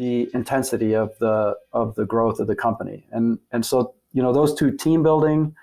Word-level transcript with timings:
the 0.00 0.30
intensity 0.32 0.94
of 0.94 1.10
the 1.18 1.54
of 1.74 1.94
the 1.94 2.06
growth 2.06 2.40
of 2.40 2.46
the 2.46 2.56
company. 2.56 3.06
And 3.12 3.38
and 3.52 3.64
so 3.66 3.94
you 4.14 4.22
know 4.22 4.32
those 4.32 4.54
two 4.54 4.70
team 4.74 5.02
building, 5.02 5.54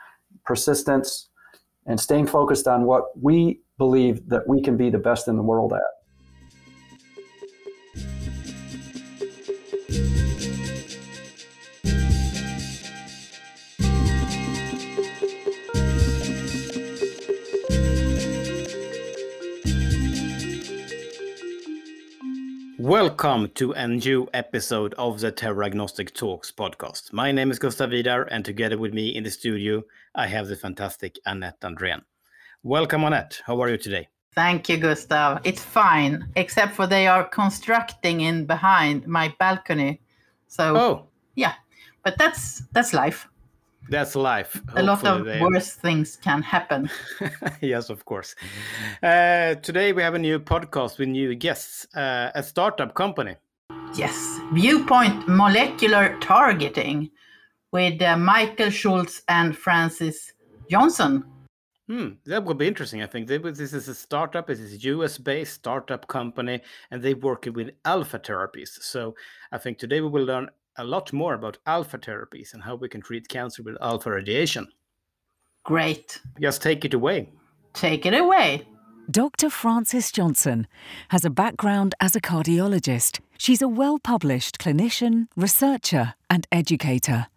persistence, 0.45 1.29
and 1.87 1.99
staying 1.99 2.27
focused 2.27 2.67
on 2.67 2.83
what 2.83 3.05
we 3.19 3.61
believe 3.79 4.29
that 4.29 4.47
we 4.47 4.61
can 4.61 4.77
be 4.77 4.91
the 4.91 4.99
best 4.99 5.27
in 5.27 5.37
the 5.37 5.41
world 5.41 5.73
at. 5.73 5.81
Welcome 22.87 23.49
to 23.55 23.73
a 23.73 23.85
new 23.85 24.29
episode 24.33 24.93
of 24.93 25.19
the 25.19 25.29
Theragnostic 25.29 26.13
Talks 26.13 26.53
podcast. 26.53 27.11
My 27.11 27.33
name 27.33 27.51
is 27.51 27.59
Gustav 27.59 27.89
Vidar, 27.89 28.23
and 28.31 28.45
together 28.45 28.77
with 28.77 28.93
me 28.93 29.09
in 29.09 29.25
the 29.25 29.29
studio, 29.29 29.83
I 30.15 30.27
have 30.27 30.47
the 30.47 30.55
fantastic 30.55 31.19
Annette 31.25 31.59
Andrén. 31.59 32.03
Welcome, 32.63 33.03
Annette. 33.03 33.41
How 33.45 33.61
are 33.61 33.67
you 33.69 33.77
today? 33.77 34.07
Thank 34.33 34.69
you, 34.69 34.77
Gustav. 34.77 35.41
It's 35.43 35.61
fine, 35.61 36.29
except 36.37 36.75
for 36.75 36.87
they 36.87 37.07
are 37.07 37.25
constructing 37.25 38.21
in 38.21 38.45
behind 38.45 39.05
my 39.05 39.35
balcony. 39.37 39.99
So, 40.47 40.77
oh, 40.77 41.07
yeah, 41.35 41.55
but 42.05 42.17
that's 42.17 42.61
that's 42.71 42.93
life. 42.93 43.27
That's 43.89 44.15
life. 44.15 44.61
A 44.75 44.83
lot 44.83 45.05
of 45.05 45.25
they... 45.25 45.41
worse 45.41 45.73
things 45.73 46.17
can 46.17 46.41
happen. 46.41 46.89
yes, 47.61 47.89
of 47.89 48.03
course. 48.05 48.35
Uh, 49.01 49.55
today 49.55 49.93
we 49.93 50.01
have 50.01 50.13
a 50.13 50.19
new 50.19 50.39
podcast 50.39 50.97
with 50.97 51.07
new 51.07 51.35
guests, 51.35 51.87
uh, 51.95 52.31
a 52.35 52.43
startup 52.43 52.93
company. 52.93 53.35
Yes, 53.95 54.39
Viewpoint 54.51 55.27
Molecular 55.27 56.17
Targeting 56.19 57.09
with 57.71 58.01
uh, 58.01 58.17
Michael 58.17 58.69
Schultz 58.69 59.21
and 59.29 59.57
Francis 59.57 60.33
Johnson. 60.69 61.23
Hmm, 61.87 62.09
that 62.25 62.43
would 62.43 62.57
be 62.57 62.67
interesting. 62.67 63.01
I 63.01 63.05
think 63.05 63.27
they, 63.27 63.37
this 63.37 63.71
is 63.71 63.87
a 63.87 63.95
startup. 63.95 64.49
It 64.49 64.59
is 64.59 64.73
a 64.73 64.77
US-based 64.77 65.53
startup 65.53 66.07
company, 66.09 66.59
and 66.91 67.01
they 67.01 67.13
work 67.13 67.47
with 67.53 67.71
alpha 67.85 68.19
therapies. 68.19 68.81
So 68.81 69.15
I 69.53 69.57
think 69.57 69.77
today 69.77 70.01
we 70.01 70.09
will 70.09 70.25
learn 70.25 70.49
a 70.77 70.83
lot 70.83 71.11
more 71.13 71.33
about 71.33 71.57
alpha 71.65 71.97
therapies 71.97 72.53
and 72.53 72.63
how 72.63 72.75
we 72.75 72.89
can 72.89 73.01
treat 73.01 73.27
cancer 73.27 73.63
with 73.63 73.77
alpha 73.81 74.11
radiation. 74.11 74.67
Great. 75.63 76.19
Just 76.39 76.61
take 76.61 76.85
it 76.85 76.93
away. 76.93 77.29
Take 77.73 78.05
it 78.05 78.13
away. 78.13 78.67
Dr. 79.09 79.49
Francis 79.49 80.11
Johnson 80.11 80.67
has 81.09 81.23
a 81.23 81.29
background 81.29 81.95
as 81.99 82.15
a 82.15 82.21
cardiologist. 82.21 83.19
She's 83.37 83.61
a 83.61 83.67
well 83.67 83.99
published 83.99 84.59
clinician, 84.59 85.27
researcher, 85.35 86.15
and 86.29 86.45
educator. 86.51 87.27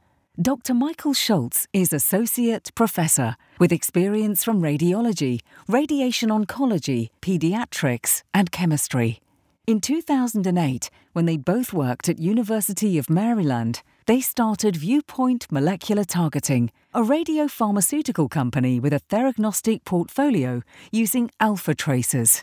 Dr. 0.41 0.75
Michael 0.75 1.13
Schultz 1.13 1.69
is 1.73 1.93
Associate 1.93 2.71
Professor 2.75 3.37
with 3.59 3.73
experience 3.73 4.43
from 4.43 4.63
radiology, 4.63 5.41
radiation 5.69 6.31
oncology, 6.31 7.11
pediatrics, 7.21 8.23
and 8.33 8.51
chemistry. 8.51 9.21
In 9.67 9.81
2008, 9.81 10.91
when 11.13 11.27
they 11.27 11.37
both 11.37 11.73
worked 11.73 12.09
at 12.09 12.19
University 12.19 12.99
of 12.99 13.11
Maryland, 13.11 13.83
they 14.07 14.21
started 14.21 14.75
Viewpoint 14.75 15.47
Molecular 15.53 16.03
Targeting, 16.03 16.71
a 16.95 17.03
radiopharmaceutical 17.03 18.29
company 18.29 18.81
with 18.81 18.93
a 18.93 18.99
theragnostic 18.99 19.85
portfolio 19.85 20.63
using 20.91 21.31
alpha 21.39 21.75
tracers. 21.75 22.43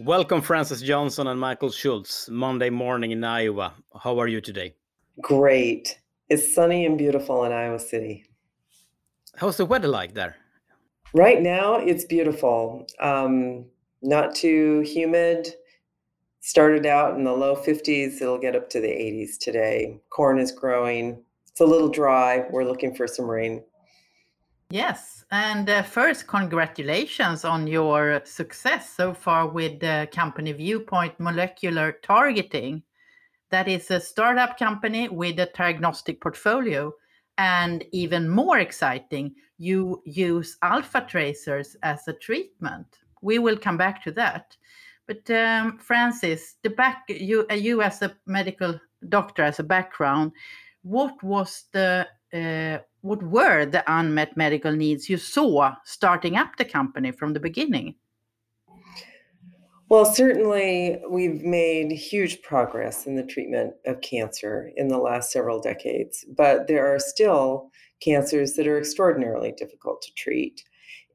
Welcome, 0.00 0.40
Francis 0.40 0.80
Johnson 0.80 1.26
and 1.26 1.38
Michael 1.38 1.70
Schultz, 1.70 2.28
Monday 2.30 2.70
morning 2.70 3.10
in 3.10 3.22
Iowa. 3.22 3.74
How 4.02 4.18
are 4.18 4.26
you 4.26 4.40
today? 4.40 4.74
Great. 5.20 6.00
It's 6.30 6.54
sunny 6.54 6.86
and 6.86 6.96
beautiful 6.96 7.44
in 7.44 7.52
Iowa 7.52 7.78
City. 7.78 8.24
How's 9.36 9.58
the 9.58 9.66
weather 9.66 9.88
like 9.88 10.14
there? 10.14 10.36
Right 11.12 11.42
now, 11.42 11.74
it's 11.74 12.04
beautiful. 12.04 12.86
Um, 13.00 13.64
not 14.00 14.34
too 14.34 14.80
humid. 14.80 15.48
Started 16.40 16.86
out 16.86 17.16
in 17.16 17.24
the 17.24 17.32
low 17.32 17.56
50s. 17.56 18.22
It'll 18.22 18.38
get 18.38 18.54
up 18.54 18.70
to 18.70 18.80
the 18.80 18.88
80s 18.88 19.36
today. 19.38 20.00
Corn 20.10 20.38
is 20.38 20.52
growing. 20.52 21.22
It's 21.48 21.60
a 21.60 21.64
little 21.64 21.88
dry. 21.88 22.46
We're 22.50 22.64
looking 22.64 22.94
for 22.94 23.08
some 23.08 23.28
rain. 23.28 23.62
Yes. 24.70 25.24
And 25.32 25.68
uh, 25.68 25.82
first, 25.82 26.28
congratulations 26.28 27.44
on 27.44 27.66
your 27.66 28.22
success 28.24 28.88
so 28.88 29.12
far 29.12 29.48
with 29.48 29.80
the 29.80 30.08
company 30.12 30.52
Viewpoint 30.52 31.18
Molecular 31.18 31.92
Targeting. 32.02 32.84
That 33.50 33.66
is 33.66 33.90
a 33.90 34.00
startup 34.00 34.56
company 34.56 35.08
with 35.08 35.40
a 35.40 35.50
diagnostic 35.56 36.20
portfolio. 36.20 36.92
And 37.40 37.86
even 37.92 38.28
more 38.28 38.58
exciting, 38.58 39.34
you 39.56 40.02
use 40.04 40.58
alpha 40.60 41.06
tracers 41.08 41.74
as 41.82 42.06
a 42.06 42.12
treatment. 42.12 42.98
We 43.22 43.38
will 43.38 43.56
come 43.56 43.78
back 43.78 44.04
to 44.04 44.12
that. 44.12 44.54
But 45.06 45.30
um, 45.30 45.78
Francis, 45.78 46.56
the 46.62 46.68
back 46.68 47.04
you 47.08 47.46
uh, 47.50 47.54
you 47.54 47.80
as 47.80 48.02
a 48.02 48.14
medical 48.26 48.78
doctor 49.08 49.42
as 49.42 49.58
a 49.58 49.62
background, 49.62 50.32
what 50.82 51.22
was 51.22 51.64
the 51.72 52.06
uh, 52.34 52.84
what 53.00 53.22
were 53.22 53.64
the 53.64 53.84
unmet 53.86 54.36
medical 54.36 54.72
needs 54.72 55.08
you 55.08 55.16
saw 55.16 55.74
starting 55.84 56.36
up 56.36 56.56
the 56.56 56.64
company 56.66 57.10
from 57.10 57.32
the 57.32 57.40
beginning? 57.40 57.94
Well, 59.90 60.04
certainly 60.04 61.02
we've 61.10 61.42
made 61.42 61.90
huge 61.90 62.42
progress 62.42 63.08
in 63.08 63.16
the 63.16 63.24
treatment 63.24 63.74
of 63.86 64.00
cancer 64.02 64.70
in 64.76 64.86
the 64.86 64.98
last 64.98 65.32
several 65.32 65.60
decades, 65.60 66.24
but 66.36 66.68
there 66.68 66.86
are 66.86 67.00
still 67.00 67.72
cancers 68.00 68.52
that 68.52 68.68
are 68.68 68.78
extraordinarily 68.78 69.50
difficult 69.50 70.00
to 70.02 70.14
treat. 70.14 70.62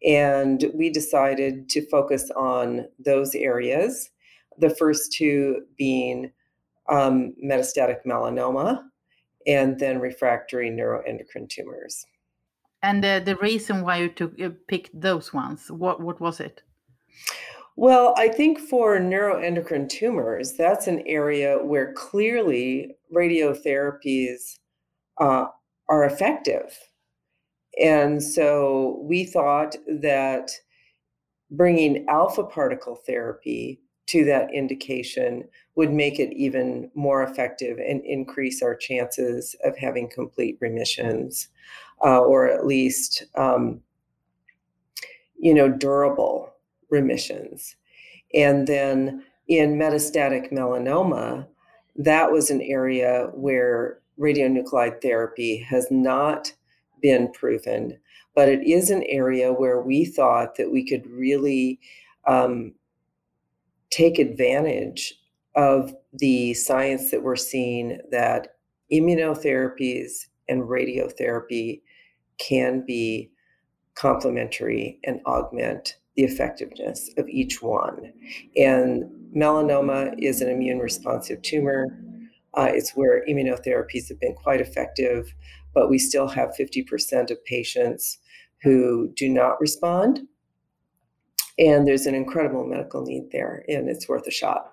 And 0.05 0.65
we 0.73 0.89
decided 0.89 1.69
to 1.69 1.87
focus 1.87 2.29
on 2.35 2.87
those 2.99 3.33
areas, 3.33 4.09
the 4.57 4.75
first 4.75 5.13
two 5.13 5.61
being 5.77 6.33
um, 6.89 7.33
metastatic 7.41 7.99
melanoma 8.05 8.83
and 9.47 9.79
then 9.79 9.99
refractory 9.99 10.69
neuroendocrine 10.69 11.47
tumors. 11.47 12.05
And 12.83 13.05
uh, 13.05 13.21
the 13.21 13.37
reason 13.37 13.83
why 13.83 13.99
you 13.99 14.09
took, 14.09 14.37
you 14.37 14.49
picked 14.67 14.99
those 14.99 15.31
ones, 15.31 15.71
what, 15.71 16.01
what 16.01 16.19
was 16.19 16.41
it? 16.41 16.61
Well, 17.77 18.13
I 18.17 18.29
think 18.29 18.59
for 18.59 18.97
neuroendocrine 18.99 19.89
tumors, 19.89 20.53
that's 20.53 20.87
an 20.87 21.03
area 21.05 21.57
where 21.57 21.93
clearly 21.93 22.95
radiotherapies 23.13 24.59
uh, 25.19 25.47
are 25.89 26.05
effective. 26.05 26.77
And 27.81 28.23
so 28.23 29.01
we 29.03 29.25
thought 29.25 29.75
that 29.87 30.51
bringing 31.51 32.05
alpha 32.07 32.43
particle 32.43 32.95
therapy 32.95 33.81
to 34.07 34.23
that 34.23 34.53
indication 34.53 35.43
would 35.75 35.91
make 35.91 36.19
it 36.19 36.33
even 36.33 36.89
more 36.95 37.23
effective 37.23 37.77
and 37.79 38.01
increase 38.05 38.61
our 38.61 38.75
chances 38.75 39.55
of 39.63 39.77
having 39.77 40.09
complete 40.09 40.57
remissions 40.61 41.49
uh, 42.03 42.19
or 42.19 42.47
at 42.47 42.65
least 42.65 43.23
um, 43.35 43.81
you 45.39 45.53
know 45.53 45.69
durable 45.69 46.54
remissions. 46.89 47.75
And 48.33 48.67
then 48.67 49.23
in 49.47 49.75
metastatic 49.75 50.51
melanoma, 50.51 51.47
that 51.95 52.31
was 52.31 52.49
an 52.49 52.61
area 52.61 53.29
where 53.33 53.99
radionuclide 54.19 55.01
therapy 55.01 55.57
has 55.57 55.87
not 55.91 56.53
been 57.01 57.31
proven, 57.31 57.97
but 58.33 58.49
it 58.49 58.65
is 58.65 58.89
an 58.89 59.03
area 59.07 59.53
where 59.53 59.81
we 59.81 60.05
thought 60.05 60.55
that 60.55 60.71
we 60.71 60.85
could 60.85 61.05
really 61.07 61.79
um, 62.27 62.73
take 63.91 64.19
advantage 64.19 65.13
of 65.55 65.95
the 66.13 66.53
science 66.53 67.11
that 67.11 67.23
we're 67.23 67.35
seeing 67.35 67.99
that 68.11 68.55
immunotherapies 68.91 70.27
and 70.49 70.63
radiotherapy 70.63 71.81
can 72.37 72.85
be 72.85 73.31
complementary 73.95 74.99
and 75.05 75.21
augment 75.25 75.97
the 76.15 76.23
effectiveness 76.23 77.09
of 77.17 77.27
each 77.29 77.61
one. 77.61 78.13
And 78.55 79.03
melanoma 79.35 80.15
is 80.17 80.41
an 80.41 80.49
immune 80.49 80.79
responsive 80.79 81.41
tumor. 81.41 81.99
Uh, 82.53 82.69
it's 82.71 82.91
where 82.91 83.25
immunotherapies 83.27 84.07
have 84.09 84.19
been 84.19 84.33
quite 84.33 84.61
effective, 84.61 85.33
but 85.73 85.89
we 85.89 85.97
still 85.97 86.27
have 86.27 86.55
50% 86.57 87.31
of 87.31 87.43
patients 87.45 88.19
who 88.63 89.11
do 89.15 89.29
not 89.29 89.59
respond. 89.59 90.21
And 91.59 91.87
there's 91.87 92.05
an 92.05 92.15
incredible 92.15 92.65
medical 92.65 93.03
need 93.05 93.29
there, 93.31 93.63
and 93.67 93.89
it's 93.89 94.07
worth 94.07 94.27
a 94.27 94.31
shot. 94.31 94.71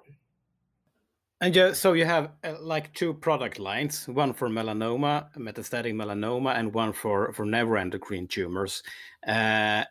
And 1.40 1.56
yeah, 1.56 1.72
so 1.72 1.92
you 1.92 2.04
have 2.04 2.30
uh, 2.44 2.54
like 2.60 2.92
two 2.94 3.14
product 3.14 3.58
lines, 3.58 4.06
one 4.08 4.32
for 4.32 4.48
melanoma, 4.48 5.26
metastatic 5.36 5.92
melanoma, 5.92 6.56
and 6.56 6.72
one 6.72 6.92
for 6.92 7.32
for 7.32 7.44
neuroendocrine 7.44 8.28
tumors. 8.28 8.84
Uh, 9.26 9.84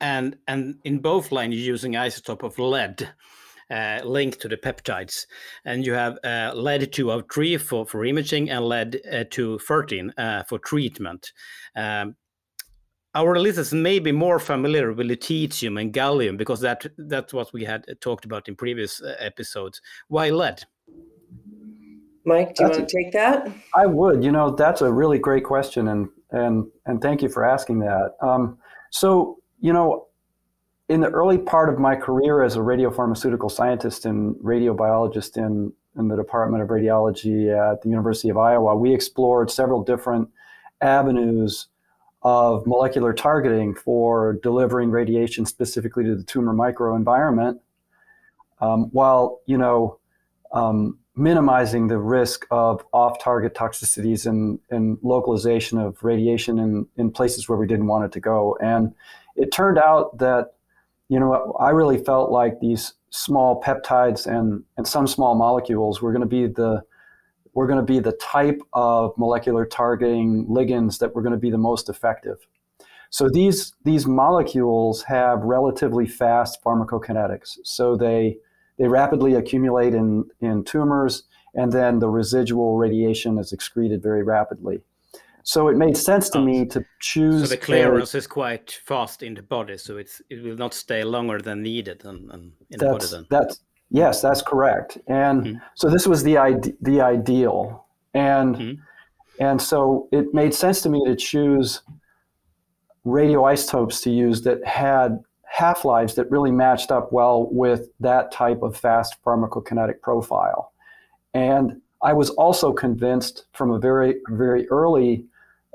and 0.00 0.36
and 0.48 0.76
in 0.84 0.98
both 0.98 1.32
lines 1.32 1.54
you're 1.54 1.64
using 1.64 1.92
isotope 1.92 2.42
of 2.42 2.58
lead 2.58 3.08
uh, 3.70 4.00
linked 4.04 4.40
to 4.40 4.48
the 4.48 4.56
peptides, 4.56 5.26
and 5.64 5.86
you 5.86 5.92
have 5.92 6.18
uh, 6.24 6.52
lead 6.54 6.92
203 6.92 7.56
for, 7.58 7.86
for 7.86 8.04
imaging 8.04 8.50
and 8.50 8.64
lead 8.64 9.00
uh, 9.12 9.24
213 9.30 10.12
uh, 10.18 10.42
for 10.44 10.58
treatment. 10.58 11.32
Um, 11.76 12.16
our 13.14 13.38
listeners 13.38 13.72
may 13.72 13.98
be 13.98 14.12
more 14.12 14.38
familiar 14.38 14.92
with 14.92 15.06
lutetium 15.06 15.80
and 15.80 15.92
gallium 15.92 16.36
because 16.36 16.60
that 16.60 16.86
that's 16.96 17.32
what 17.32 17.52
we 17.52 17.64
had 17.64 17.84
talked 18.00 18.24
about 18.24 18.48
in 18.48 18.54
previous 18.54 19.02
uh, 19.02 19.16
episodes. 19.18 19.80
Why 20.08 20.30
lead? 20.30 20.62
Mike, 22.24 22.54
do 22.54 22.64
you 22.64 22.70
want 22.70 22.88
to 22.88 22.96
take 22.96 23.12
that? 23.12 23.50
I 23.74 23.86
would. 23.86 24.22
You 24.22 24.30
know, 24.30 24.50
that's 24.50 24.82
a 24.82 24.92
really 24.92 25.18
great 25.18 25.44
question, 25.44 25.88
and 25.88 26.08
and 26.30 26.66
and 26.86 27.00
thank 27.00 27.22
you 27.22 27.28
for 27.28 27.44
asking 27.44 27.80
that. 27.80 28.14
Um, 28.22 28.58
so, 28.92 29.39
you 29.60 29.72
know, 29.72 30.06
in 30.88 31.00
the 31.00 31.10
early 31.10 31.38
part 31.38 31.68
of 31.72 31.78
my 31.78 31.94
career 31.94 32.42
as 32.42 32.56
a 32.56 32.60
radiopharmaceutical 32.60 33.50
scientist 33.50 34.06
and 34.06 34.34
radiobiologist 34.36 35.36
in 35.36 35.72
in 35.98 36.08
the 36.08 36.16
Department 36.16 36.62
of 36.62 36.68
Radiology 36.68 37.50
at 37.50 37.82
the 37.82 37.88
University 37.88 38.28
of 38.28 38.36
Iowa, 38.36 38.76
we 38.76 38.94
explored 38.94 39.50
several 39.50 39.82
different 39.82 40.28
avenues 40.80 41.66
of 42.22 42.64
molecular 42.66 43.12
targeting 43.12 43.74
for 43.74 44.38
delivering 44.42 44.90
radiation 44.90 45.46
specifically 45.46 46.04
to 46.04 46.14
the 46.14 46.22
tumor 46.22 46.54
microenvironment, 46.54 47.58
um, 48.60 48.84
while 48.92 49.40
you 49.46 49.58
know 49.58 49.98
um, 50.52 50.98
minimizing 51.16 51.88
the 51.88 51.98
risk 51.98 52.46
of 52.50 52.84
off-target 52.92 53.54
toxicities 53.54 54.26
and, 54.26 54.58
and 54.70 54.98
localization 55.02 55.78
of 55.78 56.02
radiation 56.02 56.58
in, 56.58 56.86
in 56.96 57.10
places 57.10 57.48
where 57.48 57.58
we 57.58 57.66
didn't 57.66 57.86
want 57.86 58.04
it 58.04 58.12
to 58.12 58.20
go. 58.20 58.56
And 58.60 58.94
it 59.36 59.52
turned 59.52 59.78
out 59.78 60.18
that 60.18 60.54
you 61.08 61.18
know 61.18 61.56
I 61.60 61.70
really 61.70 61.98
felt 61.98 62.30
like 62.30 62.60
these 62.60 62.94
small 63.10 63.60
peptides 63.60 64.26
and, 64.26 64.62
and 64.76 64.86
some 64.86 65.06
small 65.06 65.34
molecules 65.34 66.00
were 66.00 66.12
going 66.12 66.22
to 66.22 66.26
be 66.26 66.46
the 66.46 66.82
we're 67.52 67.66
going 67.66 67.84
to 67.84 67.92
be 67.92 67.98
the 67.98 68.12
type 68.12 68.60
of 68.72 69.12
molecular 69.18 69.66
targeting 69.66 70.46
ligands 70.46 70.98
that 71.00 71.14
were 71.14 71.22
going 71.22 71.32
to 71.32 71.38
be 71.38 71.50
the 71.50 71.58
most 71.58 71.88
effective. 71.88 72.38
So 73.10 73.28
these 73.28 73.74
these 73.84 74.06
molecules 74.06 75.02
have 75.02 75.40
relatively 75.40 76.06
fast 76.06 76.62
pharmacokinetics. 76.62 77.58
So 77.64 77.96
they 77.96 78.38
they 78.78 78.86
rapidly 78.88 79.34
accumulate 79.34 79.94
in, 79.94 80.24
in 80.40 80.64
tumors, 80.64 81.24
and 81.54 81.70
then 81.70 81.98
the 81.98 82.08
residual 82.08 82.78
radiation 82.78 83.36
is 83.38 83.52
excreted 83.52 84.02
very 84.02 84.22
rapidly. 84.22 84.80
So 85.50 85.66
it 85.66 85.76
made 85.76 85.96
sense 85.96 86.30
to 86.30 86.38
oh, 86.38 86.44
me 86.44 86.64
to 86.66 86.84
choose. 87.00 87.42
So 87.42 87.48
the 87.48 87.56
clearance 87.56 88.14
a, 88.14 88.18
is 88.18 88.28
quite 88.28 88.78
fast 88.84 89.24
in 89.24 89.34
the 89.34 89.42
body, 89.42 89.78
so 89.78 89.96
it's 89.96 90.22
it 90.30 90.44
will 90.44 90.54
not 90.56 90.72
stay 90.74 91.02
longer 91.02 91.40
than 91.40 91.60
needed 91.60 92.04
and, 92.04 92.30
and 92.30 92.52
in 92.70 92.78
the 92.78 92.84
body. 92.86 93.06
Then 93.10 93.26
that's 93.28 93.60
Yes, 93.90 94.22
that's 94.22 94.42
correct. 94.42 94.98
And 95.08 95.42
mm-hmm. 95.42 95.58
so 95.74 95.90
this 95.90 96.06
was 96.06 96.22
the 96.22 96.38
ide- 96.38 96.76
the 96.80 97.00
ideal, 97.00 97.84
and 98.14 98.54
mm-hmm. 98.54 99.44
and 99.44 99.60
so 99.60 100.08
it 100.12 100.32
made 100.32 100.54
sense 100.54 100.82
to 100.82 100.88
me 100.88 101.04
to 101.04 101.16
choose 101.16 101.82
radioisotopes 103.04 104.00
to 104.04 104.10
use 104.10 104.42
that 104.42 104.64
had 104.64 105.18
half 105.46 105.84
lives 105.84 106.14
that 106.14 106.30
really 106.30 106.52
matched 106.52 106.92
up 106.92 107.12
well 107.12 107.48
with 107.50 107.88
that 107.98 108.30
type 108.30 108.62
of 108.62 108.76
fast 108.76 109.16
pharmacokinetic 109.24 110.00
profile. 110.00 110.72
And 111.34 111.80
I 112.04 112.12
was 112.12 112.30
also 112.30 112.72
convinced 112.72 113.46
from 113.52 113.72
a 113.72 113.80
very 113.80 114.20
very 114.28 114.68
early 114.68 115.26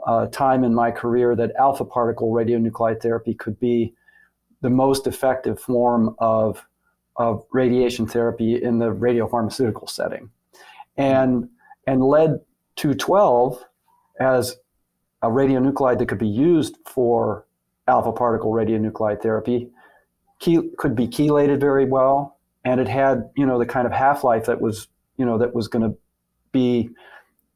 uh, 0.05 0.27
time 0.27 0.63
in 0.63 0.73
my 0.73 0.91
career 0.91 1.35
that 1.35 1.51
alpha 1.59 1.85
particle 1.85 2.31
radionuclide 2.31 3.01
therapy 3.01 3.33
could 3.33 3.59
be 3.59 3.93
the 4.61 4.69
most 4.69 5.07
effective 5.07 5.59
form 5.59 6.15
of 6.19 6.65
of 7.17 7.45
radiation 7.51 8.07
therapy 8.07 8.61
in 8.61 8.79
the 8.79 8.93
radiopharmaceutical 8.93 9.89
setting. 9.89 10.29
And, 10.97 11.49
and 11.87 12.03
lead 12.03 12.39
212 12.75 13.63
as 14.19 14.57
a 15.21 15.27
radionuclide 15.27 15.99
that 15.99 16.07
could 16.07 16.17
be 16.19 16.27
used 16.27 16.77
for 16.85 17.45
alpha 17.87 18.11
particle 18.11 18.51
radionuclide 18.51 19.21
therapy 19.21 19.69
key, 20.39 20.69
could 20.77 20.95
be 20.95 21.07
chelated 21.07 21.59
very 21.59 21.85
well. 21.85 22.37
And 22.65 22.81
it 22.81 22.87
had, 22.87 23.29
you 23.37 23.45
know, 23.45 23.59
the 23.59 23.65
kind 23.65 23.85
of 23.85 23.93
half-life 23.93 24.45
that 24.45 24.59
was, 24.59 24.87
you 25.17 25.25
know, 25.25 25.37
that 25.37 25.53
was 25.53 25.67
going 25.67 25.89
to 25.89 25.97
be 26.51 26.89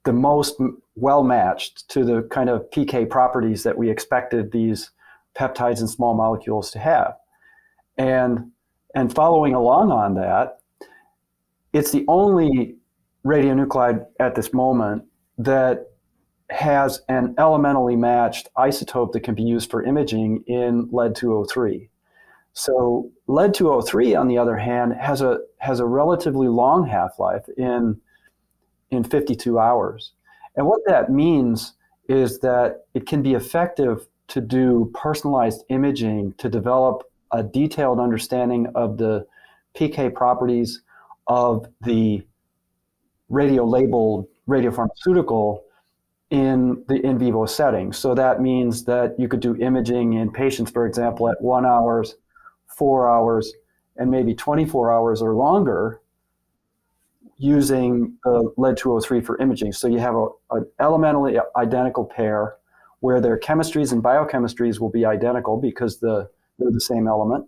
the 0.06 0.14
most 0.14 0.56
well 1.00 1.24
matched 1.24 1.90
to 1.90 2.04
the 2.04 2.24
kind 2.24 2.50
of 2.50 2.70
PK 2.72 3.10
properties 3.10 3.64
that 3.64 3.78
we 3.78 3.90
expected 3.90 4.52
these 4.52 4.92
peptides 5.38 5.80
and 5.80 5.90
small 5.90 6.14
molecules 6.14 6.72
to 6.72 6.80
have. 6.80 7.16
And 7.98 8.52
and 8.96 9.14
following 9.14 9.54
along 9.54 9.92
on 9.92 10.16
that, 10.16 10.60
it's 11.74 11.92
the 11.92 12.06
only 12.08 12.76
radionuclide 13.26 14.06
at 14.20 14.36
this 14.36 14.54
moment 14.54 15.04
that 15.38 15.88
has 16.50 17.02
an 17.08 17.36
elementally 17.38 17.96
matched 17.96 18.50
isotope 18.58 19.12
that 19.12 19.20
can 19.22 19.36
be 19.36 19.44
used 19.44 19.70
for 19.70 19.84
imaging 19.84 20.44
in 20.48 20.90
lead 20.92 21.16
203. 21.16 21.90
So 22.54 23.12
lead 23.28 23.54
203, 23.54 24.16
on 24.16 24.28
the 24.28 24.38
other 24.38 24.58
hand, 24.58 24.94
has 24.94 25.22
a 25.22 25.40
has 25.60 25.80
a 25.80 25.86
relatively 25.86 26.48
long 26.48 26.88
half-life 26.88 27.46
in 27.58 28.00
in 28.90 29.04
52 29.04 29.60
hours. 29.60 30.14
And 30.56 30.66
what 30.66 30.82
that 30.88 31.12
means 31.12 31.74
is 32.08 32.40
that 32.40 32.86
it 32.94 33.06
can 33.06 33.22
be 33.22 33.34
effective 33.36 34.08
to 34.30 34.42
do 34.42 34.92
personalized 34.94 35.64
imaging 35.70 36.34
to 36.38 36.50
develop 36.50 37.04
a 37.32 37.44
detailed 37.44 38.00
understanding 38.00 38.68
of 38.76 38.98
the 38.98 39.26
PK 39.76 40.14
properties 40.14 40.82
of 41.28 41.68
the 41.82 42.26
radio 43.30 43.64
labeled 43.64 44.28
radiopharmaceutical 44.48 45.62
in 46.32 46.84
the 46.88 46.96
in 47.06 47.18
vivo 47.18 47.46
setting. 47.46 47.94
So 47.94 48.14
that 48.16 48.42
means 48.42 48.84
that 48.86 49.20
you 49.20 49.28
could 49.28 49.40
do 49.40 49.56
imaging 49.56 50.14
in 50.14 50.32
patients, 50.32 50.72
for 50.72 50.86
example, 50.86 51.30
at 51.30 51.42
one 51.42 51.66
hours, 51.66 52.16
four 52.68 53.10
hours, 53.10 53.54
and 53.98 54.10
maybe 54.10 54.34
24 54.34 54.92
hours 54.92 55.22
or 55.22 55.36
longer 55.36 56.02
using 57.40 58.18
lead 58.58 58.78
203 58.78 59.22
for 59.22 59.38
imaging. 59.40 59.72
So 59.72 59.88
you 59.88 60.00
have 60.00 60.14
a, 60.14 60.28
an 60.52 60.66
elementally 60.80 61.38
identical 61.56 62.06
pair 62.06 62.58
where 63.00 63.22
their 63.22 63.40
chemistries 63.40 63.92
and 63.94 64.04
biochemistries 64.04 64.80
will 64.80 64.90
be 64.90 65.06
identical 65.06 65.60
because 65.60 66.00
the 66.00 66.30
they're 66.60 66.72
the 66.72 66.82
same 66.82 67.08
element, 67.08 67.46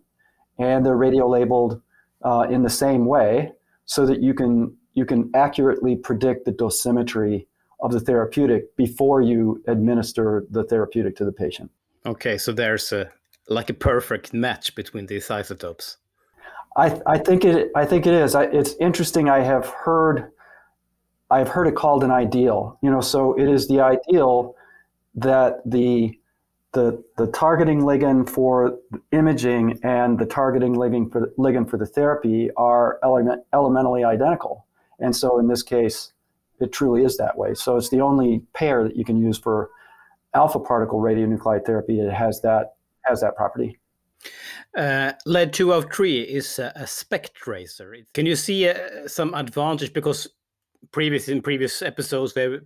and 0.58 0.86
they're 0.86 0.96
radio 0.96 1.28
labeled 1.28 1.82
uh, 2.24 2.48
in 2.50 2.64
the 2.64 2.70
same 2.70 3.06
way, 3.06 3.52
so 3.86 4.06
that 4.06 4.22
you 4.22 4.34
can 4.34 4.76
you 4.94 5.06
can 5.06 5.30
accurately 5.36 5.96
predict 5.96 6.46
the 6.46 6.54
dosimetry 6.54 7.46
of 7.82 7.92
the 7.92 8.00
therapeutic 8.00 8.76
before 8.78 9.22
you 9.22 9.62
administer 9.68 10.46
the 10.50 10.64
therapeutic 10.64 11.16
to 11.18 11.26
the 11.26 11.32
patient. 11.32 11.70
Okay, 12.06 12.38
so 12.38 12.54
there's 12.54 12.94
a 12.94 13.12
like 13.50 13.70
a 13.70 13.74
perfect 13.74 14.34
match 14.34 14.74
between 14.76 15.08
these 15.08 15.30
isotopes. 15.30 15.98
I, 16.78 17.02
I 17.06 17.18
think 17.18 17.44
it 17.44 17.72
I 17.76 17.86
think 17.86 18.08
it 18.08 18.14
is. 18.14 18.36
I, 18.36 18.44
it's 18.46 18.76
interesting. 18.80 19.30
I 19.30 19.40
have 19.40 19.68
heard 19.68 20.32
I've 21.30 21.50
heard 21.50 21.68
it 21.68 21.76
called 21.76 22.04
an 22.04 22.12
ideal. 22.12 22.78
You 22.82 22.92
know, 22.92 23.02
so 23.02 23.34
it 23.38 23.50
is 23.50 23.68
the 23.68 23.82
ideal 23.82 24.56
that 25.16 25.62
the 25.66 26.18
the, 26.74 27.04
the 27.18 27.28
targeting 27.28 27.82
ligand 27.82 28.30
for 28.30 28.80
imaging 29.12 29.80
and 29.84 30.18
the 30.18 30.26
targeting 30.26 30.76
ligand 30.76 31.12
for 31.12 31.22
the, 31.22 31.34
ligand 31.38 31.70
for 31.70 31.78
the 31.78 31.86
therapy 31.86 32.50
are 32.56 32.98
element, 33.04 33.44
elementally 33.54 34.06
identical. 34.06 34.66
And 35.00 35.16
so 35.16 35.40
in 35.40 35.48
this 35.48 35.64
case, 35.64 36.14
it 36.62 36.72
truly 36.72 37.04
is 37.04 37.18
that 37.18 37.38
way. 37.38 37.56
So 37.56 37.76
it's 37.76 37.90
the 37.90 38.00
only 38.00 38.44
pair 38.54 38.84
that 38.84 38.96
you 38.96 39.04
can 39.04 39.18
use 39.18 39.38
for 39.38 39.70
alpha 40.34 40.60
particle 40.60 41.02
radionuclide 41.02 41.66
therapy 41.66 42.02
that 42.02 42.14
has 42.14 42.40
that 42.42 42.76
has 43.02 43.20
that 43.22 43.36
property. 43.36 43.78
Uh, 44.76 45.14
lead 45.26 45.54
203 45.54 46.22
is 46.22 46.60
a, 46.60 46.72
a 46.76 46.88
SPECT 46.88 47.34
tracer. 47.36 47.96
Can 48.14 48.26
you 48.26 48.36
see 48.36 48.70
uh, 48.70 49.08
some 49.08 49.34
advantage? 49.34 49.94
Because 49.94 50.28
previous 50.92 51.30
in 51.30 51.42
previous 51.42 51.82
episodes 51.82 52.34
they 52.34 52.58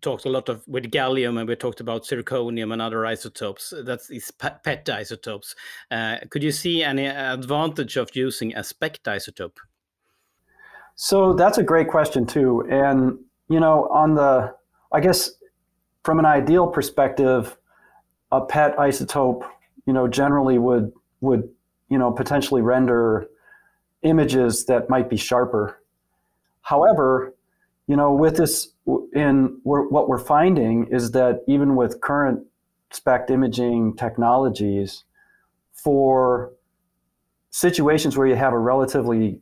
talked 0.00 0.24
a 0.24 0.28
lot 0.28 0.48
of 0.48 0.62
with 0.68 0.90
gallium 0.90 1.38
and 1.38 1.48
we 1.48 1.56
talked 1.56 1.80
about 1.80 2.04
zirconium 2.04 2.72
and 2.72 2.80
other 2.80 3.04
isotopes 3.04 3.72
that's 3.84 4.08
these 4.08 4.30
pet 4.30 4.88
isotopes. 4.88 5.54
Uh, 5.90 6.18
could 6.30 6.42
you 6.42 6.52
see 6.52 6.82
any 6.82 7.06
advantage 7.06 7.96
of 7.96 8.14
using 8.14 8.54
a 8.54 8.62
SPECT 8.62 9.04
isotope? 9.04 9.56
So 10.94 11.32
that's 11.32 11.58
a 11.58 11.62
great 11.62 11.88
question 11.88 12.26
too. 12.26 12.66
And 12.70 13.18
you 13.52 13.60
know 13.60 13.86
on 13.90 14.14
the 14.14 14.54
i 14.92 15.00
guess 15.00 15.30
from 16.04 16.18
an 16.18 16.26
ideal 16.26 16.66
perspective 16.66 17.56
a 18.32 18.40
pet 18.40 18.76
isotope 18.76 19.42
you 19.86 19.92
know 19.92 20.08
generally 20.08 20.58
would 20.58 20.90
would 21.22 21.48
you 21.88 21.96
know 21.96 22.12
potentially 22.12 22.60
render 22.60 23.26
images 24.02 24.66
that 24.66 24.90
might 24.90 25.08
be 25.08 25.16
sharper 25.16 25.80
however 26.60 27.34
you 27.88 27.96
know, 27.96 28.14
with 28.14 28.36
this, 28.36 28.72
in 29.12 29.60
we're, 29.64 29.88
what 29.88 30.08
we're 30.08 30.18
finding 30.18 30.86
is 30.90 31.10
that 31.12 31.42
even 31.48 31.76
with 31.76 32.00
current 32.00 32.46
SPECT 32.90 33.30
imaging 33.30 33.96
technologies, 33.96 35.04
for 35.72 36.52
situations 37.50 38.16
where 38.16 38.26
you 38.26 38.36
have 38.36 38.52
a 38.52 38.58
relatively 38.58 39.40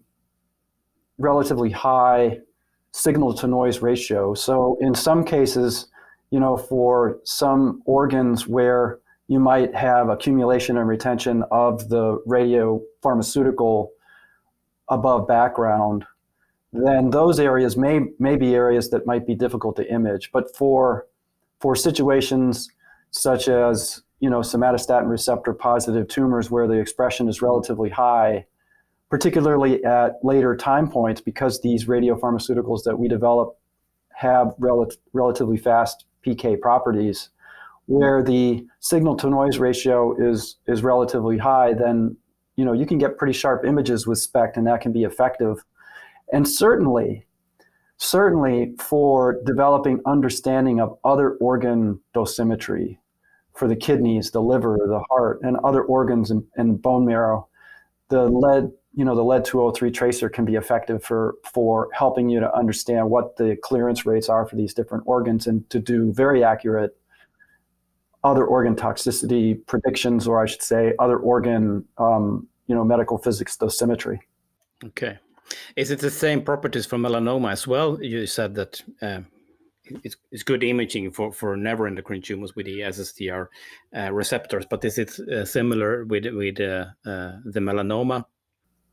relatively 1.18 1.70
high 1.70 2.38
signal 2.92 3.34
to 3.34 3.46
noise 3.46 3.82
ratio. 3.82 4.32
So 4.32 4.78
in 4.80 4.94
some 4.94 5.22
cases, 5.22 5.88
you 6.30 6.40
know, 6.40 6.56
for 6.56 7.18
some 7.24 7.82
organs 7.84 8.48
where 8.48 8.98
you 9.30 9.38
might 9.38 9.72
have 9.76 10.08
accumulation 10.08 10.76
and 10.76 10.88
retention 10.88 11.44
of 11.52 11.88
the 11.88 12.20
radio 12.26 12.82
pharmaceutical 13.00 13.92
above 14.88 15.28
background, 15.28 16.04
then 16.72 17.10
those 17.10 17.38
areas 17.38 17.76
may 17.76 18.00
may 18.18 18.34
be 18.34 18.56
areas 18.56 18.90
that 18.90 19.06
might 19.06 19.28
be 19.28 19.36
difficult 19.36 19.76
to 19.76 19.88
image. 19.88 20.32
But 20.32 20.56
for 20.56 21.06
for 21.60 21.76
situations 21.76 22.68
such 23.12 23.46
as 23.46 24.02
you 24.18 24.28
know 24.28 24.40
somatostatin 24.40 25.08
receptor 25.08 25.52
positive 25.52 26.08
tumors 26.08 26.50
where 26.50 26.66
the 26.66 26.80
expression 26.80 27.28
is 27.28 27.40
relatively 27.40 27.90
high, 27.90 28.46
particularly 29.10 29.84
at 29.84 30.14
later 30.24 30.56
time 30.56 30.90
points, 30.90 31.20
because 31.20 31.60
these 31.60 31.84
radiopharmaceuticals 31.84 32.82
that 32.82 32.98
we 32.98 33.06
develop 33.06 33.56
have 34.08 34.54
rel- 34.58 34.90
relatively 35.12 35.56
fast 35.56 36.06
PK 36.26 36.60
properties, 36.60 37.28
where 37.90 38.22
the 38.22 38.64
signal 38.78 39.16
to 39.16 39.28
noise 39.28 39.58
ratio 39.58 40.14
is 40.16 40.58
is 40.68 40.84
relatively 40.84 41.36
high, 41.36 41.74
then 41.74 42.16
you 42.54 42.64
know 42.64 42.72
you 42.72 42.86
can 42.86 42.98
get 42.98 43.18
pretty 43.18 43.32
sharp 43.32 43.64
images 43.64 44.06
with 44.06 44.18
SPECT, 44.20 44.56
and 44.56 44.66
that 44.68 44.80
can 44.80 44.92
be 44.92 45.02
effective. 45.02 45.64
And 46.32 46.48
certainly, 46.48 47.26
certainly 47.96 48.76
for 48.78 49.42
developing 49.44 50.00
understanding 50.06 50.80
of 50.80 50.96
other 51.02 51.32
organ 51.40 51.98
dosimetry 52.14 52.98
for 53.54 53.66
the 53.66 53.74
kidneys, 53.74 54.30
the 54.30 54.40
liver, 54.40 54.78
the 54.86 55.02
heart, 55.10 55.40
and 55.42 55.56
other 55.64 55.82
organs 55.82 56.30
and, 56.30 56.44
and 56.54 56.80
bone 56.80 57.04
marrow, 57.04 57.48
the 58.08 58.28
lead 58.28 58.70
you 58.94 59.04
know 59.04 59.16
the 59.16 59.24
lead 59.24 59.44
203 59.44 59.90
tracer 59.90 60.28
can 60.28 60.44
be 60.44 60.54
effective 60.54 61.02
for 61.02 61.34
for 61.42 61.88
helping 61.92 62.28
you 62.28 62.38
to 62.38 62.54
understand 62.54 63.10
what 63.10 63.36
the 63.36 63.56
clearance 63.64 64.06
rates 64.06 64.28
are 64.28 64.46
for 64.46 64.54
these 64.54 64.74
different 64.74 65.02
organs 65.08 65.48
and 65.48 65.68
to 65.70 65.80
do 65.80 66.12
very 66.12 66.44
accurate 66.44 66.96
other 68.22 68.44
organ 68.44 68.76
toxicity 68.76 69.58
predictions 69.66 70.28
or 70.28 70.42
i 70.42 70.46
should 70.46 70.62
say 70.62 70.92
other 70.98 71.16
organ 71.18 71.84
um, 71.98 72.46
you 72.70 72.76
know 72.76 72.84
medical 72.84 73.18
physics 73.18 73.56
dosimetry. 73.56 74.20
Okay. 74.84 75.18
Is 75.74 75.90
it 75.90 75.98
the 75.98 76.10
same 76.10 76.40
properties 76.42 76.86
for 76.86 76.98
melanoma 76.98 77.50
as 77.50 77.66
well? 77.66 78.00
You 78.00 78.26
said 78.26 78.54
that 78.54 78.80
uh, 79.02 79.22
it's, 80.04 80.16
it's 80.30 80.44
good 80.44 80.62
imaging 80.62 81.10
for, 81.10 81.32
for 81.32 81.56
neuroendocrine 81.56 82.22
tumors 82.22 82.54
with 82.54 82.66
the 82.66 82.78
SSTR 82.80 83.48
uh, 83.96 84.12
receptors, 84.12 84.64
but 84.70 84.84
is 84.84 84.98
it 84.98 85.18
uh, 85.18 85.44
similar 85.44 86.04
with 86.04 86.26
with 86.26 86.60
uh, 86.60 86.86
uh, 87.04 87.32
the 87.44 87.58
melanoma? 87.58 88.24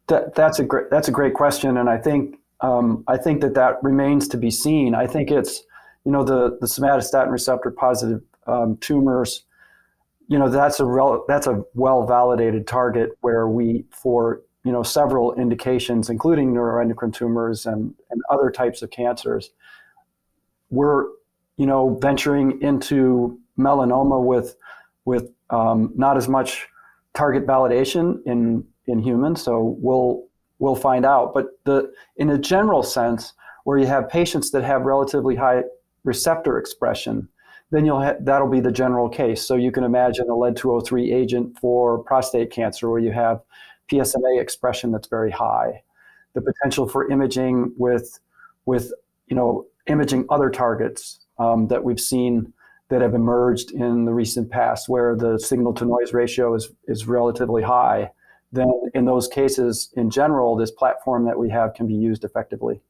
That, 0.07 0.33
that's 0.33 0.57
a 0.57 0.63
great 0.63 0.89
that's 0.89 1.07
a 1.07 1.11
great 1.19 1.35
question, 1.35 1.77
and 1.77 1.87
I 1.87 1.99
think 1.99 2.39
um, 2.61 3.03
I 3.07 3.17
think 3.17 3.41
that 3.41 3.53
that 3.53 3.75
remains 3.83 4.27
to 4.29 4.37
be 4.37 4.49
seen. 4.49 4.95
I 4.95 5.05
think 5.05 5.29
it's 5.29 5.61
you 6.03 6.11
know 6.11 6.23
the 6.23 6.57
the 6.61 6.65
somatostatin 6.65 7.29
receptor 7.29 7.69
positive 7.69 8.21
um, 8.47 8.77
tumors. 8.77 9.43
You 10.27 10.37
know 10.37 10.49
that's 10.49 10.79
a 10.79 10.85
rel- 10.85 11.25
that's 11.27 11.47
a 11.47 11.63
well 11.73 12.05
validated 12.05 12.67
target 12.67 13.11
where 13.21 13.47
we 13.47 13.85
for 13.91 14.41
you 14.63 14.71
know 14.71 14.83
several 14.83 15.33
indications, 15.35 16.09
including 16.09 16.53
neuroendocrine 16.53 17.13
tumors 17.13 17.65
and 17.65 17.93
and 18.09 18.21
other 18.29 18.51
types 18.51 18.81
of 18.81 18.89
cancers. 18.89 19.51
We're 20.69 21.05
you 21.57 21.65
know 21.65 21.97
venturing 22.01 22.61
into 22.61 23.39
melanoma 23.57 24.23
with 24.23 24.55
with 25.05 25.31
um, 25.49 25.93
not 25.95 26.17
as 26.17 26.27
much 26.27 26.67
target 27.13 27.47
validation 27.47 28.19
in 28.25 28.65
in 28.87 28.99
humans. 28.99 29.41
So 29.41 29.77
we'll 29.79 30.27
we'll 30.59 30.75
find 30.75 31.05
out. 31.05 31.33
But 31.33 31.47
the 31.65 31.91
in 32.17 32.29
a 32.29 32.37
general 32.37 32.83
sense, 32.83 33.33
where 33.63 33.77
you 33.77 33.85
have 33.87 34.09
patients 34.09 34.51
that 34.51 34.63
have 34.63 34.83
relatively 34.83 35.35
high 35.35 35.63
receptor 36.03 36.57
expression, 36.57 37.27
then 37.71 37.85
you'll 37.85 38.01
ha- 38.01 38.15
that'll 38.21 38.49
be 38.49 38.59
the 38.59 38.71
general 38.71 39.09
case. 39.09 39.45
So 39.45 39.55
you 39.55 39.71
can 39.71 39.83
imagine 39.83 40.29
a 40.29 40.35
lead 40.35 40.55
203 40.55 41.11
agent 41.11 41.57
for 41.59 41.99
prostate 42.03 42.51
cancer, 42.51 42.89
where 42.89 42.99
you 42.99 43.11
have 43.11 43.41
PSMA 43.91 44.41
expression 44.41 44.91
that's 44.91 45.07
very 45.07 45.31
high. 45.31 45.83
The 46.33 46.41
potential 46.41 46.87
for 46.87 47.09
imaging 47.09 47.73
with 47.77 48.19
with 48.65 48.91
you 49.27 49.35
know 49.35 49.65
imaging 49.87 50.25
other 50.29 50.49
targets 50.49 51.19
um, 51.39 51.67
that 51.67 51.83
we've 51.83 51.99
seen 51.99 52.53
that 52.89 53.01
have 53.01 53.13
emerged 53.13 53.71
in 53.71 54.05
the 54.05 54.13
recent 54.13 54.49
past, 54.49 54.87
where 54.87 55.15
the 55.15 55.37
signal 55.37 55.73
to 55.73 55.85
noise 55.85 56.13
ratio 56.13 56.53
is 56.53 56.69
is 56.87 57.07
relatively 57.07 57.63
high 57.63 58.11
then 58.51 58.71
in 58.93 59.05
those 59.05 59.27
cases, 59.27 59.91
in 59.95 60.09
general, 60.09 60.55
this 60.55 60.71
platform 60.71 61.25
that 61.25 61.37
we 61.37 61.49
have 61.49 61.73
can 61.73 61.87
be 61.87 61.93
used 61.93 62.23
effectively. 62.23 62.81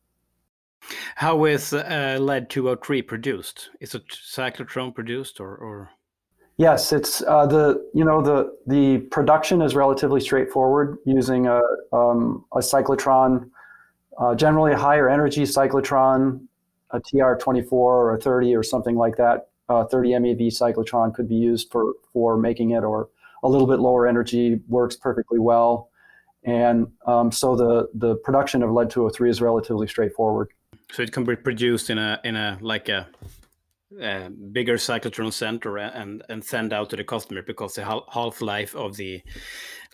How 1.16 1.46
is 1.46 1.74
uh, 1.74 2.18
lead 2.20 2.50
203 2.50 3.02
produced? 3.02 3.70
Is 3.80 3.96
it 3.96 4.08
cyclotron 4.10 4.94
produced 4.94 5.40
or, 5.40 5.56
or? 5.56 5.90
Yes, 6.58 6.92
it's 6.92 7.22
uh, 7.22 7.46
the 7.46 7.88
you 7.94 8.04
know 8.04 8.22
the 8.22 8.58
the 8.66 9.00
production 9.12 9.62
is 9.62 9.76
relatively 9.76 10.20
straightforward 10.20 10.98
using 11.06 11.46
a 11.46 11.62
um, 11.94 12.46
a 12.54 12.60
cyclotron, 12.60 13.50
uh, 14.20 14.34
generally 14.34 14.74
a 14.74 14.78
higher 14.78 15.08
energy 15.08 15.44
cyclotron, 15.44 16.42
a 16.92 17.00
TR24 17.00 17.72
or 17.72 18.16
a 18.16 18.20
30 18.20 18.56
or 18.56 18.64
something 18.64 18.96
like 18.96 19.18
that. 19.18 19.50
Uh, 19.70 19.84
30 19.86 20.12
MeV 20.12 20.48
cyclotron 20.48 21.14
could 21.14 21.30
be 21.30 21.36
used 21.36 21.70
for 21.72 21.94
for 22.12 22.38
making 22.38 22.72
it, 22.72 22.84
or 22.84 23.10
a 23.44 23.50
little 23.50 23.68
bit 23.68 23.80
lower 23.80 24.08
energy 24.08 24.60
works 24.68 24.96
perfectly 24.96 25.38
well. 25.38 25.92
And 26.44 26.88
um, 27.06 27.32
so 27.32 27.56
the, 27.56 27.90
the 27.94 28.16
production 28.16 28.64
of 28.64 28.72
lead 28.72 28.90
203 28.90 29.30
is 29.30 29.42
relatively 29.42 29.88
straightforward. 29.88 30.50
So 30.92 31.04
it 31.04 31.12
can 31.12 31.26
be 31.26 31.36
produced 31.36 31.90
in 31.90 31.98
a 31.98 32.20
in 32.24 32.36
a 32.36 32.58
like 32.62 32.90
a, 32.90 33.08
a 34.00 34.30
bigger 34.30 34.76
cyclotron 34.76 35.34
center 35.34 35.78
and 35.78 36.24
and 36.30 36.44
send 36.44 36.74
out 36.74 36.90
to 36.92 36.96
the 36.96 37.04
customer 37.04 37.42
because 37.42 37.76
the 37.76 37.84
half 37.84 38.42
life 38.42 38.76
of 38.76 38.96
the 38.98 39.22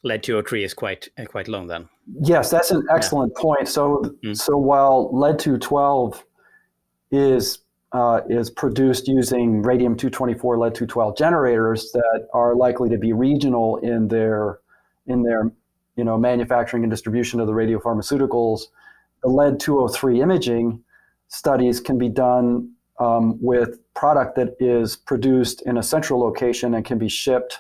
lead 0.04 0.22
203 0.22 0.64
is 0.64 0.74
quite 0.74 1.10
uh, 1.18 1.26
quite 1.26 1.48
long. 1.48 1.68
Then 1.68 1.90
yes, 2.22 2.52
that's 2.52 2.72
an 2.72 2.86
excellent 2.92 3.34
yeah. 3.36 3.42
point. 3.42 3.68
So 3.68 4.16
mm. 4.24 4.38
so 4.38 4.58
while 4.58 5.10
lead 5.12 5.40
212 5.40 6.24
is 7.12 7.60
uh, 7.92 8.22
is 8.30 8.50
produced 8.50 9.08
using 9.08 9.62
radium 9.62 9.96
224 9.96 10.58
lead 10.58 10.76
212 10.76 11.18
generators 11.18 11.92
that 11.94 12.28
are 12.34 12.56
likely 12.56 12.90
to 12.90 12.98
be 12.98 13.14
regional 13.14 13.78
in 13.78 14.08
their 14.08 14.60
in 15.08 15.24
their 15.24 15.52
you 15.96 16.04
know 16.04 16.18
manufacturing 16.18 16.84
and 16.84 16.92
distribution 16.92 17.40
of 17.40 17.48
the 17.48 17.54
radiopharmaceuticals 17.54 18.64
the 19.24 19.30
lead 19.30 19.60
203 19.60 20.22
imaging 20.22 20.84
studies 21.30 21.80
can 21.80 21.98
be 21.98 22.10
done 22.10 22.72
um, 23.00 23.38
with 23.42 23.80
product 23.96 24.36
that 24.36 24.56
is 24.60 24.96
produced 24.96 25.64
in 25.66 25.78
a 25.78 25.84
central 25.84 26.20
location 26.20 26.76
and 26.76 26.86
can 26.86 26.98
be 26.98 27.10
shipped 27.10 27.60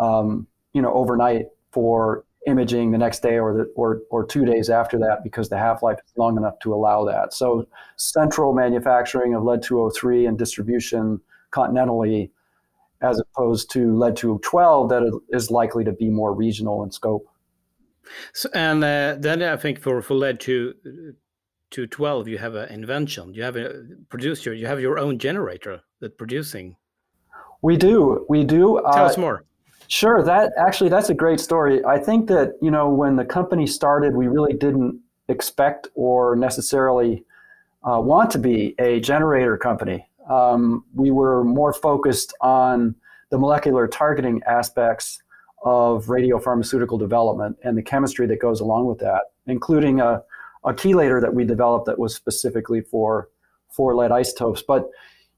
um, 0.00 0.46
you 0.72 0.80
know 0.80 0.92
overnight 0.92 1.46
for 1.72 2.24
imaging 2.46 2.92
the 2.92 2.98
next 2.98 3.22
day 3.22 3.38
or 3.38 3.52
the, 3.52 3.64
or 3.74 4.00
or 4.10 4.24
two 4.24 4.44
days 4.44 4.70
after 4.70 4.98
that 4.98 5.22
because 5.22 5.48
the 5.48 5.58
half 5.58 5.82
life 5.82 5.98
is 6.06 6.12
long 6.16 6.36
enough 6.36 6.58
to 6.60 6.72
allow 6.72 7.04
that. 7.04 7.34
So 7.34 7.66
central 7.96 8.54
manufacturing 8.54 9.34
of 9.34 9.42
lead 9.42 9.62
203 9.62 10.26
and 10.26 10.38
distribution 10.38 11.20
continentally, 11.52 12.30
as 13.02 13.20
opposed 13.20 13.70
to 13.72 13.96
lead 13.96 14.16
212 14.16 14.88
that 14.88 15.20
is 15.30 15.50
likely 15.50 15.84
to 15.84 15.92
be 15.92 16.08
more 16.08 16.32
regional 16.32 16.82
in 16.84 16.90
scope. 16.90 17.26
So, 18.32 18.48
and 18.54 18.82
uh, 18.84 19.16
then 19.18 19.42
I 19.42 19.56
think 19.56 19.80
for 19.80 20.00
for 20.02 20.14
lead 20.14 20.40
2 20.40 20.74
212 21.70 22.28
you 22.28 22.38
have 22.38 22.54
an 22.54 22.68
invention. 22.70 23.34
You 23.34 23.42
have 23.42 23.56
a 23.56 23.82
producer. 24.08 24.52
You 24.54 24.66
have 24.66 24.80
your 24.80 24.98
own 24.98 25.18
generator 25.18 25.82
that 26.00 26.16
producing. 26.16 26.76
We 27.62 27.76
do. 27.76 28.24
We 28.28 28.44
do. 28.44 28.80
Tell 28.92 29.04
uh, 29.04 29.08
us 29.08 29.18
more. 29.18 29.44
Sure. 29.88 30.22
That 30.22 30.52
actually, 30.58 30.90
that's 30.90 31.10
a 31.10 31.14
great 31.14 31.40
story. 31.40 31.84
I 31.84 31.98
think 31.98 32.28
that 32.28 32.52
you 32.60 32.70
know 32.70 32.88
when 32.88 33.16
the 33.16 33.24
company 33.24 33.66
started, 33.66 34.14
we 34.14 34.28
really 34.28 34.54
didn't 34.54 35.00
expect 35.28 35.88
or 35.94 36.36
necessarily 36.36 37.24
uh, 37.84 38.00
want 38.00 38.30
to 38.32 38.38
be 38.38 38.74
a 38.78 39.00
generator 39.00 39.56
company. 39.56 40.08
Um, 40.28 40.84
we 40.94 41.10
were 41.10 41.44
more 41.44 41.72
focused 41.72 42.34
on 42.40 42.94
the 43.30 43.38
molecular 43.38 43.86
targeting 43.86 44.42
aspects 44.46 45.22
of 45.64 46.06
radiopharmaceutical 46.06 46.98
development 46.98 47.56
and 47.64 47.76
the 47.76 47.82
chemistry 47.82 48.26
that 48.26 48.40
goes 48.40 48.60
along 48.60 48.86
with 48.86 48.98
that, 48.98 49.22
including 49.46 50.00
a, 50.00 50.22
a 50.64 50.72
chelator 50.72 51.20
that 51.20 51.34
we 51.34 51.44
developed 51.44 51.86
that 51.86 51.98
was 51.98 52.14
specifically 52.14 52.80
for 52.80 53.28
for 53.70 53.94
lead 53.94 54.12
isotopes. 54.12 54.62
But 54.62 54.88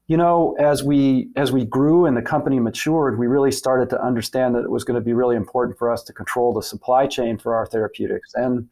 you 0.07 0.17
know, 0.17 0.55
as 0.59 0.83
we 0.83 1.29
as 1.35 1.51
we 1.51 1.65
grew 1.65 2.05
and 2.05 2.17
the 2.17 2.21
company 2.21 2.59
matured, 2.59 3.19
we 3.19 3.27
really 3.27 3.51
started 3.51 3.89
to 3.91 4.03
understand 4.03 4.55
that 4.55 4.63
it 4.63 4.71
was 4.71 4.83
going 4.83 4.99
to 4.99 5.05
be 5.05 5.13
really 5.13 5.35
important 5.35 5.77
for 5.77 5.91
us 5.91 6.03
to 6.03 6.13
control 6.13 6.51
the 6.51 6.63
supply 6.63 7.05
chain 7.05 7.37
for 7.37 7.55
our 7.55 7.67
therapeutics, 7.67 8.33
and 8.33 8.67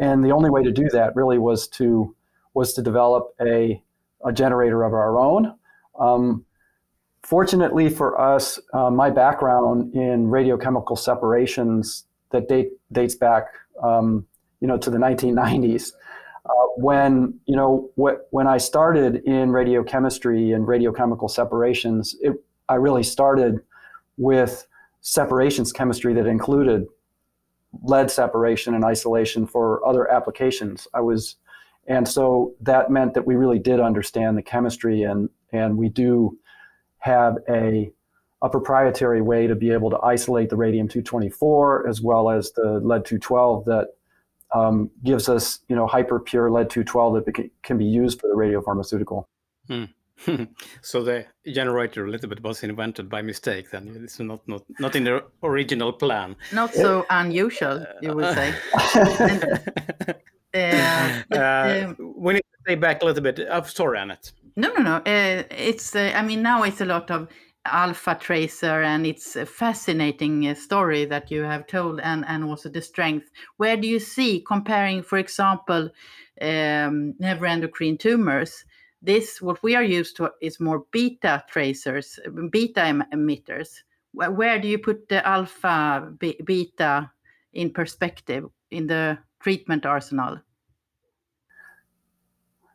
and 0.00 0.24
the 0.24 0.30
only 0.30 0.48
way 0.48 0.62
to 0.62 0.72
do 0.72 0.88
that 0.92 1.14
really 1.14 1.38
was 1.38 1.68
to 1.68 2.14
was 2.54 2.72
to 2.72 2.82
develop 2.82 3.34
a 3.40 3.82
a 4.24 4.32
generator 4.32 4.82
of 4.82 4.94
our 4.94 5.18
own. 5.18 5.54
Um, 6.00 6.46
fortunately 7.22 7.88
for 7.88 8.20
us, 8.20 8.58
uh, 8.72 8.90
my 8.90 9.10
background 9.10 9.94
in 9.94 10.26
radiochemical 10.26 10.98
separations 10.98 12.04
that 12.30 12.48
date 12.48 12.70
dates 12.92 13.14
back, 13.14 13.46
um, 13.82 14.26
you 14.60 14.68
know, 14.68 14.78
to 14.78 14.90
the 14.90 14.98
1990s 14.98 15.92
when 16.78 17.34
you 17.46 17.56
know 17.56 17.90
what 17.96 18.28
when 18.30 18.46
I 18.46 18.58
started 18.58 19.16
in 19.24 19.50
radiochemistry 19.50 20.54
and 20.54 20.66
radiochemical 20.66 21.28
separations, 21.28 22.16
it, 22.20 22.32
I 22.68 22.76
really 22.76 23.02
started 23.02 23.60
with 24.16 24.66
separations 25.00 25.72
chemistry 25.72 26.14
that 26.14 26.26
included 26.26 26.86
lead 27.82 28.10
separation 28.10 28.74
and 28.74 28.84
isolation 28.84 29.46
for 29.46 29.84
other 29.86 30.10
applications. 30.10 30.86
I 30.94 31.00
was, 31.00 31.36
and 31.86 32.06
so 32.06 32.54
that 32.60 32.90
meant 32.90 33.14
that 33.14 33.26
we 33.26 33.34
really 33.34 33.58
did 33.58 33.80
understand 33.80 34.38
the 34.38 34.42
chemistry, 34.42 35.02
and 35.02 35.28
and 35.52 35.76
we 35.76 35.88
do 35.88 36.38
have 36.98 37.38
a 37.48 37.90
a 38.40 38.48
proprietary 38.48 39.20
way 39.20 39.46
to 39.46 39.56
be 39.56 39.72
able 39.72 39.90
to 39.90 39.98
isolate 39.98 40.48
the 40.48 40.56
radium 40.56 40.86
224 40.86 41.88
as 41.88 42.00
well 42.00 42.30
as 42.30 42.52
the 42.52 42.80
lead 42.84 43.04
212 43.04 43.64
that 43.64 43.88
um, 44.54 44.90
gives 45.04 45.28
us, 45.28 45.60
you 45.68 45.74
know, 45.74 45.86
hyper 45.86 46.20
pure 46.20 46.50
lead 46.50 46.70
212 46.70 47.24
that 47.24 47.50
can 47.62 47.78
be 47.78 47.84
used 47.84 48.20
for 48.20 48.28
the 48.28 48.36
radiopharmaceutical. 48.36 49.24
Hmm. 49.66 49.84
so 50.82 51.02
the 51.02 51.26
generator 51.46 52.06
a 52.06 52.10
little 52.10 52.28
bit 52.28 52.42
was 52.42 52.62
invented 52.62 53.08
by 53.08 53.22
mistake 53.22 53.70
then. 53.70 54.00
It's 54.02 54.18
not 54.18 54.46
not 54.48 54.64
not 54.80 54.96
in 54.96 55.04
the 55.04 55.22
original 55.42 55.92
plan. 55.92 56.34
Not 56.52 56.74
so 56.74 57.06
unusual 57.10 57.86
you 58.02 58.14
would 58.14 58.34
say. 58.34 58.54
And, 60.54 61.24
uh, 61.32 61.36
uh, 61.36 61.94
um, 61.98 62.14
we 62.16 62.34
need 62.34 62.40
to 62.40 62.58
stay 62.62 62.74
back 62.74 63.02
a 63.02 63.04
little 63.04 63.22
bit. 63.22 63.38
Uh, 63.40 63.62
sorry 63.62 64.00
annette 64.00 64.32
no 64.58 64.72
no 64.72 64.82
no. 64.82 64.96
Uh, 64.96 65.44
it's 65.50 65.94
uh, 65.94 66.12
i 66.16 66.22
mean 66.22 66.42
now 66.42 66.64
it's 66.64 66.80
a 66.80 66.84
lot 66.84 67.10
of 67.10 67.28
alpha 67.64 68.16
tracer 68.20 68.82
and 68.82 69.06
it's 69.06 69.36
a 69.36 69.46
fascinating 69.46 70.48
uh, 70.48 70.54
story 70.54 71.04
that 71.04 71.30
you 71.30 71.42
have 71.42 71.66
told 71.66 72.00
and 72.00 72.24
and 72.26 72.44
also 72.44 72.68
the 72.68 72.80
strength. 72.80 73.30
Where 73.58 73.76
do 73.76 73.86
you 73.86 74.00
see 74.00 74.42
comparing 74.46 75.02
for 75.02 75.18
example 75.18 75.90
um, 76.40 77.14
neuroendocrine 77.20 77.98
tumors 77.98 78.64
this 79.00 79.40
what 79.40 79.62
we 79.62 79.76
are 79.76 79.84
used 79.84 80.16
to 80.16 80.30
is 80.40 80.58
more 80.58 80.84
beta 80.90 81.44
tracers 81.48 82.18
beta 82.50 82.80
emitters. 83.14 83.68
Where 84.12 84.58
do 84.58 84.66
you 84.66 84.78
put 84.78 85.08
the 85.08 85.24
alpha 85.26 86.12
beta 86.18 87.10
in 87.52 87.70
perspective 87.70 88.44
in 88.70 88.88
the 88.88 89.18
treatment 89.40 89.86
arsenal 89.86 90.40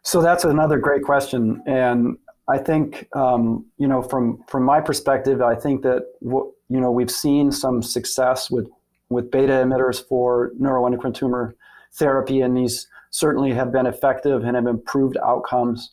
so 0.03 0.21
that's 0.21 0.43
another 0.43 0.77
great 0.77 1.03
question 1.03 1.61
and 1.65 2.17
I 2.47 2.57
think 2.57 3.07
um, 3.15 3.65
you 3.77 3.87
know 3.87 4.01
from 4.01 4.43
from 4.47 4.63
my 4.63 4.81
perspective, 4.81 5.41
I 5.41 5.55
think 5.55 5.81
that 5.83 6.03
you 6.21 6.53
know 6.69 6.91
we've 6.91 7.11
seen 7.11 7.51
some 7.51 7.81
success 7.81 8.51
with 8.51 8.69
with 9.09 9.31
beta 9.31 9.53
emitters 9.53 10.05
for 10.05 10.51
neuroendocrine 10.59 11.13
tumor 11.13 11.55
therapy, 11.93 12.41
and 12.41 12.57
these 12.57 12.87
certainly 13.11 13.53
have 13.53 13.71
been 13.71 13.85
effective 13.85 14.43
and 14.43 14.55
have 14.55 14.67
improved 14.67 15.17
outcomes. 15.23 15.91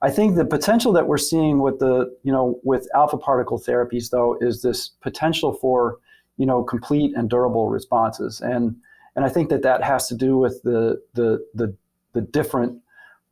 I 0.00 0.10
think 0.10 0.36
the 0.36 0.44
potential 0.44 0.92
that 0.92 1.06
we're 1.06 1.18
seeing 1.18 1.60
with 1.60 1.78
the 1.78 2.16
you 2.22 2.32
know 2.32 2.58
with 2.64 2.88
alpha 2.94 3.18
particle 3.18 3.58
therapies 3.58 4.10
though 4.10 4.38
is 4.40 4.62
this 4.62 4.88
potential 5.02 5.52
for 5.52 5.98
you 6.38 6.46
know 6.46 6.62
complete 6.62 7.14
and 7.14 7.28
durable 7.28 7.68
responses, 7.68 8.40
and 8.40 8.76
and 9.14 9.26
I 9.26 9.28
think 9.28 9.50
that 9.50 9.60
that 9.62 9.82
has 9.82 10.08
to 10.08 10.14
do 10.14 10.38
with 10.38 10.62
the 10.62 11.02
the 11.12 11.46
the, 11.54 11.76
the 12.14 12.22
different 12.22 12.78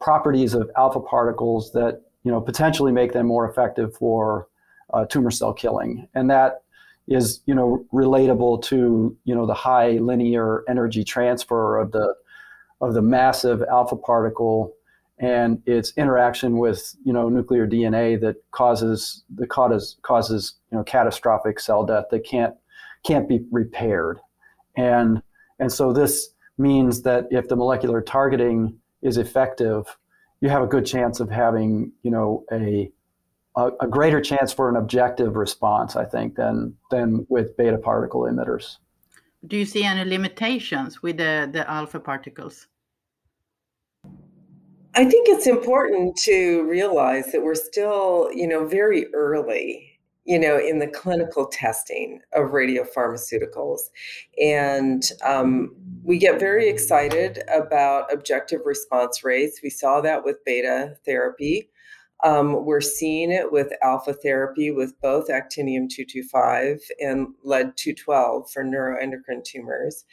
properties 0.00 0.54
of 0.54 0.71
alpha 0.76 1.00
particles 1.00 1.73
that 1.73 2.02
you 2.23 2.30
know, 2.30 2.40
potentially 2.40 2.92
make 2.92 3.12
them 3.12 3.26
more 3.26 3.49
effective 3.49 3.95
for 3.95 4.49
uh, 4.92 5.04
tumor 5.07 5.30
cell 5.30 5.52
killing. 5.52 6.07
And 6.14 6.30
that 6.30 6.62
is, 7.09 7.40
you 7.47 7.54
know, 7.54 7.85
relatable 7.92 8.62
to, 8.64 9.16
you 9.25 9.35
know, 9.35 9.47
the 9.47 9.54
high 9.54 9.92
linear 9.92 10.64
energy 10.69 11.04
transfer 11.04 11.78
of 11.78 11.92
the 11.92 12.14
of 12.80 12.95
the 12.95 13.02
massive 13.02 13.62
alpha 13.71 13.97
particle 13.97 14.75
and 15.18 15.62
its 15.66 15.92
interaction 15.98 16.57
with, 16.57 16.96
you 17.05 17.12
know, 17.12 17.29
nuclear 17.29 17.66
DNA 17.66 18.18
that 18.20 18.37
causes 18.53 19.25
the 19.35 19.46
causes 19.46 19.96
causes, 20.03 20.55
you 20.70 20.79
know, 20.79 20.85
catastrophic 20.85 21.59
cell 21.59 21.85
death 21.85 22.07
that 22.11 22.25
can't 22.25 22.55
can't 23.05 23.29
be 23.29 23.40
repaired. 23.51 24.18
And 24.77 25.22
and 25.59 25.72
so 25.72 25.92
this 25.92 26.31
means 26.59 27.03
that 27.03 27.27
if 27.31 27.48
the 27.48 27.57
molecular 27.57 28.03
targeting 28.03 28.80
is 29.03 29.17
effective, 29.17 29.99
you 30.41 30.49
have 30.49 30.63
a 30.63 30.67
good 30.67 30.87
chance 30.87 31.21
of 31.21 31.31
having, 31.31 31.93
you 32.03 32.11
know, 32.11 32.45
a, 32.53 32.91
a, 33.57 33.71
a 33.81 33.87
greater 33.87 34.21
chance 34.21 34.53
for 34.53 34.69
an 34.69 34.77
objective 34.77 35.37
response, 35.37 35.97
I 35.97 36.05
think, 36.05 36.37
than 36.37 36.77
than 36.91 37.27
with 37.29 37.57
beta 37.57 37.79
particle 37.79 38.23
emitters. 38.23 38.77
Do 39.47 39.57
you 39.57 39.65
see 39.65 39.85
any 39.85 40.05
limitations 40.05 41.03
with 41.03 41.17
the, 41.17 41.49
the 41.51 41.69
alpha 41.71 41.99
particles? 41.99 42.67
I 44.95 45.05
think 45.05 45.29
it's 45.29 45.47
important 45.47 46.17
to 46.25 46.65
realize 46.69 47.33
that 47.33 47.43
we're 47.43 47.55
still, 47.55 48.31
you 48.33 48.47
know, 48.47 48.67
very 48.67 49.13
early 49.15 49.89
you 50.31 50.38
know, 50.38 50.61
in 50.61 50.79
the 50.79 50.87
clinical 50.87 51.45
testing 51.45 52.21
of 52.35 52.51
radiopharmaceuticals. 52.51 53.81
And 54.40 55.03
um, 55.25 55.75
we 56.05 56.19
get 56.19 56.38
very 56.38 56.69
excited 56.69 57.43
about 57.53 58.12
objective 58.12 58.61
response 58.64 59.25
rates. 59.25 59.59
We 59.61 59.71
saw 59.71 60.01
that 60.03 60.25
with 60.25 60.37
beta 60.45 60.95
therapy. 61.05 61.69
Um, 62.23 62.64
we're 62.64 62.81
seeing 62.81 63.33
it 63.33 63.51
with 63.51 63.73
alpha 63.83 64.12
therapy 64.12 64.71
with 64.71 64.95
both 65.01 65.27
actinium 65.27 65.90
225 65.90 66.79
and 67.01 67.27
lead 67.43 67.77
212 67.77 68.53
for 68.53 68.62
neuroendocrine 68.62 69.43
tumors. 69.43 70.05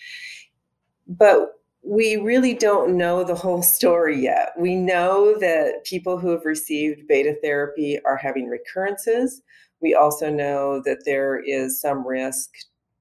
But 1.07 1.51
we 1.83 2.15
really 2.15 2.55
don't 2.55 2.97
know 2.97 3.23
the 3.23 3.35
whole 3.35 3.61
story 3.61 4.19
yet. 4.19 4.53
We 4.57 4.75
know 4.75 5.37
that 5.39 5.85
people 5.85 6.17
who 6.17 6.29
have 6.29 6.43
received 6.43 7.07
beta 7.07 7.35
therapy 7.43 7.99
are 8.03 8.17
having 8.17 8.47
recurrences. 8.47 9.43
We 9.81 9.93
also 9.93 10.29
know 10.29 10.81
that 10.85 11.05
there 11.05 11.39
is 11.39 11.79
some 11.79 12.07
risk 12.07 12.51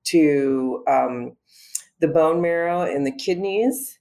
to 0.05 0.85
um, 0.87 1.37
the 2.01 2.09
bone 2.09 2.41
marrow 2.41 2.83
and 2.83 3.07
the 3.07 3.17
kidneys, 3.17 3.99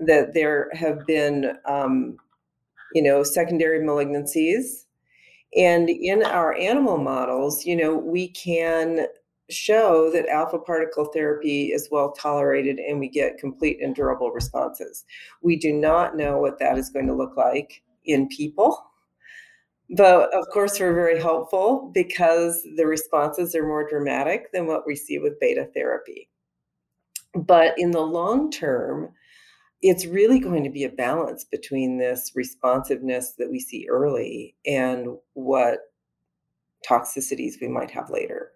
that 0.00 0.34
there 0.34 0.70
have 0.72 1.06
been, 1.06 1.56
um, 1.66 2.16
you 2.94 3.02
know, 3.02 3.22
secondary 3.22 3.80
malignancies. 3.80 4.84
And 5.56 5.90
in 5.90 6.22
our 6.22 6.56
animal 6.56 6.98
models, 6.98 7.66
you 7.66 7.76
know, 7.76 7.96
we 7.96 8.28
can 8.28 9.06
show 9.50 10.10
that 10.12 10.28
alpha 10.28 10.58
particle 10.58 11.06
therapy 11.06 11.72
is 11.72 11.88
well 11.90 12.12
tolerated 12.12 12.78
and 12.78 12.98
we 12.98 13.08
get 13.08 13.38
complete 13.38 13.82
and 13.82 13.94
durable 13.94 14.30
responses. 14.30 15.04
We 15.42 15.56
do 15.56 15.72
not 15.72 16.16
know 16.16 16.38
what 16.38 16.58
that 16.58 16.78
is 16.78 16.90
going 16.90 17.06
to 17.06 17.14
look 17.14 17.36
like 17.36 17.82
in 18.04 18.28
people 18.28 18.91
but 19.92 20.32
of 20.34 20.46
course, 20.52 20.80
we're 20.80 20.94
very 20.94 21.20
hopeful 21.20 21.90
because 21.92 22.66
the 22.76 22.86
responses 22.86 23.54
are 23.54 23.66
more 23.66 23.88
dramatic 23.88 24.50
than 24.52 24.66
what 24.66 24.86
we 24.86 24.96
see 24.96 25.18
with 25.18 25.40
beta 25.40 25.68
therapy. 25.74 26.28
But 27.34 27.74
in 27.78 27.90
the 27.90 28.00
long 28.00 28.50
term, 28.50 29.10
it's 29.82 30.06
really 30.06 30.38
going 30.38 30.64
to 30.64 30.70
be 30.70 30.84
a 30.84 30.90
balance 30.90 31.44
between 31.44 31.98
this 31.98 32.32
responsiveness 32.34 33.32
that 33.38 33.50
we 33.50 33.58
see 33.58 33.86
early 33.90 34.54
and 34.64 35.08
what 35.34 35.80
toxicities 36.88 37.54
we 37.60 37.68
might 37.68 37.90
have 37.90 38.10
later 38.10 38.52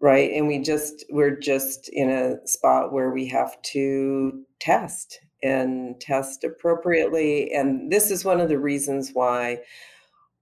right 0.00 0.30
and 0.32 0.46
we 0.46 0.58
just 0.58 1.04
we're 1.10 1.36
just 1.36 1.88
in 1.90 2.10
a 2.10 2.46
spot 2.46 2.92
where 2.92 3.10
we 3.10 3.26
have 3.26 3.60
to 3.62 4.44
test 4.60 5.20
and 5.42 6.00
test 6.00 6.44
appropriately. 6.44 7.52
And 7.52 7.90
this 7.90 8.10
is 8.10 8.24
one 8.24 8.40
of 8.40 8.48
the 8.48 8.58
reasons 8.58 9.10
why 9.12 9.60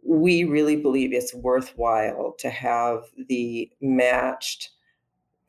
we 0.05 0.45
really 0.45 0.77
believe 0.77 1.13
it's 1.13 1.35
worthwhile 1.35 2.35
to 2.39 2.51
have 2.51 3.05
the 3.29 3.71
matched 3.81 4.71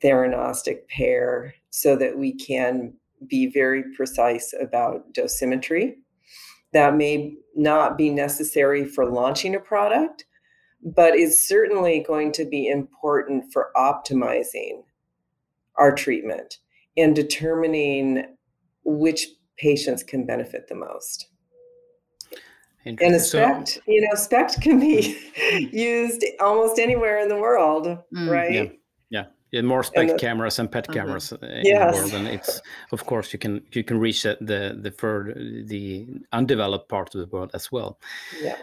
theranostic 0.02 0.88
pair 0.88 1.54
so 1.70 1.96
that 1.96 2.16
we 2.18 2.32
can 2.32 2.92
be 3.26 3.46
very 3.46 3.84
precise 3.94 4.54
about 4.60 5.12
dosimetry. 5.12 5.96
That 6.72 6.96
may 6.96 7.34
not 7.54 7.98
be 7.98 8.10
necessary 8.10 8.84
for 8.84 9.10
launching 9.10 9.54
a 9.54 9.60
product, 9.60 10.24
but 10.82 11.14
is 11.14 11.46
certainly 11.46 12.04
going 12.06 12.32
to 12.32 12.44
be 12.44 12.68
important 12.68 13.52
for 13.52 13.70
optimizing 13.76 14.84
our 15.76 15.94
treatment 15.94 16.58
and 16.96 17.14
determining 17.14 18.24
which 18.84 19.28
patients 19.60 20.02
can 20.02 20.26
benefit 20.26 20.68
the 20.68 20.74
most. 20.74 21.26
And 22.86 22.98
a 23.02 23.20
SPECT, 23.20 23.68
so, 23.68 23.80
you 23.86 24.00
know, 24.00 24.14
SPECT 24.14 24.62
can 24.62 24.80
be 24.80 25.18
used 25.72 26.24
almost 26.40 26.78
anywhere 26.78 27.18
in 27.18 27.28
the 27.28 27.36
world, 27.36 27.86
mm, 27.86 28.30
right? 28.30 28.52
Yeah. 28.52 28.62
yeah. 29.10 29.24
Yeah, 29.52 29.62
more 29.62 29.82
SPECT 29.82 30.12
the, 30.12 30.18
cameras 30.18 30.60
and 30.60 30.70
PET 30.70 30.86
cameras 30.92 31.32
uh, 31.32 31.38
in 31.42 31.66
yes. 31.66 31.92
the 31.92 32.00
world, 32.00 32.14
and 32.14 32.28
it's 32.28 32.62
of 32.92 33.04
course 33.04 33.32
you 33.32 33.38
can 33.40 33.62
you 33.72 33.82
can 33.82 33.98
reach 33.98 34.22
the 34.22 34.78
the 34.80 34.92
further 34.96 35.34
the 35.34 36.06
undeveloped 36.32 36.88
part 36.88 37.12
of 37.16 37.20
the 37.20 37.26
world 37.26 37.50
as 37.52 37.72
well. 37.72 37.98
Yeah. 38.40 38.58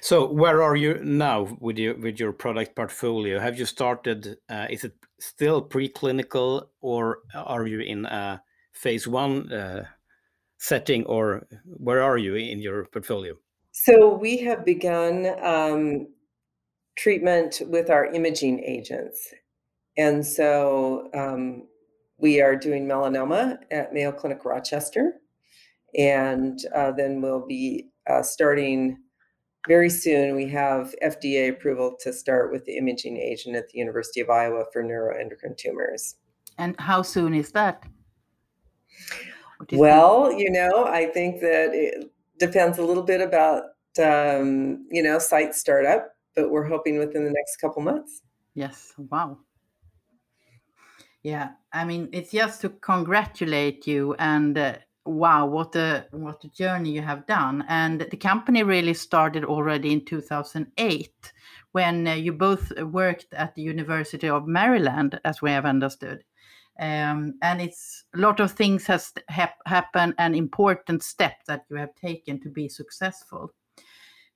So 0.00 0.30
where 0.30 0.62
are 0.62 0.76
you 0.76 1.00
now 1.02 1.48
with 1.58 1.78
your 1.78 1.96
with 1.98 2.20
your 2.20 2.32
product 2.32 2.76
portfolio? 2.76 3.40
Have 3.40 3.58
you 3.58 3.66
started? 3.66 4.38
Uh, 4.48 4.68
is 4.70 4.84
it 4.84 4.94
still 5.18 5.68
preclinical, 5.68 6.68
or 6.80 7.18
are 7.34 7.66
you 7.66 7.80
in 7.80 8.06
a 8.06 8.40
phase 8.72 9.08
one 9.08 9.52
uh, 9.52 9.84
setting, 10.58 11.04
or 11.06 11.46
where 11.64 12.02
are 12.02 12.18
you 12.18 12.34
in 12.34 12.60
your 12.60 12.84
portfolio? 12.86 13.34
So 13.72 14.14
we 14.14 14.38
have 14.38 14.64
begun 14.64 15.34
um, 15.42 16.08
treatment 16.96 17.62
with 17.66 17.90
our 17.90 18.06
imaging 18.06 18.64
agents. 18.64 19.32
And 19.96 20.24
so 20.26 21.08
um, 21.14 21.68
we 22.18 22.40
are 22.40 22.56
doing 22.56 22.86
melanoma 22.86 23.58
at 23.70 23.92
Mayo 23.92 24.12
Clinic 24.12 24.44
Rochester. 24.44 25.14
And 25.96 26.58
uh, 26.74 26.92
then 26.92 27.22
we'll 27.22 27.46
be 27.46 27.88
uh, 28.08 28.22
starting 28.22 28.98
very 29.66 29.90
soon. 29.90 30.34
We 30.34 30.48
have 30.48 30.94
FDA 31.02 31.50
approval 31.50 31.96
to 32.00 32.12
start 32.12 32.52
with 32.52 32.64
the 32.64 32.76
imaging 32.76 33.16
agent 33.16 33.56
at 33.56 33.68
the 33.68 33.78
University 33.78 34.20
of 34.20 34.30
Iowa 34.30 34.64
for 34.72 34.82
neuroendocrine 34.82 35.56
tumors. 35.56 36.16
And 36.58 36.78
how 36.80 37.02
soon 37.02 37.34
is 37.34 37.52
that? 37.52 37.84
Well, 39.72 40.28
think? 40.28 40.40
you 40.40 40.50
know, 40.50 40.86
I 40.86 41.06
think 41.06 41.40
that 41.40 41.70
it 41.72 42.10
depends 42.38 42.78
a 42.78 42.84
little 42.84 43.02
bit 43.02 43.20
about, 43.20 43.64
um, 44.00 44.86
you 44.90 45.02
know, 45.02 45.18
site 45.18 45.54
startup, 45.54 46.14
but 46.36 46.50
we're 46.50 46.66
hoping 46.66 46.98
within 46.98 47.24
the 47.24 47.32
next 47.32 47.56
couple 47.56 47.82
months. 47.82 48.22
Yes. 48.54 48.92
Wow. 48.96 49.38
Yeah, 51.22 51.50
I 51.72 51.84
mean, 51.84 52.08
it's 52.12 52.30
just 52.30 52.60
to 52.60 52.68
congratulate 52.68 53.86
you 53.86 54.14
and 54.18 54.56
uh, 54.56 54.76
wow, 55.04 55.46
what 55.46 55.74
a 55.74 56.06
what 56.12 56.44
a 56.44 56.48
journey 56.48 56.92
you 56.92 57.02
have 57.02 57.26
done. 57.26 57.64
And 57.68 58.00
the 58.00 58.16
company 58.16 58.62
really 58.62 58.94
started 58.94 59.44
already 59.44 59.92
in 59.92 60.04
2008 60.04 61.32
when 61.72 62.06
uh, 62.06 62.14
you 62.14 62.32
both 62.32 62.72
worked 62.80 63.32
at 63.32 63.54
the 63.54 63.62
University 63.62 64.28
of 64.28 64.46
Maryland, 64.46 65.20
as 65.24 65.42
we 65.42 65.50
have 65.50 65.66
understood. 65.66 66.22
Um, 66.78 67.34
and 67.42 67.60
it's 67.60 68.04
a 68.14 68.18
lot 68.18 68.38
of 68.40 68.52
things 68.52 68.86
has 68.86 69.12
hap- 69.28 69.66
happened 69.66 70.14
and 70.18 70.36
important 70.36 71.02
step 71.02 71.44
that 71.46 71.64
you 71.68 71.76
have 71.76 71.94
taken 71.96 72.40
to 72.40 72.48
be 72.48 72.68
successful. 72.68 73.52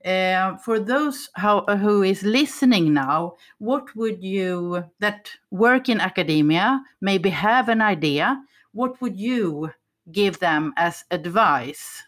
Uh, 0.05 0.57
for 0.57 0.81
those 0.81 1.31
how, 1.35 1.65
who 1.65 2.03
is 2.03 2.25
listening 2.25 2.93
now, 2.93 3.37
what 3.59 3.95
would 3.95 4.23
you 4.25 4.85
that 4.99 5.31
work 5.53 5.89
in 5.89 6.01
academia 6.01 6.83
maybe 7.01 7.31
have 7.31 7.69
an 7.69 7.81
idea? 7.81 8.43
What 8.73 9.01
would 9.01 9.17
you 9.17 9.71
give 10.11 10.41
them 10.41 10.73
as 10.77 11.05
advice? 11.13 12.03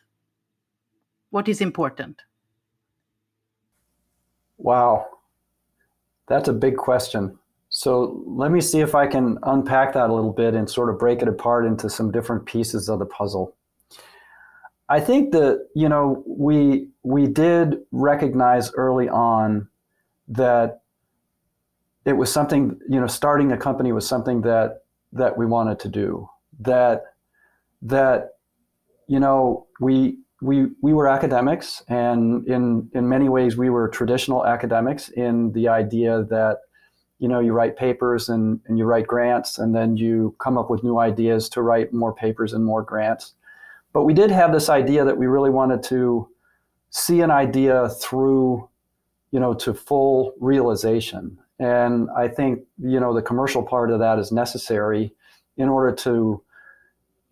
What 1.30 1.48
is 1.48 1.60
important? 1.60 2.22
Wow, 4.58 5.06
that's 6.26 6.48
a 6.48 6.52
big 6.52 6.76
question. 6.76 7.38
So 7.76 8.22
let 8.24 8.52
me 8.52 8.60
see 8.60 8.78
if 8.78 8.94
I 8.94 9.08
can 9.08 9.36
unpack 9.42 9.94
that 9.94 10.08
a 10.08 10.14
little 10.14 10.32
bit 10.32 10.54
and 10.54 10.70
sort 10.70 10.90
of 10.90 10.98
break 10.98 11.22
it 11.22 11.26
apart 11.26 11.66
into 11.66 11.90
some 11.90 12.12
different 12.12 12.46
pieces 12.46 12.88
of 12.88 13.00
the 13.00 13.04
puzzle. 13.04 13.56
I 14.88 15.00
think 15.00 15.32
that 15.32 15.66
you 15.74 15.88
know 15.88 16.22
we 16.24 16.86
we 17.02 17.26
did 17.26 17.78
recognize 17.90 18.72
early 18.74 19.08
on 19.08 19.66
that 20.28 20.82
it 22.04 22.12
was 22.12 22.32
something 22.32 22.78
you 22.88 23.00
know 23.00 23.08
starting 23.08 23.50
a 23.50 23.56
company 23.56 23.90
was 23.90 24.06
something 24.06 24.42
that 24.42 24.84
that 25.12 25.36
we 25.36 25.44
wanted 25.44 25.80
to 25.80 25.88
do 25.88 26.28
that 26.60 27.02
that 27.82 28.34
you 29.08 29.18
know 29.18 29.66
we 29.80 30.18
we 30.40 30.66
we 30.80 30.92
were 30.92 31.08
academics 31.08 31.82
and 31.88 32.46
in 32.46 32.88
in 32.94 33.08
many 33.08 33.28
ways 33.28 33.56
we 33.56 33.68
were 33.68 33.88
traditional 33.88 34.46
academics 34.46 35.08
in 35.08 35.50
the 35.54 35.66
idea 35.66 36.22
that 36.30 36.58
you 37.24 37.28
know 37.28 37.40
you 37.40 37.52
write 37.52 37.74
papers 37.76 38.28
and, 38.28 38.60
and 38.66 38.78
you 38.78 38.84
write 38.84 39.06
grants 39.06 39.58
and 39.58 39.74
then 39.74 39.96
you 39.96 40.34
come 40.38 40.58
up 40.58 40.68
with 40.70 40.84
new 40.84 40.98
ideas 40.98 41.48
to 41.48 41.62
write 41.68 41.92
more 41.92 42.14
papers 42.14 42.52
and 42.52 42.64
more 42.64 42.82
grants 42.82 43.34
but 43.94 44.02
we 44.02 44.12
did 44.12 44.30
have 44.30 44.52
this 44.52 44.68
idea 44.68 45.04
that 45.04 45.16
we 45.16 45.26
really 45.26 45.50
wanted 45.50 45.82
to 45.84 46.28
see 46.90 47.20
an 47.20 47.30
idea 47.30 47.88
through, 47.88 48.68
you 49.30 49.40
know, 49.40 49.54
to 49.54 49.72
full 49.72 50.34
realization. 50.40 51.38
And 51.58 52.08
I 52.16 52.28
think, 52.28 52.64
you 52.78 53.00
know, 53.00 53.14
the 53.14 53.22
commercial 53.22 53.62
part 53.62 53.92
of 53.92 54.00
that 54.00 54.18
is 54.18 54.32
necessary 54.32 55.14
in 55.56 55.68
order 55.68 55.94
to 55.94 56.42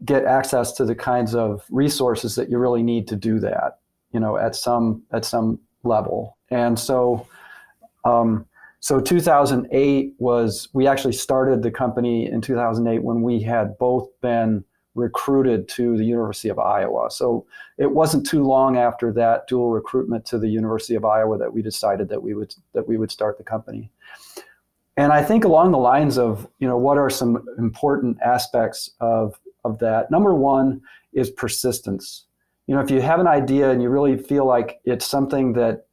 get 0.04 0.24
access 0.24 0.72
to 0.72 0.84
the 0.84 0.94
kinds 0.94 1.34
of 1.34 1.64
resources 1.68 2.36
that 2.36 2.48
you 2.48 2.58
really 2.58 2.82
need 2.82 3.08
to 3.08 3.16
do 3.16 3.40
that, 3.40 3.78
you 4.12 4.20
know, 4.20 4.36
at 4.36 4.54
some 4.54 5.02
at 5.12 5.24
some 5.24 5.58
level. 5.82 6.36
And 6.50 6.78
so 6.78 7.26
um, 8.04 8.46
so 8.82 9.00
2008 9.00 10.12
was 10.18 10.68
we 10.72 10.88
actually 10.88 11.12
started 11.12 11.62
the 11.62 11.70
company 11.70 12.26
in 12.26 12.40
2008 12.40 13.04
when 13.04 13.22
we 13.22 13.40
had 13.40 13.78
both 13.78 14.08
been 14.20 14.64
recruited 14.96 15.68
to 15.68 15.96
the 15.96 16.04
University 16.04 16.48
of 16.48 16.58
Iowa. 16.58 17.08
So 17.08 17.46
it 17.78 17.92
wasn't 17.92 18.26
too 18.26 18.42
long 18.42 18.76
after 18.76 19.12
that 19.12 19.46
dual 19.46 19.70
recruitment 19.70 20.26
to 20.26 20.38
the 20.38 20.48
University 20.48 20.96
of 20.96 21.04
Iowa 21.04 21.38
that 21.38 21.52
we 21.52 21.62
decided 21.62 22.08
that 22.08 22.24
we 22.24 22.34
would 22.34 22.56
that 22.72 22.88
we 22.88 22.96
would 22.96 23.12
start 23.12 23.38
the 23.38 23.44
company. 23.44 23.88
And 24.96 25.12
I 25.12 25.22
think 25.22 25.44
along 25.44 25.70
the 25.70 25.78
lines 25.78 26.18
of, 26.18 26.48
you 26.58 26.66
know, 26.66 26.76
what 26.76 26.98
are 26.98 27.08
some 27.08 27.46
important 27.58 28.18
aspects 28.20 28.90
of 28.98 29.38
of 29.64 29.78
that? 29.78 30.10
Number 30.10 30.34
one 30.34 30.82
is 31.12 31.30
persistence. 31.30 32.24
You 32.66 32.74
know, 32.74 32.80
if 32.80 32.90
you 32.90 33.00
have 33.00 33.20
an 33.20 33.28
idea 33.28 33.70
and 33.70 33.80
you 33.80 33.90
really 33.90 34.18
feel 34.18 34.44
like 34.44 34.80
it's 34.84 35.06
something 35.06 35.52
that, 35.52 35.86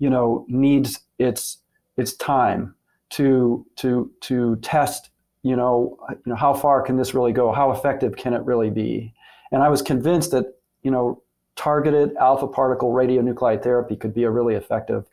you 0.00 0.10
know, 0.10 0.44
needs 0.48 1.00
its 1.20 1.61
its 2.02 2.14
time 2.14 2.74
to 3.10 3.64
to 3.76 4.10
to 4.20 4.56
test 4.56 5.12
you 5.42 5.56
know, 5.56 5.98
you 6.10 6.20
know, 6.26 6.36
how 6.36 6.54
far 6.54 6.82
can 6.82 6.96
this 6.96 7.14
really 7.14 7.32
go? 7.32 7.52
How 7.52 7.72
effective 7.72 8.16
can 8.16 8.32
it 8.32 8.42
really 8.42 8.70
be? 8.70 9.12
And 9.50 9.62
I 9.62 9.68
was 9.68 9.82
convinced 9.82 10.30
that, 10.30 10.46
you 10.82 10.90
know, 10.90 11.22
targeted 11.56 12.14
alpha 12.16 12.46
particle 12.46 12.92
radionuclide 12.92 13.62
therapy 13.62 13.96
could 13.96 14.14
be 14.14 14.22
a 14.22 14.30
really 14.30 14.54
effective 14.54 15.06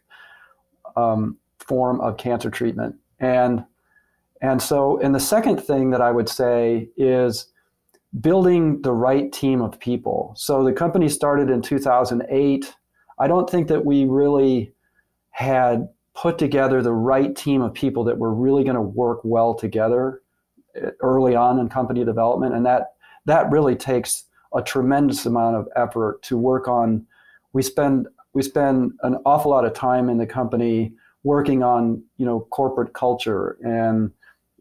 um, 0.96 1.38
form 1.58 2.00
of 2.02 2.18
cancer 2.18 2.50
treatment. 2.50 2.96
And 3.20 3.66
and 4.42 4.62
so, 4.62 5.00
and 5.02 5.14
the 5.14 5.20
second 5.20 5.58
thing 5.58 5.90
that 5.90 6.00
I 6.02 6.12
would 6.12 6.30
say 6.30 6.88
is 6.96 7.48
building 8.22 8.82
the 8.84 8.94
right 8.94 9.34
team 9.34 9.62
of 9.62 9.78
people. 9.80 10.34
So 10.38 10.64
the 10.64 10.72
company 10.72 11.10
started 11.10 11.50
in 11.50 11.62
2008. 11.62 12.74
I 13.20 13.28
don't 13.28 13.50
think 13.50 13.68
that 13.68 13.84
we 13.84 14.06
really 14.06 14.72
had 15.32 15.90
put 16.22 16.38
together 16.38 16.82
the 16.82 16.92
right 16.92 17.36
team 17.36 17.62
of 17.62 17.74
people 17.74 18.04
that 18.04 18.18
were 18.18 18.34
really 18.34 18.64
going 18.64 18.76
to 18.76 18.82
work 18.82 19.20
well 19.24 19.54
together 19.54 20.22
eh, 20.76 20.90
early 21.02 21.36
on 21.36 21.60
in 21.60 21.70
company 21.70 22.04
development 22.04 22.54
and 22.54 22.66
that 22.66 22.94
that 23.26 23.50
really 23.52 23.76
takes 23.76 24.26
a 24.56 24.62
tremendous 24.62 25.26
amount 25.26 25.56
of 25.56 25.68
effort 25.76 26.22
to 26.24 26.38
work 26.38 26.68
on. 26.68 27.06
We 27.54 27.62
spend 27.62 28.08
we 28.34 28.42
spend 28.42 28.94
an 29.04 29.18
awful 29.26 29.52
lot 29.52 29.66
of 29.66 29.74
time 29.74 30.10
in 30.10 30.18
the 30.18 30.26
company 30.26 30.94
working 31.24 31.64
on 31.64 32.04
you 32.18 32.26
know 32.26 32.48
corporate 32.52 32.94
culture 32.94 33.58
and 33.62 34.12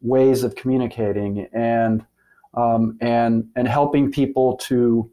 ways 0.00 0.42
of 0.42 0.54
communicating 0.54 1.48
and 1.52 2.04
um, 2.54 2.98
and 3.00 3.48
and 3.56 3.68
helping 3.68 4.10
people 4.10 4.56
to 4.58 5.10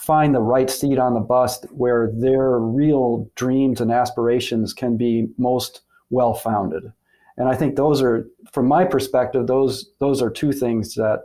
find 0.00 0.34
the 0.34 0.40
right 0.40 0.70
seat 0.70 0.98
on 0.98 1.12
the 1.12 1.20
bus 1.20 1.62
where 1.72 2.10
their 2.14 2.58
real 2.58 3.30
dreams 3.34 3.82
and 3.82 3.92
aspirations 3.92 4.72
can 4.72 4.96
be 4.96 5.28
most 5.36 5.82
well 6.08 6.32
founded. 6.32 6.90
And 7.36 7.48
I 7.48 7.54
think 7.54 7.76
those 7.76 8.00
are, 8.00 8.26
from 8.50 8.66
my 8.66 8.84
perspective, 8.84 9.46
those 9.46 9.90
those 9.98 10.22
are 10.22 10.30
two 10.30 10.52
things 10.52 10.94
that 10.94 11.24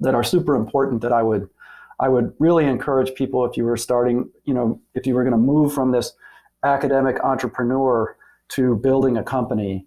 that 0.00 0.14
are 0.14 0.22
super 0.22 0.56
important 0.56 1.00
that 1.00 1.12
I 1.12 1.22
would 1.22 1.48
I 1.98 2.08
would 2.08 2.34
really 2.38 2.66
encourage 2.66 3.14
people 3.14 3.46
if 3.46 3.56
you 3.56 3.64
were 3.64 3.78
starting, 3.78 4.30
you 4.44 4.52
know, 4.52 4.78
if 4.94 5.06
you 5.06 5.14
were 5.14 5.24
going 5.24 5.32
to 5.32 5.38
move 5.38 5.72
from 5.72 5.90
this 5.90 6.12
academic 6.64 7.18
entrepreneur 7.20 8.14
to 8.50 8.76
building 8.76 9.16
a 9.16 9.22
company, 9.22 9.86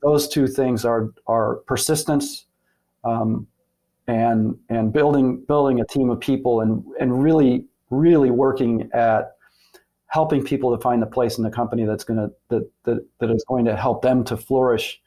those 0.00 0.28
two 0.28 0.46
things 0.46 0.84
are 0.84 1.12
are 1.26 1.56
persistence 1.66 2.46
um, 3.02 3.48
and 4.06 4.56
and 4.68 4.92
building 4.92 5.44
building 5.46 5.80
a 5.80 5.86
team 5.86 6.10
of 6.10 6.20
people 6.20 6.60
and 6.60 6.84
and 7.00 7.22
really 7.22 7.66
really 7.90 8.30
working 8.30 8.88
at 8.92 9.36
helping 10.06 10.44
people 10.44 10.74
to 10.76 10.82
find 10.82 11.00
the 11.00 11.06
place 11.06 11.38
in 11.38 11.44
the 11.44 11.50
company 11.50 11.84
that's 11.86 12.04
going 12.04 12.18
to 12.18 12.30
that, 12.48 12.70
that 12.84 13.06
that 13.18 13.30
is 13.30 13.44
going 13.48 13.64
to 13.64 13.76
help 13.76 14.02
them 14.02 14.24
to 14.24 14.36
flourish 14.36 15.00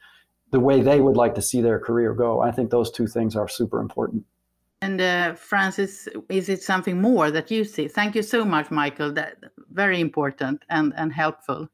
the 0.51 0.60
way 0.60 0.81
they 0.81 1.01
would 1.01 1.17
like 1.17 1.36
to 1.36 1.41
see 1.41 1.62
their 1.62 1.79
career 1.79 2.13
go. 2.13 2.41
I 2.41 2.51
think 2.51 2.69
those 2.69 2.91
two 2.91 3.08
things 3.08 3.36
are 3.36 3.47
super 3.47 3.79
important. 3.81 4.23
And 4.81 5.01
uh, 5.01 5.34
francis 5.36 6.08
is 6.29 6.47
it 6.49 6.62
something 6.62 7.01
more 7.01 7.31
that 7.31 7.51
you 7.51 7.63
see? 7.65 7.88
Thank 7.88 8.15
you 8.15 8.23
so 8.23 8.45
much 8.45 8.71
michael. 8.71 9.12
That 9.12 9.38
very 9.71 9.99
important 9.99 10.63
and 10.69 10.93
and 10.95 11.12
helpful. 11.12 11.67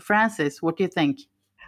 Francis 0.00 0.62
what 0.62 0.76
do 0.76 0.82
you 0.84 0.88
think? 0.88 1.20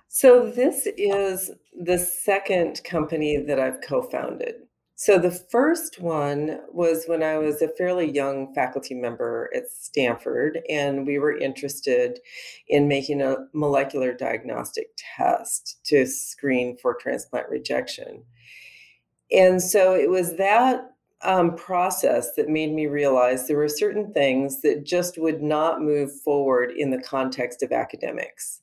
So 0.08 0.50
this 0.50 0.88
is 0.96 1.50
the 1.80 1.98
second 1.98 2.82
company 2.84 3.36
that 3.46 3.60
i've 3.60 3.80
co-founded 3.80 4.54
so 5.00 5.18
the 5.18 5.30
first 5.30 5.98
one 5.98 6.60
was 6.70 7.06
when 7.06 7.22
I 7.22 7.38
was 7.38 7.62
a 7.62 7.68
fairly 7.68 8.10
young 8.10 8.52
faculty 8.52 8.92
member 8.94 9.48
at 9.56 9.70
Stanford, 9.70 10.60
and 10.68 11.06
we 11.06 11.18
were 11.18 11.38
interested 11.38 12.20
in 12.68 12.86
making 12.86 13.22
a 13.22 13.46
molecular 13.54 14.12
diagnostic 14.12 14.88
test 15.16 15.82
to 15.84 16.04
screen 16.04 16.76
for 16.76 16.92
transplant 16.92 17.48
rejection. 17.48 18.24
And 19.32 19.62
so 19.62 19.94
it 19.94 20.10
was 20.10 20.36
that 20.36 20.90
um, 21.22 21.56
process 21.56 22.34
that 22.34 22.50
made 22.50 22.74
me 22.74 22.84
realize 22.84 23.48
there 23.48 23.56
were 23.56 23.70
certain 23.70 24.12
things 24.12 24.60
that 24.60 24.84
just 24.84 25.16
would 25.16 25.40
not 25.40 25.80
move 25.80 26.12
forward 26.20 26.72
in 26.72 26.90
the 26.90 27.00
context 27.00 27.62
of 27.62 27.72
academics. 27.72 28.60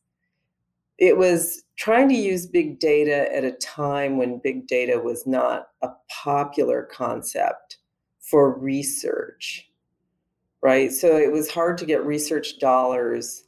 It 1.00 1.18
was 1.18 1.64
trying 1.78 2.10
to 2.10 2.16
use 2.16 2.46
big 2.46 2.80
data 2.80 3.34
at 3.34 3.44
a 3.44 3.52
time 3.54 4.18
when 4.18 4.40
big 4.44 4.68
data 4.68 5.00
was 5.00 5.28
not 5.28 5.70
a 5.84 5.90
popular 6.10 6.84
concept 6.92 7.78
for 8.20 8.58
research, 8.58 9.70
right? 10.62 10.92
So 10.92 11.18
it 11.18 11.32
was 11.32 11.50
hard 11.50 11.78
to 11.78 11.86
get 11.86 12.06
research 12.06 12.60
dollars 12.60 13.44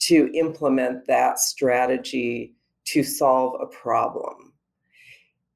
to 0.00 0.30
implement 0.34 1.06
that 1.06 1.38
strategy 1.38 2.54
to 2.86 3.02
solve 3.02 3.60
a 3.60 3.66
problem. 3.66 4.51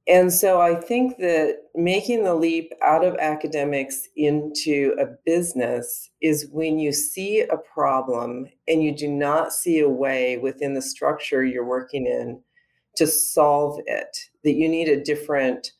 And 0.08 0.32
so 0.32 0.60
I 0.60 0.74
think 0.76 1.18
that 1.18 1.62
making 1.74 2.22
the 2.22 2.34
leap 2.34 2.72
out 2.80 3.04
of 3.04 3.16
academics 3.16 4.08
into 4.14 4.94
a 5.00 5.06
business 5.24 6.10
is 6.20 6.48
when 6.52 6.78
you 6.78 6.92
see 6.92 7.40
a 7.40 7.56
problem 7.56 8.46
and 8.68 8.84
you 8.84 8.94
do 8.94 9.08
not 9.08 9.52
see 9.52 9.80
a 9.80 9.88
way 9.88 10.38
within 10.38 10.74
the 10.74 10.82
structure 10.82 11.44
you're 11.44 11.64
working 11.64 12.06
in 12.06 12.40
to 12.96 13.06
solve 13.06 13.80
it, 13.86 14.16
that 14.44 14.52
you 14.52 14.68
need 14.68 14.88
a 14.88 15.02
different 15.02 15.72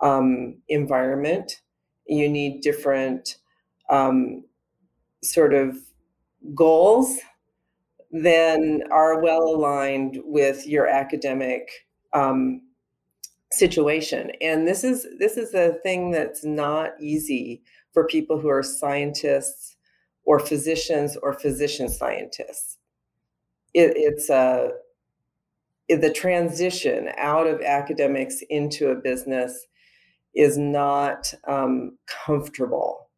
um, 0.00 0.56
environment, 0.68 1.60
you 2.06 2.28
need 2.30 2.62
different 2.62 3.36
um, 3.90 4.42
sort 5.22 5.52
of 5.52 5.76
goals 6.54 7.18
than 8.10 8.82
are 8.90 9.20
well 9.20 9.42
aligned 9.42 10.18
with 10.24 10.66
your 10.66 10.86
academic 10.86 11.68
um, 12.14 12.62
situation. 13.58 14.30
And 14.40 14.66
this 14.66 14.84
is 14.84 15.06
this 15.18 15.36
is 15.36 15.54
a 15.54 15.74
thing 15.82 16.10
that's 16.10 16.44
not 16.44 16.92
easy 17.00 17.62
for 17.92 18.06
people 18.06 18.38
who 18.38 18.48
are 18.48 18.62
scientists 18.62 19.76
or 20.24 20.38
physicians 20.38 21.16
or 21.22 21.32
physician 21.32 21.88
scientists. 21.88 22.78
It, 23.74 23.92
it's 23.96 24.28
a 24.28 24.70
the 25.88 26.12
transition 26.12 27.10
out 27.16 27.46
of 27.46 27.62
academics 27.62 28.42
into 28.50 28.90
a 28.90 28.96
business 28.96 29.66
is 30.34 30.58
not 30.58 31.32
um, 31.46 31.96
comfortable. 32.06 33.08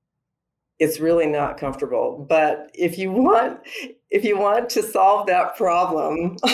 It's 0.79 1.01
really 1.01 1.27
not 1.27 1.59
comfortable. 1.59 2.25
But 2.29 2.71
if 2.75 2.99
you 2.99 3.11
want 3.11 3.61
if 4.11 4.25
you 4.25 4.39
want 4.39 4.71
to 4.71 4.83
solve 4.83 5.27
that 5.27 5.57
problem 5.57 6.37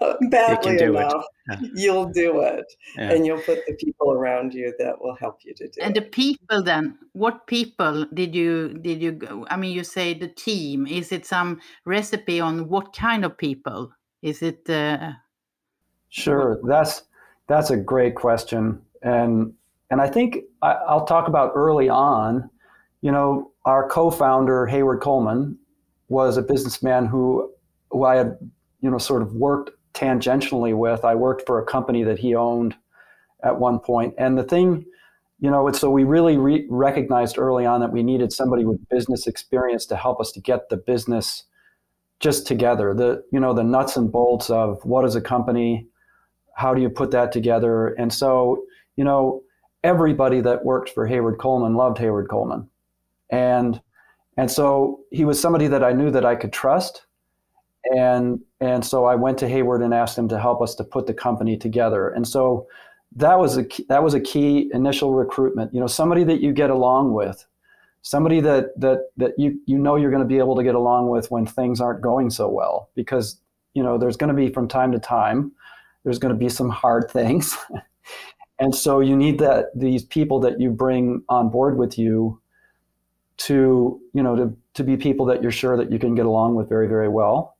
badly 0.30 0.78
enough, 0.82 1.24
yeah. 1.48 1.58
you'll 1.74 2.06
do 2.06 2.40
it. 2.40 2.64
Yeah. 2.96 3.12
And 3.12 3.26
you'll 3.26 3.42
put 3.42 3.60
the 3.66 3.74
people 3.74 4.12
around 4.12 4.54
you 4.54 4.72
that 4.78 5.00
will 5.00 5.14
help 5.14 5.38
you 5.44 5.54
to 5.54 5.68
do 5.68 5.80
and 5.80 5.96
it. 5.96 5.98
And 5.98 6.06
the 6.06 6.10
people 6.10 6.62
then, 6.62 6.98
what 7.12 7.46
people 7.46 8.06
did 8.14 8.34
you 8.34 8.78
did 8.80 9.02
you 9.02 9.12
go? 9.12 9.46
I 9.50 9.56
mean 9.56 9.72
you 9.72 9.84
say 9.84 10.14
the 10.14 10.28
team. 10.28 10.86
Is 10.86 11.12
it 11.12 11.26
some 11.26 11.60
recipe 11.84 12.40
on 12.40 12.68
what 12.68 12.94
kind 12.94 13.24
of 13.24 13.36
people? 13.36 13.92
Is 14.22 14.42
it 14.42 14.68
uh, 14.68 15.12
Sure. 16.10 16.60
That's 16.64 17.04
that's 17.46 17.70
a 17.70 17.76
great 17.76 18.16
question. 18.16 18.82
And 19.02 19.54
and 19.90 20.00
I 20.00 20.08
think 20.08 20.38
I, 20.60 20.72
I'll 20.72 21.06
talk 21.06 21.26
about 21.26 21.52
early 21.54 21.88
on, 21.88 22.50
you 23.00 23.10
know, 23.10 23.52
our 23.64 23.88
co-founder 23.88 24.66
Hayward 24.66 25.00
Coleman 25.00 25.58
was 26.08 26.36
a 26.36 26.42
businessman 26.42 27.06
who 27.06 27.50
who 27.90 28.04
I 28.04 28.16
had, 28.16 28.38
you 28.80 28.90
know, 28.90 28.98
sort 28.98 29.22
of 29.22 29.34
worked 29.34 29.70
tangentially 29.94 30.76
with. 30.76 31.04
I 31.04 31.14
worked 31.14 31.46
for 31.46 31.58
a 31.58 31.64
company 31.64 32.02
that 32.04 32.18
he 32.18 32.34
owned 32.34 32.76
at 33.42 33.58
one 33.58 33.78
point, 33.78 34.14
and 34.18 34.38
the 34.38 34.44
thing, 34.44 34.84
you 35.40 35.50
know, 35.50 35.70
so 35.72 35.90
we 35.90 36.04
really 36.04 36.36
re- 36.36 36.66
recognized 36.68 37.38
early 37.38 37.64
on 37.64 37.80
that 37.80 37.92
we 37.92 38.02
needed 38.02 38.32
somebody 38.32 38.64
with 38.64 38.86
business 38.88 39.26
experience 39.26 39.86
to 39.86 39.96
help 39.96 40.20
us 40.20 40.32
to 40.32 40.40
get 40.40 40.68
the 40.68 40.76
business 40.76 41.44
just 42.20 42.46
together. 42.46 42.94
The 42.94 43.24
you 43.32 43.40
know 43.40 43.54
the 43.54 43.64
nuts 43.64 43.96
and 43.96 44.12
bolts 44.12 44.50
of 44.50 44.84
what 44.84 45.04
is 45.04 45.16
a 45.16 45.20
company, 45.20 45.86
how 46.54 46.74
do 46.74 46.82
you 46.82 46.90
put 46.90 47.10
that 47.12 47.32
together, 47.32 47.88
and 47.88 48.12
so 48.12 48.62
you 48.96 49.04
know 49.04 49.42
everybody 49.82 50.40
that 50.42 50.64
worked 50.64 50.90
for 50.90 51.06
Hayward 51.06 51.38
Coleman 51.38 51.74
loved 51.74 51.98
Hayward 51.98 52.28
Coleman, 52.28 52.68
and 53.30 53.80
and 54.36 54.50
so 54.50 55.00
he 55.10 55.24
was 55.24 55.40
somebody 55.40 55.66
that 55.66 55.82
I 55.82 55.92
knew 55.92 56.10
that 56.10 56.24
I 56.24 56.36
could 56.36 56.52
trust 56.52 57.06
and 57.84 58.40
and 58.60 58.84
so 58.84 59.06
I 59.06 59.14
went 59.14 59.38
to 59.38 59.48
Hayward 59.48 59.82
and 59.82 59.94
asked 59.94 60.18
him 60.18 60.28
to 60.28 60.38
help 60.38 60.60
us 60.60 60.74
to 60.76 60.84
put 60.84 61.06
the 61.06 61.14
company 61.14 61.56
together. 61.56 62.08
And 62.10 62.26
so 62.26 62.66
that 63.16 63.38
was 63.38 63.56
a 63.56 63.64
key, 63.64 63.86
that 63.88 64.02
was 64.02 64.14
a 64.14 64.20
key 64.20 64.70
initial 64.72 65.14
recruitment. 65.14 65.72
You 65.74 65.80
know, 65.80 65.86
somebody 65.86 66.24
that 66.24 66.40
you 66.40 66.52
get 66.52 66.70
along 66.70 67.12
with, 67.14 67.46
somebody 68.02 68.40
that 68.40 68.78
that 68.80 69.10
that 69.16 69.32
you 69.38 69.58
you 69.66 69.78
know 69.78 69.96
you're 69.96 70.10
going 70.10 70.22
to 70.22 70.28
be 70.28 70.38
able 70.38 70.56
to 70.56 70.62
get 70.62 70.74
along 70.74 71.08
with 71.08 71.30
when 71.30 71.46
things 71.46 71.80
aren't 71.80 72.02
going 72.02 72.30
so 72.30 72.48
well, 72.48 72.90
because 72.94 73.40
you 73.74 73.82
know 73.82 73.98
there's 73.98 74.16
going 74.16 74.34
to 74.34 74.34
be 74.34 74.52
from 74.52 74.68
time 74.68 74.92
to 74.92 74.98
time 74.98 75.52
there's 76.04 76.18
going 76.18 76.32
to 76.32 76.38
be 76.38 76.48
some 76.48 76.68
hard 76.68 77.10
things. 77.10 77.56
and 78.58 78.74
so 78.74 79.00
you 79.00 79.16
need 79.16 79.38
that 79.38 79.66
these 79.74 80.04
people 80.04 80.40
that 80.40 80.60
you 80.60 80.70
bring 80.70 81.22
on 81.28 81.50
board 81.50 81.78
with 81.78 81.98
you 81.98 82.40
to 83.38 84.00
you 84.12 84.22
know 84.22 84.36
to, 84.36 84.56
to 84.74 84.84
be 84.84 84.96
people 84.96 85.24
that 85.26 85.42
you're 85.42 85.50
sure 85.50 85.76
that 85.76 85.90
you 85.90 85.98
can 85.98 86.14
get 86.14 86.26
along 86.26 86.54
with 86.54 86.68
very 86.68 86.86
very 86.86 87.08
well 87.08 87.56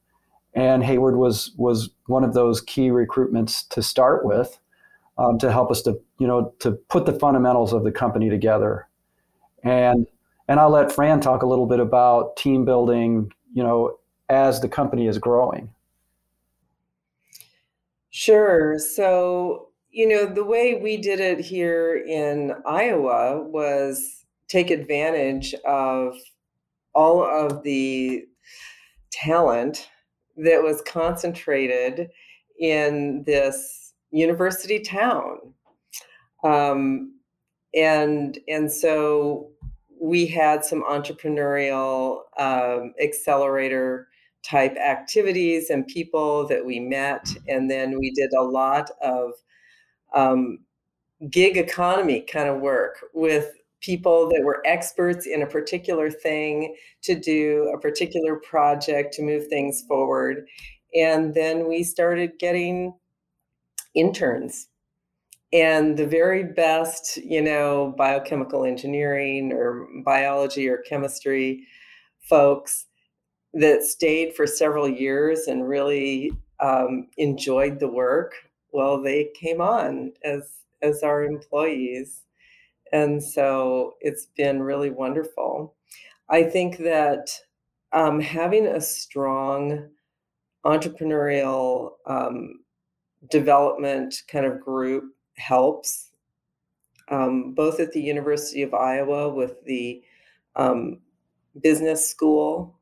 and 0.55 0.83
Hayward 0.85 1.17
was 1.17 1.53
was 1.57 1.91
one 2.07 2.25
of 2.25 2.35
those 2.35 2.61
key 2.61 2.89
recruitments 2.89 3.69
to 3.69 3.83
start 3.83 4.25
with, 4.25 4.59
um, 5.19 5.39
to 5.39 5.53
help 5.53 5.71
us 5.71 5.83
to 5.83 6.01
you 6.19 6.27
know 6.27 6.53
to 6.61 6.73
put 6.73 7.07
the 7.07 7.13
fundamentals 7.13 7.73
of 7.73 7.85
the 7.85 7.93
company 7.93 8.29
together, 8.29 8.89
and 9.63 10.07
and 10.49 10.59
I'll 10.59 10.71
let 10.71 10.91
Fran 10.91 11.21
talk 11.21 11.43
a 11.43 11.47
little 11.47 11.67
bit 11.67 11.79
about 11.79 12.37
team 12.37 12.65
building, 12.65 13.31
you 13.55 13.63
know, 13.63 13.99
as 14.29 14.61
the 14.61 14.69
company 14.69 15.07
is 15.07 15.19
growing. 15.19 15.71
Sure. 18.11 18.79
So 18.79 19.69
you 19.93 20.09
know 20.09 20.27
the 20.27 20.45
way 20.45 20.81
we 20.81 20.97
did 20.97 21.21
it 21.21 21.41
here 21.41 21.97
in 21.97 22.55
Iowa 22.67 23.43
was 23.43 24.25
take 24.49 24.71
advantage 24.71 25.55
of 25.65 26.17
all 26.93 27.23
of 27.23 27.63
the 27.63 28.25
talent 29.13 29.89
that 30.44 30.62
was 30.62 30.83
concentrated 30.83 32.11
in 32.59 33.22
this 33.24 33.92
university 34.11 34.81
town. 34.81 35.38
Um, 36.44 37.14
and 37.74 38.38
and 38.48 38.70
so 38.70 39.50
we 40.00 40.26
had 40.26 40.64
some 40.64 40.83
entrepreneurial 40.83 42.22
um, 42.38 42.94
accelerator 43.03 44.09
type 44.42 44.76
activities 44.76 45.68
and 45.68 45.87
people 45.87 46.48
that 46.48 46.64
we 46.64 46.81
met 46.81 47.29
and 47.46 47.70
then 47.70 47.98
we 47.98 48.11
did 48.12 48.33
a 48.33 48.42
lot 48.42 48.90
of 49.03 49.33
um, 50.14 50.59
gig 51.29 51.59
economy 51.59 52.22
kind 52.22 52.48
of 52.48 52.61
work 52.61 53.05
with 53.12 53.53
people 53.81 54.29
that 54.29 54.43
were 54.43 54.62
experts 54.64 55.27
in 55.27 55.43
a 55.43 55.47
particular 55.47 56.11
thing 56.11 56.75
to 57.03 57.19
do 57.19 57.71
a 57.75 57.81
particular 57.81 58.37
project 58.37 59.14
to 59.14 59.23
move 59.23 59.47
things 59.49 59.83
forward. 59.88 60.47
And 60.95 61.35
then 61.35 61.69
we 61.69 61.83
started 61.83 62.38
getting 62.38 62.95
interns 63.95 64.69
and 65.53 65.97
the 65.97 66.07
very 66.07 66.45
best, 66.45 67.16
you 67.19 67.43
know, 67.43 67.95
biochemical 67.97 68.64
engineering 68.64 69.53
or 69.53 69.88
biology 70.05 70.69
or 70.69 70.79
chemistry 70.79 71.66
folks 72.21 72.87
that 73.55 73.83
stayed 73.83 74.35
for 74.35 74.47
several 74.47 74.88
years 74.88 75.49
and 75.49 75.69
really 75.69 76.31
um, 76.61 77.09
enjoyed 77.16 77.81
the 77.81 77.88
work. 77.88 78.35
Well, 78.73 79.03
they 79.03 79.31
came 79.35 79.61
on 79.61 80.12
as 80.23 80.53
as 80.83 81.03
our 81.03 81.25
employees 81.25 82.23
and 82.92 83.22
so 83.22 83.94
it's 84.00 84.26
been 84.37 84.62
really 84.62 84.90
wonderful. 84.90 85.74
I 86.29 86.44
think 86.44 86.79
that 86.79 87.31
um, 87.92 88.20
having 88.20 88.66
a 88.66 88.81
strong 88.81 89.88
entrepreneurial 90.64 91.92
um, 92.07 92.61
development 93.31 94.14
kind 94.29 94.46
of 94.46 94.61
group 94.61 95.05
helps, 95.37 96.11
um, 97.09 97.53
both 97.55 97.81
at 97.81 97.92
the 97.92 98.00
University 98.00 98.62
of 98.62 98.74
Iowa 98.74 99.29
with 99.29 99.64
the 99.64 100.03
um, 100.57 101.00
business 101.62 102.09
school 102.09 102.79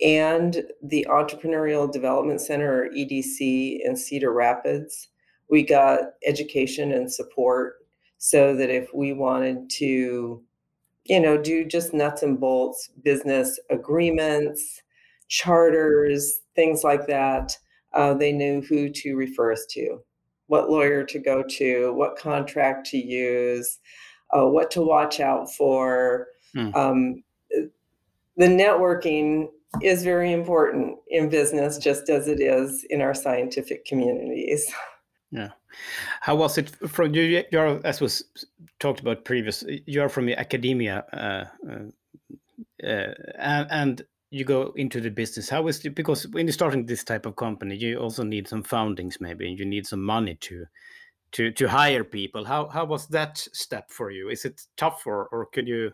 and 0.00 0.62
the 0.82 1.06
Entrepreneurial 1.08 1.90
Development 1.90 2.40
Center, 2.40 2.84
or 2.84 2.90
EDC, 2.90 3.80
in 3.82 3.96
Cedar 3.96 4.32
Rapids. 4.32 5.08
We 5.48 5.62
got 5.62 6.00
education 6.24 6.92
and 6.92 7.10
support 7.10 7.85
so 8.18 8.56
that 8.56 8.70
if 8.70 8.88
we 8.94 9.12
wanted 9.12 9.68
to 9.70 10.42
you 11.04 11.20
know 11.20 11.36
do 11.36 11.64
just 11.64 11.94
nuts 11.94 12.22
and 12.22 12.40
bolts 12.40 12.90
business 13.02 13.58
agreements 13.70 14.82
charters 15.28 16.40
things 16.54 16.82
like 16.82 17.06
that 17.06 17.56
uh, 17.94 18.12
they 18.12 18.32
knew 18.32 18.60
who 18.62 18.88
to 18.88 19.14
refer 19.14 19.52
us 19.52 19.64
to 19.70 19.98
what 20.48 20.70
lawyer 20.70 21.04
to 21.04 21.18
go 21.18 21.42
to 21.48 21.92
what 21.94 22.16
contract 22.16 22.86
to 22.86 22.98
use 22.98 23.78
uh, 24.30 24.46
what 24.46 24.70
to 24.72 24.82
watch 24.82 25.20
out 25.20 25.52
for. 25.52 26.28
Mm. 26.54 26.76
Um, 26.76 27.22
the 28.36 28.46
networking 28.46 29.48
is 29.82 30.02
very 30.02 30.32
important 30.32 30.98
in 31.08 31.28
business, 31.28 31.78
just 31.78 32.08
as 32.08 32.28
it 32.28 32.40
is 32.40 32.84
in 32.90 33.00
our 33.00 33.14
scientific 33.14 33.84
communities. 33.84 34.70
Yeah. 35.30 35.50
How 36.20 36.36
was 36.36 36.58
it 36.58 36.70
from 36.88 37.14
you? 37.14 37.44
You're, 37.50 37.80
as 37.86 38.00
was 38.00 38.24
talked 38.78 39.00
about 39.00 39.24
previous, 39.24 39.64
you're 39.86 40.08
from 40.08 40.26
the 40.26 40.38
academia 40.38 41.04
uh, 41.12 41.70
uh, 41.70 42.86
uh, 42.86 43.14
and, 43.38 43.66
and 43.70 44.06
you 44.30 44.44
go 44.44 44.72
into 44.76 45.00
the 45.00 45.10
business. 45.10 45.48
How 45.48 45.66
is 45.68 45.84
it? 45.84 45.94
Because 45.94 46.28
when 46.28 46.46
you're 46.46 46.52
starting 46.52 46.86
this 46.86 47.04
type 47.04 47.26
of 47.26 47.36
company, 47.36 47.76
you 47.76 47.98
also 47.98 48.22
need 48.22 48.48
some 48.48 48.62
foundings, 48.62 49.20
maybe, 49.20 49.48
and 49.48 49.58
you 49.58 49.64
need 49.64 49.86
some 49.86 50.02
money 50.02 50.34
to 50.42 50.66
to 51.32 51.50
to 51.52 51.68
hire 51.68 52.04
people. 52.04 52.44
How 52.44 52.66
how 52.68 52.84
was 52.84 53.06
that 53.08 53.38
step 53.38 53.90
for 53.90 54.10
you? 54.10 54.28
Is 54.28 54.44
it 54.44 54.62
tough, 54.76 55.06
or 55.06 55.28
or 55.32 55.46
could 55.46 55.68
you 55.68 55.92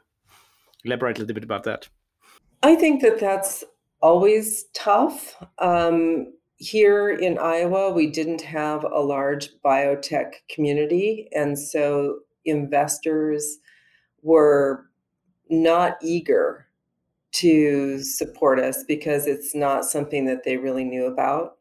elaborate 0.85 1.19
a 1.19 1.21
little 1.21 1.35
bit 1.35 1.45
about 1.45 1.65
that? 1.65 1.89
I 2.63 2.75
think 2.75 3.03
that 3.03 3.19
that's 3.19 3.65
always 4.01 4.65
tough. 4.75 5.37
Um, 5.59 6.33
here 6.63 7.11
in 7.11 7.39
Iowa, 7.39 7.91
we 7.91 8.07
didn't 8.07 8.43
have 8.43 8.85
a 8.85 9.01
large 9.01 9.51
biotech 9.65 10.35
community, 10.49 11.29
and 11.35 11.59
so 11.59 12.21
investors 12.45 13.59
were 14.23 14.87
not 15.51 15.97
eager 16.01 16.69
to 17.33 18.01
support 18.01 18.61
us 18.61 18.85
because 18.85 19.27
it's 19.27 19.57
not 19.57 19.85
something 19.85 20.25
that 20.27 20.45
they 20.45 20.57
really 20.57 20.85
knew 20.85 21.07
about. 21.07 21.57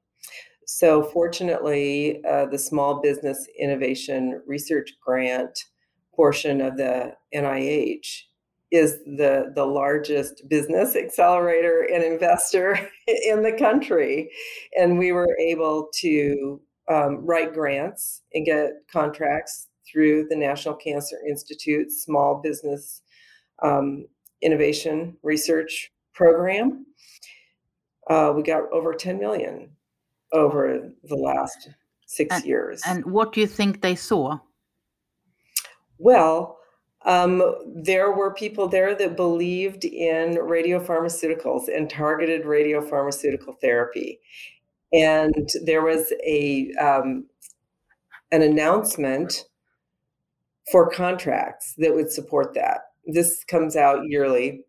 So, 0.67 1.01
fortunately, 1.01 2.23
uh, 2.23 2.45
the 2.45 2.59
Small 2.59 3.01
Business 3.01 3.47
Innovation 3.59 4.43
Research 4.45 4.93
Grant 5.03 5.65
portion 6.13 6.61
of 6.61 6.77
the 6.77 7.15
NIH 7.33 8.25
is 8.71 8.99
the 9.05 9.51
the 9.53 9.65
largest 9.65 10.47
business 10.47 10.95
accelerator 10.95 11.87
and 11.93 12.03
investor 12.03 12.89
in 13.07 13.43
the 13.43 13.51
country, 13.51 14.31
and 14.77 14.97
we 14.97 15.11
were 15.11 15.37
able 15.39 15.89
to 15.95 16.61
um, 16.89 17.25
write 17.25 17.53
grants 17.53 18.21
and 18.33 18.45
get 18.45 18.71
contracts 18.91 19.67
through 19.91 20.27
the 20.29 20.35
National 20.35 20.75
Cancer 20.75 21.17
Institute 21.27 21.91
Small 21.91 22.41
Business 22.41 23.01
um, 23.61 24.05
Innovation 24.41 25.17
Research 25.23 25.91
Program. 26.13 26.85
Uh, 28.09 28.33
we 28.35 28.43
got 28.43 28.63
over 28.71 28.93
10 28.93 29.19
million 29.19 29.69
over 30.33 30.89
the 31.03 31.15
last 31.15 31.69
six 32.07 32.35
and, 32.35 32.45
years. 32.45 32.81
And 32.85 33.05
what 33.05 33.33
do 33.33 33.41
you 33.41 33.47
think 33.47 33.81
they 33.81 33.95
saw? 33.95 34.39
Well, 35.97 36.57
um, 37.05 37.41
there 37.65 38.11
were 38.11 38.33
people 38.33 38.67
there 38.67 38.93
that 38.95 39.15
believed 39.15 39.85
in 39.85 40.35
radiopharmaceuticals 40.35 41.63
and 41.67 41.89
targeted 41.89 42.43
radiopharmaceutical 42.43 43.59
therapy. 43.59 44.19
And 44.93 45.49
there 45.63 45.81
was 45.81 46.13
a 46.25 46.71
um, 46.73 47.25
an 48.31 48.41
announcement 48.41 49.45
for 50.71 50.89
contracts 50.89 51.73
that 51.77 51.93
would 51.93 52.11
support 52.11 52.53
that. 52.53 52.81
This 53.05 53.43
comes 53.43 53.75
out 53.75 54.05
yearly. 54.05 54.63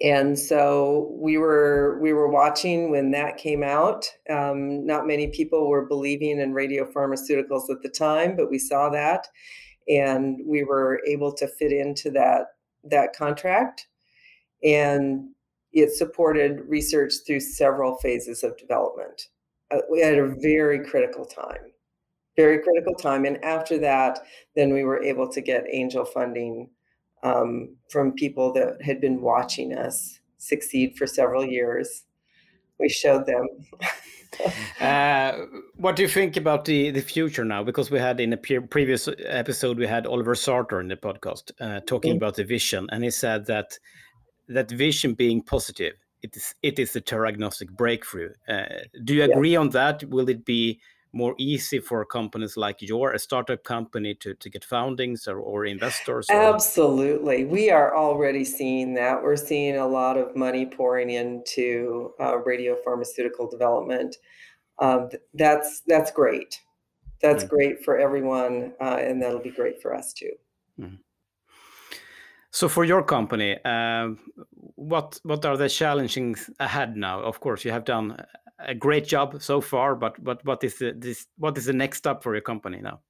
And 0.00 0.38
so 0.38 1.12
we 1.20 1.36
were 1.36 1.98
we 2.00 2.12
were 2.12 2.28
watching 2.28 2.90
when 2.90 3.10
that 3.10 3.36
came 3.36 3.64
out. 3.64 4.06
Um, 4.30 4.86
not 4.86 5.06
many 5.06 5.26
people 5.26 5.68
were 5.68 5.86
believing 5.86 6.40
in 6.40 6.54
radiopharmaceuticals 6.54 7.68
at 7.68 7.82
the 7.82 7.92
time, 7.92 8.36
but 8.36 8.48
we 8.48 8.58
saw 8.58 8.88
that 8.90 9.26
and 9.88 10.38
we 10.46 10.64
were 10.64 11.00
able 11.06 11.32
to 11.32 11.46
fit 11.46 11.72
into 11.72 12.10
that 12.10 12.48
that 12.84 13.14
contract. 13.14 13.86
And 14.62 15.30
it 15.72 15.92
supported 15.92 16.60
research 16.66 17.14
through 17.26 17.40
several 17.40 17.96
phases 17.98 18.42
of 18.42 18.56
development 18.56 19.28
uh, 19.70 19.78
we 19.90 20.00
had 20.00 20.18
a 20.18 20.34
very 20.40 20.84
critical 20.84 21.24
time 21.24 21.72
very 22.36 22.62
critical 22.62 22.94
time. 22.94 23.24
And 23.24 23.42
after 23.44 23.78
that 23.78 24.20
then 24.54 24.72
we 24.72 24.84
were 24.84 25.02
able 25.02 25.28
to 25.28 25.40
get 25.40 25.64
angel 25.70 26.04
funding 26.04 26.70
um, 27.22 27.76
from 27.90 28.12
people 28.12 28.52
that 28.52 28.80
had 28.80 29.00
been 29.00 29.20
watching 29.20 29.74
us 29.74 30.20
succeed 30.38 30.96
for 30.96 31.06
several 31.06 31.44
years. 31.44 32.04
We 32.78 32.88
showed 32.88 33.26
them 33.26 33.46
uh, 34.80 35.32
what 35.76 35.96
do 35.96 36.02
you 36.02 36.08
think 36.08 36.36
about 36.36 36.64
the, 36.64 36.90
the 36.90 37.00
future 37.00 37.44
now? 37.44 37.62
Because 37.62 37.90
we 37.90 37.98
had 37.98 38.20
in 38.20 38.32
a 38.32 38.36
pre- 38.36 38.60
previous 38.60 39.08
episode 39.26 39.78
we 39.78 39.86
had 39.86 40.06
Oliver 40.06 40.34
Sartor 40.34 40.80
in 40.80 40.88
the 40.88 40.96
podcast 40.96 41.52
uh, 41.60 41.80
talking 41.80 42.12
mm-hmm. 42.12 42.18
about 42.18 42.36
the 42.36 42.44
vision, 42.44 42.86
and 42.90 43.04
he 43.04 43.10
said 43.10 43.46
that 43.46 43.78
that 44.48 44.70
vision 44.70 45.14
being 45.14 45.42
positive, 45.42 45.94
it 46.22 46.36
is 46.36 46.54
it 46.62 46.78
is 46.78 46.94
a 46.96 47.00
theragnostic 47.00 47.70
breakthrough. 47.70 48.32
Uh, 48.48 48.66
do 49.04 49.14
you 49.14 49.24
agree 49.24 49.52
yeah. 49.52 49.60
on 49.60 49.70
that? 49.70 50.04
Will 50.04 50.28
it 50.28 50.44
be 50.44 50.80
more 51.12 51.34
easy 51.38 51.78
for 51.78 52.04
companies 52.04 52.56
like 52.56 52.82
your 52.82 53.12
a 53.12 53.18
startup 53.18 53.64
company 53.64 54.14
to, 54.14 54.34
to 54.34 54.50
get 54.50 54.64
foundings 54.64 55.26
or, 55.26 55.38
or 55.38 55.64
investors 55.64 56.26
or... 56.30 56.36
absolutely. 56.36 57.44
We 57.44 57.70
are 57.70 57.96
already 57.96 58.44
seeing 58.44 58.94
that. 58.94 59.22
We're 59.22 59.36
seeing 59.36 59.76
a 59.76 59.86
lot 59.86 60.16
of 60.16 60.36
money 60.36 60.66
pouring 60.66 61.10
into 61.10 62.12
uh, 62.20 62.38
radio 62.38 62.76
pharmaceutical 62.84 63.48
development. 63.48 64.16
Um, 64.78 65.10
that's 65.34 65.82
that's 65.86 66.10
great. 66.10 66.60
That's 67.22 67.44
mm. 67.44 67.48
great 67.48 67.84
for 67.84 67.98
everyone 67.98 68.74
uh, 68.80 68.98
and 69.00 69.20
that'll 69.22 69.40
be 69.40 69.50
great 69.50 69.82
for 69.82 69.94
us 69.94 70.12
too. 70.12 70.32
Mm 70.80 70.98
so 72.50 72.68
for 72.68 72.84
your 72.84 73.02
company 73.02 73.56
uh, 73.64 74.08
what 74.74 75.20
what 75.22 75.44
are 75.44 75.56
the 75.56 75.68
challenges 75.68 76.50
ahead 76.60 76.96
now? 76.96 77.20
Of 77.20 77.40
course 77.40 77.64
you 77.64 77.72
have 77.72 77.84
done 77.84 78.16
a 78.58 78.74
great 78.74 79.06
job 79.06 79.40
so 79.42 79.60
far, 79.60 79.94
but 79.94 80.22
but 80.22 80.44
what 80.44 80.62
is 80.64 80.78
the 80.78 80.94
this 80.96 81.26
what 81.36 81.56
is 81.58 81.66
the 81.66 81.72
next 81.72 81.98
step 81.98 82.22
for 82.22 82.34
your 82.34 82.42
company 82.42 82.80
now? 82.80 83.00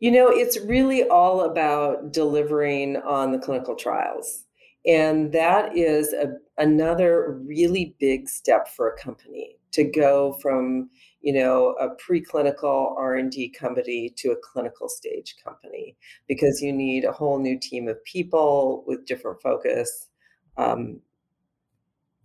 You 0.00 0.12
know, 0.12 0.28
it's 0.28 0.60
really 0.60 1.08
all 1.08 1.40
about 1.40 2.12
delivering 2.12 2.98
on 2.98 3.32
the 3.32 3.38
clinical 3.38 3.74
trials. 3.74 4.44
And 4.86 5.32
that 5.32 5.76
is 5.76 6.12
a, 6.12 6.34
another 6.56 7.40
really 7.44 7.96
big 7.98 8.28
step 8.28 8.68
for 8.68 8.88
a 8.88 8.96
company 8.96 9.56
to 9.72 9.84
go 9.84 10.34
from, 10.40 10.88
you 11.20 11.32
know, 11.32 11.74
a 11.80 11.88
preclinical 11.96 12.96
R&D 12.96 13.50
company 13.50 14.14
to 14.18 14.30
a 14.30 14.36
clinical 14.36 14.88
stage 14.88 15.34
company 15.44 15.96
because 16.28 16.62
you 16.62 16.72
need 16.72 17.04
a 17.04 17.12
whole 17.12 17.40
new 17.40 17.58
team 17.58 17.88
of 17.88 18.02
people 18.04 18.84
with 18.86 19.04
different 19.04 19.42
focus. 19.42 20.08
Um, 20.56 21.00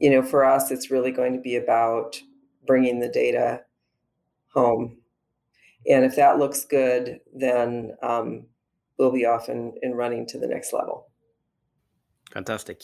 you 0.04 0.10
know, 0.10 0.22
for 0.22 0.44
us, 0.44 0.70
it's 0.70 0.92
really 0.92 1.12
going 1.12 1.32
to 1.32 1.40
be 1.40 1.56
about 1.56 2.22
bringing 2.68 3.00
the 3.00 3.08
data 3.08 3.62
home. 4.54 4.98
And 5.90 6.04
if 6.04 6.18
that 6.18 6.38
looks 6.38 6.66
good, 6.66 7.22
then 7.34 7.94
um, 8.04 8.48
we'll 9.00 9.14
be 9.14 9.26
off 9.26 9.48
and, 9.48 9.74
and 9.82 9.98
running 9.98 10.28
to 10.28 10.38
the 10.38 10.46
next 10.46 10.74
level. 10.74 11.08
Fantastic. 12.34 12.82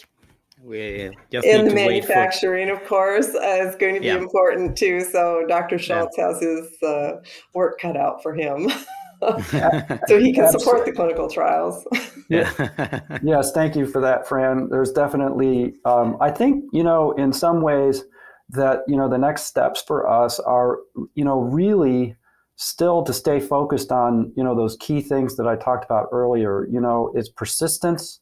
We 0.63 1.11
just 1.29 1.45
in 1.45 1.67
the 1.67 1.75
manufacturing, 1.75 2.69
for... 2.69 2.75
of 2.75 2.87
course, 2.87 3.35
uh, 3.35 3.67
is 3.67 3.75
going 3.75 3.95
to 3.95 3.99
be 3.99 4.07
yeah. 4.07 4.15
important 4.15 4.77
too. 4.77 5.01
So 5.01 5.43
Dr. 5.45 5.77
Schultz 5.77 6.15
yeah. 6.17 6.27
has 6.27 6.41
his 6.41 6.81
uh, 6.81 7.17
work 7.53 7.81
cut 7.81 7.97
out 7.97 8.23
for 8.23 8.33
him. 8.33 8.71
so 10.07 10.17
he 10.17 10.31
can 10.31 10.49
support 10.49 10.85
the 10.85 10.93
clinical 10.93 11.29
trials. 11.29 11.85
Yeah. 12.29 13.01
yes, 13.23 13.51
thank 13.51 13.75
you 13.75 13.85
for 13.85 14.01
that, 14.01 14.27
Fran. 14.27 14.69
There's 14.69 14.91
definitely, 14.91 15.75
um, 15.85 16.17
I 16.21 16.31
think, 16.31 16.65
you 16.71 16.83
know, 16.83 17.11
in 17.13 17.33
some 17.33 17.61
ways 17.61 18.03
that, 18.49 18.81
you 18.87 18.95
know, 18.95 19.09
the 19.09 19.17
next 19.17 19.43
steps 19.43 19.83
for 19.85 20.09
us 20.09 20.39
are, 20.39 20.79
you 21.15 21.23
know, 21.23 21.39
really 21.39 22.15
still 22.55 23.03
to 23.03 23.13
stay 23.13 23.39
focused 23.39 23.91
on, 23.91 24.31
you 24.35 24.43
know, 24.43 24.55
those 24.55 24.77
key 24.79 25.01
things 25.01 25.37
that 25.37 25.47
I 25.47 25.55
talked 25.55 25.85
about 25.85 26.07
earlier, 26.11 26.67
you 26.71 26.79
know, 26.79 27.11
is 27.15 27.29
persistence 27.29 28.19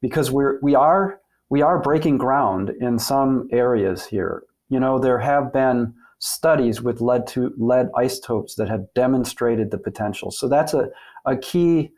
because 0.00 0.30
we're, 0.30 0.58
we 0.62 0.74
are, 0.74 1.20
we 1.48 1.62
are 1.62 1.80
breaking 1.80 2.18
ground 2.18 2.70
in 2.80 2.98
some 2.98 3.48
areas 3.52 4.06
here. 4.06 4.44
You 4.68 4.80
know, 4.80 4.98
there 4.98 5.18
have 5.18 5.52
been, 5.52 5.94
studies 6.20 6.82
with 6.82 7.00
lead 7.00 7.26
to 7.26 7.52
lead 7.56 7.88
isotopes 7.96 8.54
that 8.54 8.68
have 8.68 8.84
demonstrated 8.94 9.70
the 9.70 9.78
potential. 9.78 10.30
So 10.30 10.48
that's 10.48 10.74
a, 10.74 10.90
a 11.24 11.36
key, 11.36 11.90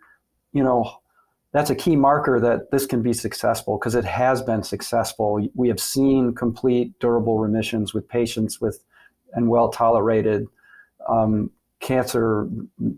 you 0.52 0.62
know, 0.62 0.90
that's 1.52 1.70
a 1.70 1.74
key 1.74 1.96
marker 1.96 2.40
that 2.40 2.70
this 2.70 2.86
can 2.86 3.02
be 3.02 3.12
successful 3.12 3.78
because 3.78 3.94
it 3.94 4.04
has 4.04 4.42
been 4.42 4.62
successful. 4.62 5.46
We 5.54 5.68
have 5.68 5.80
seen 5.80 6.34
complete 6.34 6.98
durable 6.98 7.38
remissions 7.38 7.92
with 7.92 8.08
patients 8.08 8.60
with 8.60 8.82
and 9.34 9.48
well 9.48 9.68
tolerated 9.68 10.46
um, 11.08 11.50
cancer, 11.80 12.48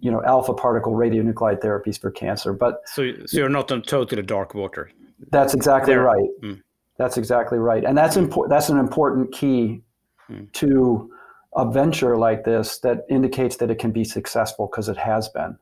you 0.01 0.11
know, 0.11 0.23
alpha 0.25 0.55
particle 0.55 0.93
radionuclide 0.93 1.61
therapies 1.61 2.01
for 2.01 2.11
cancer. 2.11 2.53
But 2.53 2.83
so, 2.87 3.13
so 3.27 3.39
you're 3.39 3.49
not 3.49 3.73
on 3.73 3.83
totally 3.83 4.23
dark 4.23 4.55
water. 4.55 4.91
That's 5.31 5.55
exactly 5.55 5.95
there. 5.95 6.03
right. 6.03 6.29
Mm. 6.43 6.63
That's 6.97 7.17
exactly 7.17 7.59
right, 7.59 7.85
and 7.85 7.99
that's 7.99 8.17
important. 8.17 8.51
That's 8.51 8.69
an 8.69 8.79
important 8.79 9.33
key 9.33 9.83
mm. 10.31 10.53
to 10.53 11.11
a 11.57 11.69
venture 11.69 12.17
like 12.17 12.45
this 12.45 12.79
that 12.81 13.05
indicates 13.11 13.57
that 13.57 13.71
it 13.71 13.81
can 13.81 13.91
be 13.91 14.05
successful 14.05 14.69
because 14.69 14.89
it 14.89 14.97
has 14.97 15.29
been. 15.29 15.57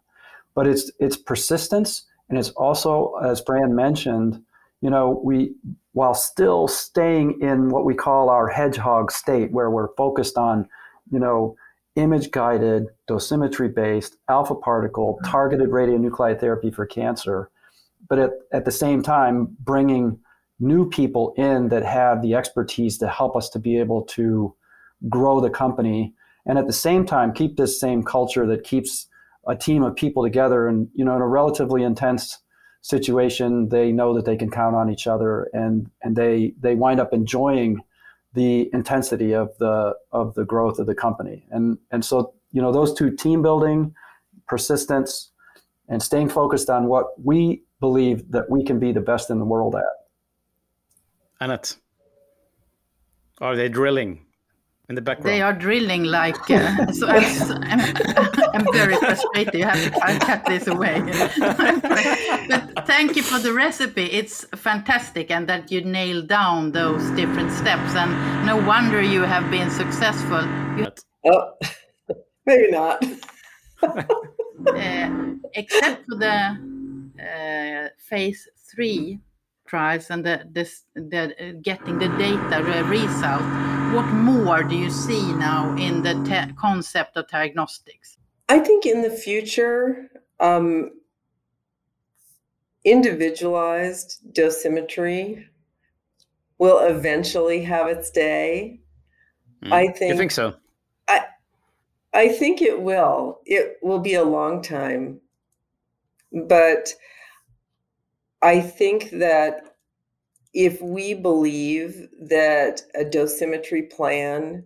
but 0.54 0.66
it's 0.66 0.90
it's 0.98 1.16
persistence 1.16 2.04
and 2.28 2.38
it's 2.38 2.50
also, 2.50 3.14
as 3.24 3.42
Fran 3.44 3.74
mentioned, 3.74 4.42
you 4.80 4.90
know, 4.90 5.20
we 5.24 5.54
while 5.92 6.14
still 6.14 6.66
staying 6.66 7.38
in 7.40 7.68
what 7.68 7.84
we 7.84 7.94
call 7.94 8.30
our 8.30 8.48
hedgehog 8.48 9.12
state, 9.12 9.52
where 9.52 9.70
we're 9.70 9.94
focused 9.96 10.38
on, 10.38 10.66
you 11.10 11.18
know, 11.18 11.54
image 11.96 12.30
guided, 12.30 12.86
dosimetry 13.08 13.72
based, 13.72 14.16
alpha 14.28 14.54
particle, 14.54 15.14
mm-hmm. 15.14 15.30
targeted 15.30 15.70
radionuclide 15.70 16.40
therapy 16.40 16.70
for 16.70 16.86
cancer, 16.86 17.50
but 18.08 18.18
at, 18.18 18.30
at 18.52 18.64
the 18.64 18.70
same 18.70 19.02
time, 19.02 19.54
bringing 19.60 20.18
new 20.58 20.88
people 20.88 21.34
in 21.36 21.68
that 21.68 21.84
have 21.84 22.22
the 22.22 22.34
expertise 22.34 22.96
to 22.98 23.08
help 23.08 23.36
us 23.36 23.48
to 23.50 23.58
be 23.58 23.78
able 23.78 24.02
to 24.02 24.54
grow 25.08 25.40
the 25.40 25.50
company. 25.50 26.14
And 26.46 26.58
at 26.58 26.66
the 26.66 26.72
same 26.72 27.04
time 27.04 27.32
keep 27.32 27.56
this 27.56 27.78
same 27.80 28.02
culture 28.02 28.46
that 28.46 28.64
keeps 28.64 29.08
a 29.46 29.56
team 29.56 29.82
of 29.82 29.96
people 29.96 30.22
together 30.22 30.68
and 30.68 30.88
you 30.94 31.04
know 31.04 31.16
in 31.16 31.22
a 31.22 31.26
relatively 31.26 31.82
intense 31.82 32.38
situation 32.80 33.68
they 33.68 33.92
know 33.92 34.14
that 34.14 34.24
they 34.24 34.36
can 34.36 34.50
count 34.50 34.74
on 34.74 34.90
each 34.90 35.06
other 35.06 35.48
and 35.52 35.90
and 36.02 36.16
they 36.16 36.52
they 36.60 36.74
wind 36.74 37.00
up 37.00 37.12
enjoying 37.12 37.80
the 38.34 38.70
intensity 38.72 39.34
of 39.34 39.56
the 39.58 39.94
of 40.10 40.34
the 40.34 40.44
growth 40.44 40.78
of 40.78 40.86
the 40.86 40.94
company. 40.94 41.44
And 41.50 41.78
and 41.90 42.04
so 42.04 42.34
you 42.52 42.62
know 42.62 42.72
those 42.72 42.94
two 42.94 43.10
team 43.10 43.42
building 43.42 43.94
persistence 44.46 45.30
and 45.88 46.02
staying 46.02 46.28
focused 46.28 46.70
on 46.70 46.86
what 46.86 47.06
we 47.22 47.62
believe 47.80 48.30
that 48.30 48.48
we 48.48 48.64
can 48.64 48.78
be 48.78 48.92
the 48.92 49.00
best 49.00 49.30
in 49.30 49.38
the 49.38 49.44
world 49.44 49.74
at. 49.74 49.84
Annette, 51.40 51.76
are 53.40 53.56
they 53.56 53.68
drilling 53.68 54.24
in 54.92 54.94
the 54.94 55.02
background? 55.02 55.32
They 55.32 55.42
are 55.42 55.52
drilling 55.52 56.04
like. 56.04 56.50
Uh, 56.50 56.92
so 56.98 57.08
I'm, 57.08 57.24
I'm, 57.64 57.80
I'm, 58.54 58.72
very 58.72 58.96
frustrated. 58.96 59.54
You 59.54 59.64
have 59.64 59.82
to 59.82 60.04
I'll 60.04 60.20
cut 60.20 60.44
this 60.44 60.66
away. 60.66 61.00
but 62.50 62.86
thank 62.86 63.16
you 63.16 63.22
for 63.22 63.38
the 63.38 63.52
recipe. 63.52 64.04
It's 64.20 64.44
fantastic, 64.68 65.30
and 65.30 65.48
that 65.48 65.72
you 65.72 65.80
nailed 65.82 66.28
down 66.28 66.72
those 66.72 67.04
different 67.12 67.50
steps. 67.52 67.94
And 67.94 68.10
no 68.46 68.56
wonder 68.56 69.00
you 69.02 69.22
have 69.22 69.50
been 69.50 69.70
successful. 69.70 70.42
You, 70.78 70.86
oh, 71.24 71.54
maybe 72.46 72.70
not. 72.70 73.02
uh, 73.82 75.10
except 75.54 76.04
for 76.06 76.16
the 76.16 76.36
uh, 77.18 77.88
phase 77.98 78.48
three 78.70 79.20
trials 79.66 80.10
and 80.10 80.22
the, 80.24 80.44
this, 80.50 80.82
the 80.94 81.32
uh, 81.40 81.52
getting 81.62 81.98
the 81.98 82.08
data 82.18 82.62
result, 82.84 83.42
what 83.92 84.06
more 84.14 84.62
do 84.62 84.74
you 84.74 84.90
see 84.90 85.34
now 85.34 85.76
in 85.76 86.02
the 86.02 86.54
concept 86.58 87.14
of 87.18 87.28
diagnostics? 87.28 88.16
I 88.48 88.58
think 88.58 88.86
in 88.86 89.02
the 89.02 89.10
future, 89.10 90.10
um, 90.40 90.92
individualized 92.84 94.20
dosimetry 94.32 95.44
will 96.56 96.78
eventually 96.78 97.64
have 97.64 97.86
its 97.86 98.10
day. 98.10 98.80
Mm, 99.62 99.72
I 99.72 99.88
think. 99.88 100.12
You 100.12 100.16
think 100.16 100.30
so? 100.30 100.54
I 101.08 101.26
I 102.14 102.28
think 102.28 102.62
it 102.62 102.80
will. 102.80 103.40
It 103.44 103.76
will 103.82 103.98
be 103.98 104.14
a 104.14 104.24
long 104.24 104.62
time, 104.62 105.20
but 106.32 106.94
I 108.40 108.60
think 108.60 109.10
that 109.10 109.71
if 110.54 110.80
we 110.82 111.14
believe 111.14 112.08
that 112.20 112.82
a 112.94 113.04
dosimetry 113.04 113.90
plan 113.90 114.64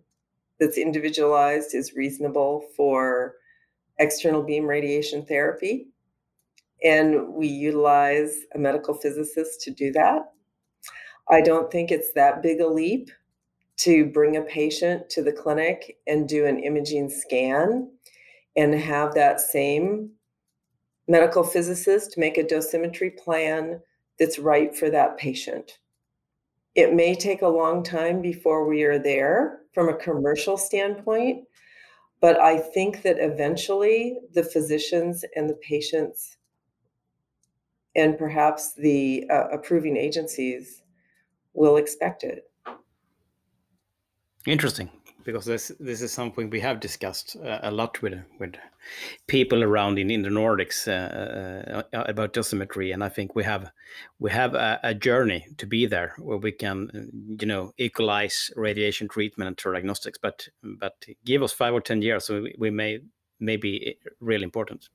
that's 0.59 0.79
individualized 0.79 1.75
is 1.75 1.95
reasonable 1.95 2.65
for 2.77 3.35
external 3.99 4.43
beam 4.43 4.67
radiation 4.67 5.25
therapy, 5.25 5.89
and 6.83 7.33
we 7.35 7.47
utilize 7.47 8.37
a 8.55 8.59
medical 8.59 8.95
physicist 8.95 9.61
to 9.63 9.71
do 9.71 9.93
that, 9.93 10.33
I 11.29 11.41
don't 11.41 11.71
think 11.71 11.91
it's 11.91 12.13
that 12.15 12.43
big 12.43 12.61
a 12.61 12.67
leap 12.67 13.11
to 13.79 14.07
bring 14.07 14.37
a 14.37 14.43
patient 14.43 15.11
to 15.11 15.23
the 15.23 15.33
clinic 15.33 15.99
and 16.07 16.29
do 16.29 16.47
an 16.47 16.59
imaging 16.59 17.11
scan 17.11 17.91
and 18.57 18.75
have 18.75 19.15
that 19.15 19.41
same 19.41 20.11
medical 21.09 21.45
physicist 21.45 22.17
make 22.17 22.39
a 22.39 22.43
dosimetry 22.43 23.17
plan 23.17 23.81
that's 24.19 24.39
right 24.39 24.75
for 24.75 24.91
that 24.91 25.19
patient. 25.19 25.79
It 26.75 26.95
may 26.95 27.15
take 27.15 27.43
a 27.43 27.49
long 27.49 27.83
time 27.83 28.21
before 28.21 28.67
we 28.67 28.83
are 28.83 28.99
there 28.99 29.61
from 29.73 29.89
a 29.89 29.97
commercial 29.97 30.57
standpoint, 30.57 31.45
but 32.21 32.39
I 32.41 32.59
think 32.59 33.03
that 33.03 33.17
eventually 33.19 34.19
the 34.35 34.45
physicians 34.45 35.25
and 35.35 35.49
the 35.49 35.55
patients 35.55 36.37
and 37.95 38.19
perhaps 38.19 38.75
the 38.75 39.27
uh, 39.31 39.49
approving 39.53 39.97
agencies 39.97 40.83
will 41.55 41.77
expect 41.77 42.25
it. 42.25 42.51
Interesting 44.47 44.91
because 45.27 45.45
this 45.45 45.73
this 45.81 46.01
is 46.01 46.13
something 46.13 46.49
we 46.49 46.61
have 46.61 46.79
discussed 46.81 47.37
uh, 47.45 47.59
a 47.63 47.71
lot 47.71 48.01
with 48.01 48.15
with 48.39 48.55
people 49.27 49.65
around 49.65 49.99
in, 49.99 50.11
in 50.11 50.23
the 50.23 50.29
Nordics 50.29 50.87
uh, 50.87 51.83
uh, 51.83 52.05
about 52.07 52.33
dosimetry, 52.33 52.95
and 52.95 53.03
I 53.03 53.09
think 53.09 53.35
we 53.35 53.43
have 53.43 53.71
we 54.21 54.31
have 54.31 54.55
a, 54.55 54.79
a, 54.85 54.95
journey 54.95 55.49
to 55.59 55.67
be 55.67 55.85
there 55.85 56.15
where 56.19 56.39
we 56.39 56.53
can 56.53 57.11
you 57.41 57.47
know 57.47 57.73
equalize 57.77 58.51
radiation 58.57 59.09
treatment 59.09 59.49
and 59.49 59.57
diagnostics, 59.57 60.19
but 60.23 60.49
but 60.63 61.05
give 61.25 61.43
us 61.43 61.53
five 61.53 61.75
or 61.75 61.81
ten 61.81 62.01
years, 62.01 62.25
so 62.25 62.43
we, 62.43 62.55
we 62.57 62.71
may 62.71 63.01
may 63.41 63.57
be 63.57 63.99
really 64.21 64.45
important. 64.45 64.89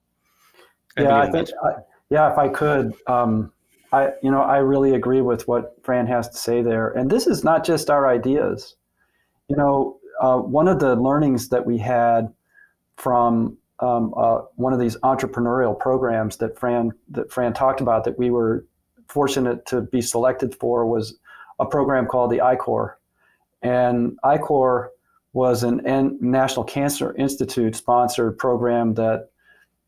I 0.97 1.01
yeah, 1.01 1.21
I 1.21 1.31
think 1.31 1.49
I, 1.63 1.69
yeah, 2.09 2.31
if 2.31 2.37
I 2.37 2.47
could. 2.47 2.93
Um, 3.05 3.51
I, 3.93 4.11
you 4.23 4.31
know, 4.31 4.41
I 4.41 4.59
really 4.59 4.95
agree 4.95 5.19
with 5.19 5.49
what 5.49 5.75
Fran 5.83 6.07
has 6.07 6.29
to 6.29 6.37
say 6.37 6.61
there. 6.61 6.91
And 6.91 7.09
this 7.09 7.27
is 7.27 7.43
not 7.43 7.65
just 7.65 7.89
our 7.89 8.07
ideas. 8.07 8.77
You 9.49 9.57
know, 9.57 9.99
uh, 10.21 10.37
one 10.37 10.67
of 10.67 10.79
the 10.79 10.95
learnings 10.95 11.49
that 11.49 11.65
we 11.65 11.77
had 11.77 12.31
from 12.95 13.57
um, 13.79 14.13
uh, 14.15 14.41
one 14.55 14.71
of 14.71 14.79
these 14.79 14.95
entrepreneurial 14.97 15.77
programs 15.77 16.37
that 16.37 16.57
Fran 16.57 16.91
that 17.09 17.31
Fran 17.31 17.53
talked 17.53 17.81
about 17.81 18.03
that 18.03 18.17
we 18.17 18.29
were 18.29 18.65
fortunate 19.07 19.65
to 19.65 19.81
be 19.81 20.01
selected 20.01 20.55
for 20.55 20.85
was 20.85 21.17
a 21.59 21.65
program 21.65 22.05
called 22.05 22.31
the 22.31 22.41
I-Corps, 22.41 22.99
and 23.63 24.17
I-Corps 24.23 24.91
was 25.33 25.63
an 25.63 25.85
N- 25.87 26.17
National 26.21 26.63
Cancer 26.63 27.15
Institute 27.15 27.75
sponsored 27.75 28.37
program 28.37 28.93
that 28.93 29.31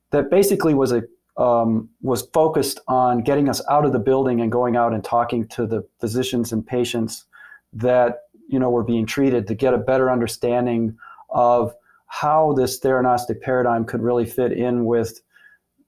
that 0.10 0.32
basically 0.32 0.74
was 0.74 0.92
a 0.92 1.04
um, 1.38 1.90
was 2.02 2.24
focused 2.34 2.80
on 2.88 3.22
getting 3.22 3.50
us 3.50 3.62
out 3.70 3.86
of 3.86 3.92
the 3.92 4.00
building 4.00 4.42
and 4.42 4.52
going 4.52 4.76
out 4.76 4.94
and 4.94 5.04
talking 5.04 5.48
to 5.50 5.68
the 5.68 5.88
physicians 6.00 6.52
and 6.52 6.66
patients 6.66 7.26
that 7.74 8.24
you 8.54 8.60
know 8.60 8.70
were 8.70 8.84
being 8.84 9.08
treated 9.08 9.48
to 9.48 9.56
get 9.56 9.74
a 9.74 9.80
better 9.80 10.12
understanding 10.12 10.96
of 11.32 11.74
how 12.06 12.54
this 12.54 12.80
theranostic 12.80 13.42
paradigm 13.42 13.84
could 13.84 14.00
really 14.00 14.26
fit 14.26 14.52
in 14.52 14.86
with 14.86 15.22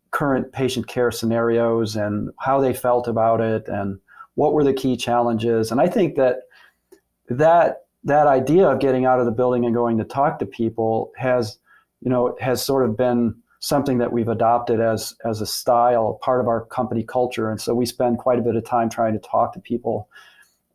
current 0.09 0.51
patient 0.51 0.87
care 0.87 1.11
scenarios 1.11 1.95
and 1.95 2.31
how 2.39 2.59
they 2.59 2.73
felt 2.73 3.07
about 3.07 3.39
it 3.39 3.67
and 3.67 3.99
what 4.33 4.53
were 4.53 4.63
the 4.63 4.73
key 4.73 4.97
challenges. 4.97 5.71
And 5.71 5.79
i 5.79 5.87
think 5.87 6.15
that 6.15 6.37
that 7.29 7.83
that 8.03 8.25
idea 8.25 8.67
of 8.67 8.79
getting 8.79 9.05
out 9.05 9.19
of 9.19 9.27
the 9.27 9.31
building 9.31 9.63
and 9.65 9.75
going 9.75 9.99
to 9.99 10.03
talk 10.03 10.39
to 10.39 10.45
people 10.47 11.11
has 11.15 11.59
you 12.01 12.09
know 12.09 12.35
has 12.41 12.65
sort 12.65 12.83
of 12.89 12.97
been 12.97 13.35
something 13.59 13.99
that 13.99 14.11
we've 14.11 14.27
adopted 14.27 14.79
as 14.79 15.15
as 15.23 15.39
a 15.39 15.45
style 15.45 16.19
part 16.23 16.41
of 16.41 16.47
our 16.47 16.65
company 16.65 17.03
culture. 17.03 17.51
And 17.51 17.61
so 17.61 17.75
we 17.75 17.85
spend 17.85 18.17
quite 18.17 18.39
a 18.39 18.41
bit 18.41 18.55
of 18.55 18.65
time 18.65 18.89
trying 18.89 19.13
to 19.13 19.19
talk 19.19 19.53
to 19.53 19.59
people 19.59 20.09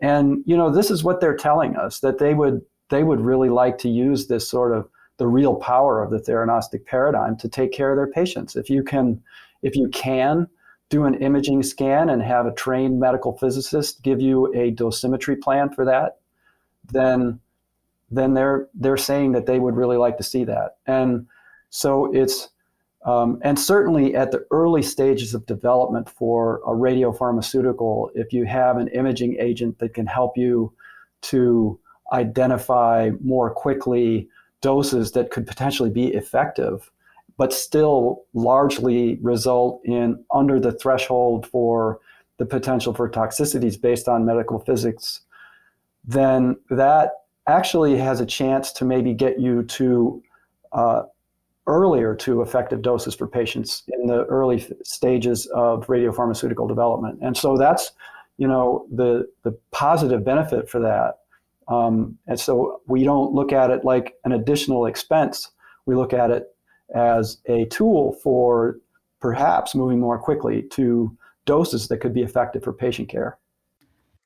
and 0.00 0.42
you 0.46 0.56
know, 0.56 0.70
this 0.70 0.90
is 0.90 1.04
what 1.04 1.20
they're 1.20 1.36
telling 1.36 1.76
us 1.76 2.00
that 2.00 2.18
they 2.18 2.34
would 2.34 2.62
they 2.88 3.02
would 3.02 3.20
really 3.20 3.48
like 3.48 3.78
to 3.78 3.88
use 3.88 4.26
this 4.26 4.48
sort 4.48 4.76
of 4.76 4.88
the 5.18 5.26
real 5.26 5.54
power 5.54 6.02
of 6.02 6.10
the 6.10 6.18
theranostic 6.18 6.86
paradigm 6.86 7.36
to 7.36 7.48
take 7.48 7.72
care 7.72 7.90
of 7.90 7.96
their 7.96 8.06
patients. 8.06 8.56
If 8.56 8.70
you 8.70 8.82
can 8.82 9.22
if 9.62 9.76
you 9.76 9.88
can 9.88 10.48
do 10.88 11.04
an 11.04 11.14
imaging 11.14 11.62
scan 11.62 12.10
and 12.10 12.22
have 12.22 12.46
a 12.46 12.54
trained 12.54 12.98
medical 12.98 13.36
physicist 13.38 14.02
give 14.02 14.20
you 14.20 14.46
a 14.54 14.72
dosimetry 14.72 15.40
plan 15.40 15.70
for 15.70 15.84
that, 15.84 16.18
then 16.92 17.40
then 18.10 18.34
they're 18.34 18.68
they're 18.74 18.96
saying 18.96 19.32
that 19.32 19.46
they 19.46 19.58
would 19.58 19.76
really 19.76 19.96
like 19.96 20.16
to 20.16 20.22
see 20.22 20.44
that. 20.44 20.76
And 20.86 21.26
so 21.70 22.12
it's 22.12 22.48
um, 23.04 23.38
and 23.42 23.58
certainly 23.58 24.14
at 24.14 24.30
the 24.30 24.46
early 24.50 24.82
stages 24.82 25.34
of 25.34 25.46
development 25.46 26.08
for 26.08 26.56
a 26.66 26.70
radiopharmaceutical, 26.70 28.10
if 28.14 28.32
you 28.32 28.44
have 28.44 28.76
an 28.76 28.88
imaging 28.88 29.36
agent 29.38 29.78
that 29.78 29.94
can 29.94 30.06
help 30.06 30.36
you 30.36 30.72
to 31.22 31.78
identify 32.12 33.10
more 33.22 33.50
quickly 33.50 34.28
doses 34.60 35.12
that 35.12 35.30
could 35.30 35.46
potentially 35.46 35.90
be 35.90 36.08
effective, 36.08 36.90
but 37.38 37.52
still 37.52 38.24
largely 38.34 39.18
result 39.22 39.80
in 39.84 40.22
under 40.34 40.60
the 40.60 40.72
threshold 40.72 41.46
for 41.46 42.00
the 42.36 42.44
potential 42.44 42.92
for 42.92 43.08
toxicities 43.08 43.80
based 43.80 44.08
on 44.08 44.26
medical 44.26 44.58
physics, 44.58 45.22
then 46.04 46.56
that 46.68 47.12
actually 47.46 47.96
has 47.96 48.20
a 48.20 48.26
chance 48.26 48.72
to 48.72 48.84
maybe 48.84 49.14
get 49.14 49.40
you 49.40 49.62
to 49.62 50.22
uh, 50.72 51.02
earlier 51.70 52.14
to 52.16 52.42
effective 52.42 52.82
doses 52.82 53.14
for 53.14 53.26
patients 53.26 53.84
in 53.88 54.06
the 54.06 54.24
early 54.24 54.66
stages 54.82 55.46
of 55.54 55.86
radiopharmaceutical 55.86 56.66
development. 56.68 57.18
And 57.22 57.36
so 57.36 57.56
that's, 57.56 57.92
you 58.38 58.48
know, 58.48 58.86
the 58.92 59.28
the 59.44 59.52
positive 59.70 60.24
benefit 60.24 60.68
for 60.68 60.80
that. 60.80 61.20
Um, 61.68 62.18
and 62.26 62.38
so 62.38 62.80
we 62.86 63.04
don't 63.04 63.32
look 63.32 63.52
at 63.52 63.70
it 63.70 63.84
like 63.84 64.14
an 64.24 64.32
additional 64.32 64.86
expense. 64.86 65.52
We 65.86 65.94
look 65.94 66.12
at 66.12 66.30
it 66.30 66.44
as 66.94 67.38
a 67.46 67.66
tool 67.66 68.14
for 68.22 68.80
perhaps 69.20 69.74
moving 69.74 70.00
more 70.00 70.18
quickly 70.18 70.62
to 70.72 71.16
doses 71.44 71.88
that 71.88 71.98
could 71.98 72.14
be 72.14 72.22
effective 72.22 72.64
for 72.64 72.72
patient 72.72 73.08
care. 73.08 73.38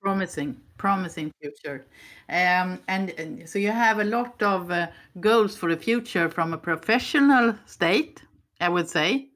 Promising, 0.05 0.61
promising 0.77 1.33
future. 1.41 1.87
Um, 2.29 2.79
and, 2.89 3.11
and, 3.19 3.49
so 3.49 3.59
you 3.59 3.71
have 3.71 4.01
a 4.01 4.05
lot 4.05 4.43
of 4.43 4.71
uh, 4.71 4.89
goals 5.19 5.57
for 5.57 5.75
the 5.75 5.81
future 5.81 6.29
from 6.29 6.53
a 6.53 6.59
professional 6.59 7.55
state, 7.65 8.23
I 8.61 8.69
would 8.69 8.87
say. 8.87 9.31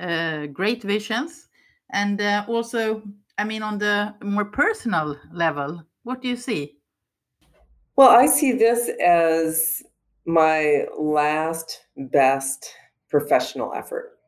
Uh, 0.00 0.46
great 0.46 0.82
visions. 0.82 1.48
And 1.92 2.20
uh, 2.20 2.44
also, 2.48 3.02
I 3.38 3.44
mean, 3.44 3.62
on 3.62 3.78
the 3.78 4.12
more 4.20 4.46
personal 4.46 5.16
level, 5.32 5.80
what 6.02 6.22
do 6.22 6.28
you 6.28 6.36
see? 6.36 6.76
Well, 7.94 8.10
I 8.10 8.26
see 8.26 8.50
this 8.50 8.90
as 9.00 9.80
my 10.26 10.86
last 10.98 11.82
best 11.96 12.68
professional 13.08 13.74
effort. 13.74 14.18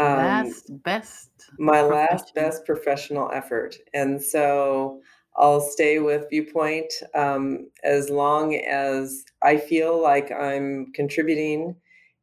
Um, 0.00 0.16
last 0.16 0.82
best. 0.82 1.30
My 1.58 1.82
last 1.82 2.34
best 2.34 2.64
professional 2.64 3.30
effort. 3.34 3.76
And 3.92 4.20
so 4.20 5.02
I'll 5.36 5.60
stay 5.60 5.98
with 5.98 6.30
Viewpoint 6.30 6.90
um, 7.14 7.70
as 7.84 8.08
long 8.08 8.54
as 8.56 9.24
I 9.42 9.58
feel 9.58 10.00
like 10.02 10.32
I'm 10.32 10.90
contributing 10.94 11.76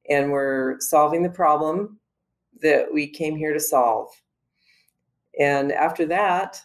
and 0.09 0.31
we're 0.31 0.79
solving 0.79 1.21
the 1.21 1.29
problem 1.29 1.99
that 2.61 2.91
we 2.91 3.07
came 3.07 3.35
here 3.35 3.53
to 3.53 3.59
solve. 3.59 4.09
And 5.39 5.71
after 5.71 6.07
that, 6.07 6.59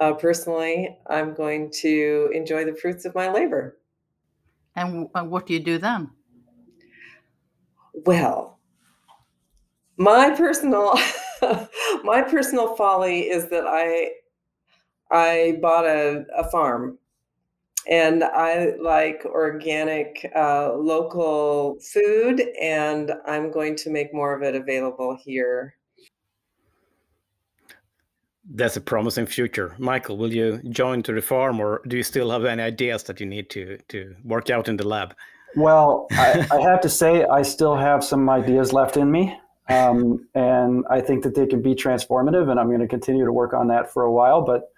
uh, 0.00 0.12
personally, 0.12 0.98
I'm 1.06 1.32
going 1.32 1.70
to 1.80 2.30
enjoy 2.34 2.66
the 2.66 2.74
fruits 2.74 3.06
of 3.06 3.14
my 3.14 3.30
labor. 3.30 3.78
And 4.76 5.08
what 5.12 5.46
do 5.46 5.54
you 5.54 5.60
do 5.60 5.78
then? 5.78 6.10
Well, 7.94 8.58
my 9.96 10.30
personal 10.30 10.94
my 12.04 12.22
personal 12.22 12.74
folly 12.76 13.30
is 13.30 13.48
that 13.50 13.64
I 13.66 14.10
I 15.10 15.58
bought 15.60 15.84
a, 15.84 16.24
a 16.36 16.50
farm 16.50 16.98
and 17.88 18.22
I 18.24 18.74
like 18.80 19.24
organic 19.26 20.30
uh, 20.34 20.74
local 20.74 21.78
food 21.80 22.40
and 22.60 23.12
I'm 23.26 23.50
going 23.50 23.76
to 23.76 23.90
make 23.90 24.14
more 24.14 24.34
of 24.34 24.42
it 24.42 24.54
available 24.54 25.18
here. 25.22 25.74
That's 28.54 28.76
a 28.76 28.80
promising 28.80 29.26
future. 29.26 29.74
Michael, 29.78 30.16
will 30.16 30.32
you 30.32 30.60
join 30.68 31.02
to 31.04 31.12
the 31.12 31.22
farm 31.22 31.60
or 31.60 31.82
do 31.88 31.96
you 31.96 32.02
still 32.02 32.30
have 32.30 32.44
any 32.44 32.62
ideas 32.62 33.02
that 33.04 33.20
you 33.20 33.26
need 33.26 33.50
to, 33.50 33.78
to 33.88 34.14
work 34.24 34.50
out 34.50 34.68
in 34.68 34.76
the 34.76 34.86
lab? 34.86 35.14
Well, 35.54 36.06
I, 36.12 36.46
I 36.50 36.60
have 36.60 36.80
to 36.82 36.88
say, 36.88 37.24
I 37.24 37.42
still 37.42 37.76
have 37.76 38.02
some 38.02 38.28
ideas 38.30 38.72
left 38.72 38.96
in 38.96 39.10
me. 39.10 39.38
Um, 39.68 40.26
and 40.34 40.84
I 40.90 41.00
think 41.00 41.22
that 41.22 41.34
they 41.34 41.46
can 41.46 41.62
be 41.62 41.74
transformative, 41.74 42.50
and 42.50 42.58
I'm 42.58 42.68
going 42.68 42.80
to 42.80 42.88
continue 42.88 43.24
to 43.24 43.32
work 43.32 43.54
on 43.54 43.68
that 43.68 43.92
for 43.92 44.02
a 44.02 44.12
while. 44.12 44.42
But, 44.42 44.72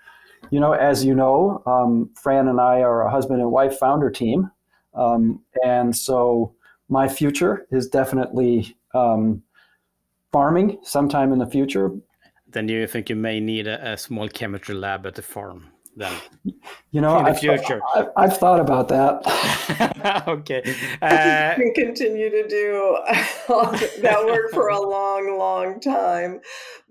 you 0.51 0.61
know, 0.61 0.73
as 0.73 1.05
you 1.05 1.15
know, 1.15 1.63
um, 1.67 2.11
Fran 2.15 2.49
and 2.49 2.61
I 2.61 2.83
are 2.83 3.03
a 3.03 3.11
husband 3.11 3.41
and 3.41 3.51
wife 3.51 3.79
founder 3.79 4.11
team. 4.11 4.51
Um, 4.95 5.41
and 5.65 5.97
so 5.97 6.55
my 6.89 7.09
future 7.09 7.67
is 7.71 7.89
definitely 7.89 8.77
um, 8.95 9.43
farming 10.31 10.79
sometime 10.83 11.33
in 11.33 11.39
the 11.39 11.47
future. 11.47 11.91
Then 12.47 12.69
you 12.69 12.87
think 12.87 13.11
you 13.11 13.17
may 13.17 13.41
need 13.41 13.67
a, 13.67 13.93
a 13.93 13.97
small 13.97 14.29
chemistry 14.29 14.75
lab 14.75 15.07
at 15.07 15.15
the 15.17 15.23
farm? 15.23 15.71
Then. 15.97 16.15
You 16.91 17.01
know 17.01 17.19
in 17.19 17.25
the 17.25 17.31
I've, 17.31 17.39
future. 17.39 17.81
I've, 17.95 18.09
I've, 18.17 18.37
thought 18.37 18.61
about 18.61 18.89
that. 18.89 19.23
Okay. 20.29 20.63
Uh, 21.01 21.55
we 21.59 21.73
continue 21.73 22.31
to 22.31 22.47
do 22.47 22.99
that 24.03 24.23
work 24.25 24.53
for 24.53 24.69
a 24.69 24.81
long 24.81 25.39
long 25.39 25.81
time. 25.81 26.41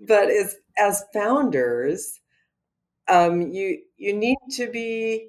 But 0.00 0.30
as 0.30 0.56
as 0.78 1.04
founders 1.12 2.20
um, 3.08 3.42
you 3.42 3.78
you 3.96 4.12
need 4.12 4.38
to 4.56 4.70
be 4.70 5.28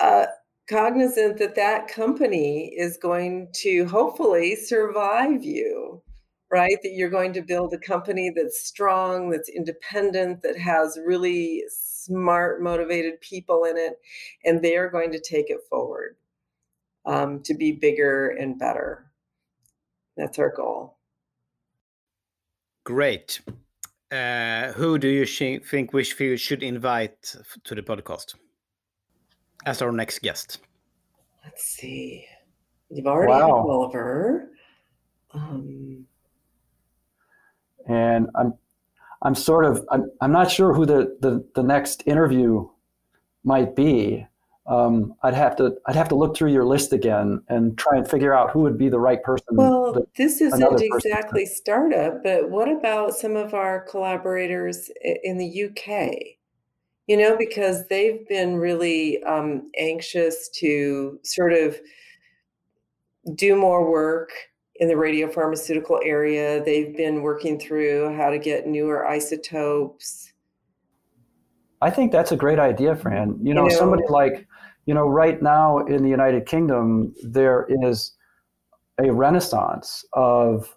uh, 0.00 0.26
cognizant 0.68 1.38
that 1.38 1.54
that 1.54 1.88
company 1.88 2.72
is 2.76 2.96
going 2.96 3.48
to 3.54 3.86
hopefully 3.86 4.56
survive 4.56 5.44
you 5.44 6.02
right? 6.52 6.76
That 6.82 6.92
you're 6.92 7.10
going 7.10 7.32
to 7.32 7.40
build 7.40 7.72
a 7.72 7.78
company 7.78 8.30
that's 8.30 8.60
strong 8.60 9.30
that's 9.30 9.48
independent 9.48 10.42
that 10.42 10.58
has 10.58 10.98
really 11.04 11.64
smart, 12.04 12.62
motivated 12.62 13.20
people 13.20 13.64
in 13.64 13.76
it, 13.76 14.00
and 14.44 14.62
they 14.62 14.76
are 14.76 14.90
going 14.90 15.12
to 15.12 15.20
take 15.20 15.50
it 15.50 15.60
forward 15.68 16.16
um, 17.04 17.42
to 17.42 17.54
be 17.54 17.72
bigger 17.72 18.30
and 18.30 18.58
better. 18.58 19.10
That's 20.16 20.38
our 20.38 20.52
goal. 20.54 20.98
Great. 22.84 23.40
Uh, 24.10 24.72
who 24.72 24.98
do 24.98 25.08
you 25.08 25.24
sh- 25.24 25.60
think 25.64 25.92
we 25.92 26.04
should 26.04 26.62
invite 26.62 27.34
to 27.64 27.74
the 27.74 27.82
podcast 27.82 28.34
as 29.64 29.80
our 29.80 29.92
next 29.92 30.20
guest? 30.20 30.58
Let's 31.44 31.64
see. 31.64 32.26
You've 32.90 33.06
already 33.06 33.32
wow. 33.32 33.38
had 33.38 33.50
Oliver. 33.50 34.50
Um, 35.32 36.04
and 37.88 38.28
I'm 38.34 38.54
I'm 39.22 39.34
sort 39.34 39.64
of 39.64 39.86
I'm, 39.90 40.10
I'm 40.20 40.32
not 40.32 40.50
sure 40.50 40.74
who 40.74 40.84
the, 40.84 41.16
the, 41.20 41.44
the 41.54 41.62
next 41.62 42.02
interview 42.06 42.68
might 43.44 43.74
be. 43.74 44.26
Um, 44.66 45.14
I'd 45.24 45.34
have 45.34 45.56
to 45.56 45.76
I'd 45.86 45.96
have 45.96 46.08
to 46.10 46.14
look 46.14 46.36
through 46.36 46.52
your 46.52 46.64
list 46.64 46.92
again 46.92 47.42
and 47.48 47.76
try 47.76 47.98
and 47.98 48.08
figure 48.08 48.32
out 48.32 48.50
who 48.50 48.60
would 48.60 48.78
be 48.78 48.88
the 48.88 49.00
right 49.00 49.22
person. 49.22 49.46
Well, 49.50 49.92
the, 49.92 50.06
this 50.16 50.40
isn't 50.40 50.80
exactly 50.80 51.42
person. 51.42 51.56
startup, 51.56 52.22
but 52.22 52.48
what 52.48 52.68
about 52.68 53.14
some 53.14 53.34
of 53.34 53.54
our 53.54 53.80
collaborators 53.80 54.88
in 55.24 55.38
the 55.38 55.64
UK? 55.64 56.36
You 57.08 57.16
know, 57.16 57.36
because 57.36 57.88
they've 57.88 58.26
been 58.28 58.56
really 58.56 59.22
um, 59.24 59.70
anxious 59.76 60.48
to 60.60 61.18
sort 61.24 61.52
of 61.52 61.76
do 63.34 63.56
more 63.56 63.90
work 63.90 64.30
in 64.82 64.88
the 64.88 64.94
radiopharmaceutical 64.94 66.00
area. 66.04 66.60
They've 66.64 66.96
been 66.96 67.22
working 67.22 67.56
through 67.56 68.16
how 68.16 68.30
to 68.30 68.38
get 68.38 68.66
newer 68.66 69.06
isotopes. 69.06 70.32
I 71.80 71.88
think 71.88 72.10
that's 72.10 72.32
a 72.32 72.36
great 72.36 72.58
idea, 72.58 72.96
Fran. 72.96 73.38
You 73.40 73.54
know, 73.54 73.62
you 73.62 73.70
know, 73.70 73.76
somebody 73.76 74.02
like, 74.08 74.44
you 74.86 74.92
know, 74.92 75.06
right 75.06 75.40
now 75.40 75.78
in 75.86 76.02
the 76.02 76.08
United 76.08 76.46
Kingdom, 76.46 77.14
there 77.22 77.68
is 77.68 78.12
a 78.98 79.12
renaissance 79.12 80.04
of, 80.14 80.76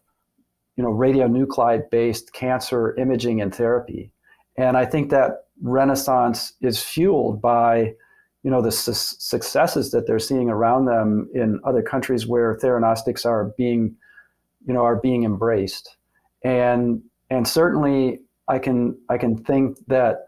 you 0.78 0.84
know, 0.84 0.92
radionuclide 0.92 1.90
based 1.90 2.32
cancer 2.32 2.96
imaging 2.98 3.42
and 3.42 3.56
therapy. 3.56 4.12
And 4.56 4.78
I 4.78 4.86
think 4.86 5.10
that 5.10 5.46
renaissance 5.64 6.54
is 6.62 6.80
fueled 6.80 7.42
by 7.42 7.96
you 8.46 8.52
know 8.52 8.62
the 8.62 8.72
su- 8.72 8.94
successes 8.94 9.90
that 9.90 10.06
they're 10.06 10.20
seeing 10.20 10.52
around 10.52 10.86
them 10.86 11.28
in 11.34 11.60
other 11.64 11.82
countries 11.82 12.28
where 12.28 12.56
theranostics 12.56 13.26
are 13.26 13.46
being 13.58 13.96
you 14.68 14.74
know 14.74 14.84
are 14.84 14.96
being 14.96 15.24
embraced. 15.24 15.98
And 16.44 17.02
and 17.32 17.48
certainly 17.48 18.20
i 18.48 18.60
can 18.60 18.96
i 19.10 19.18
can 19.18 19.36
think 19.36 19.80
that 19.88 20.28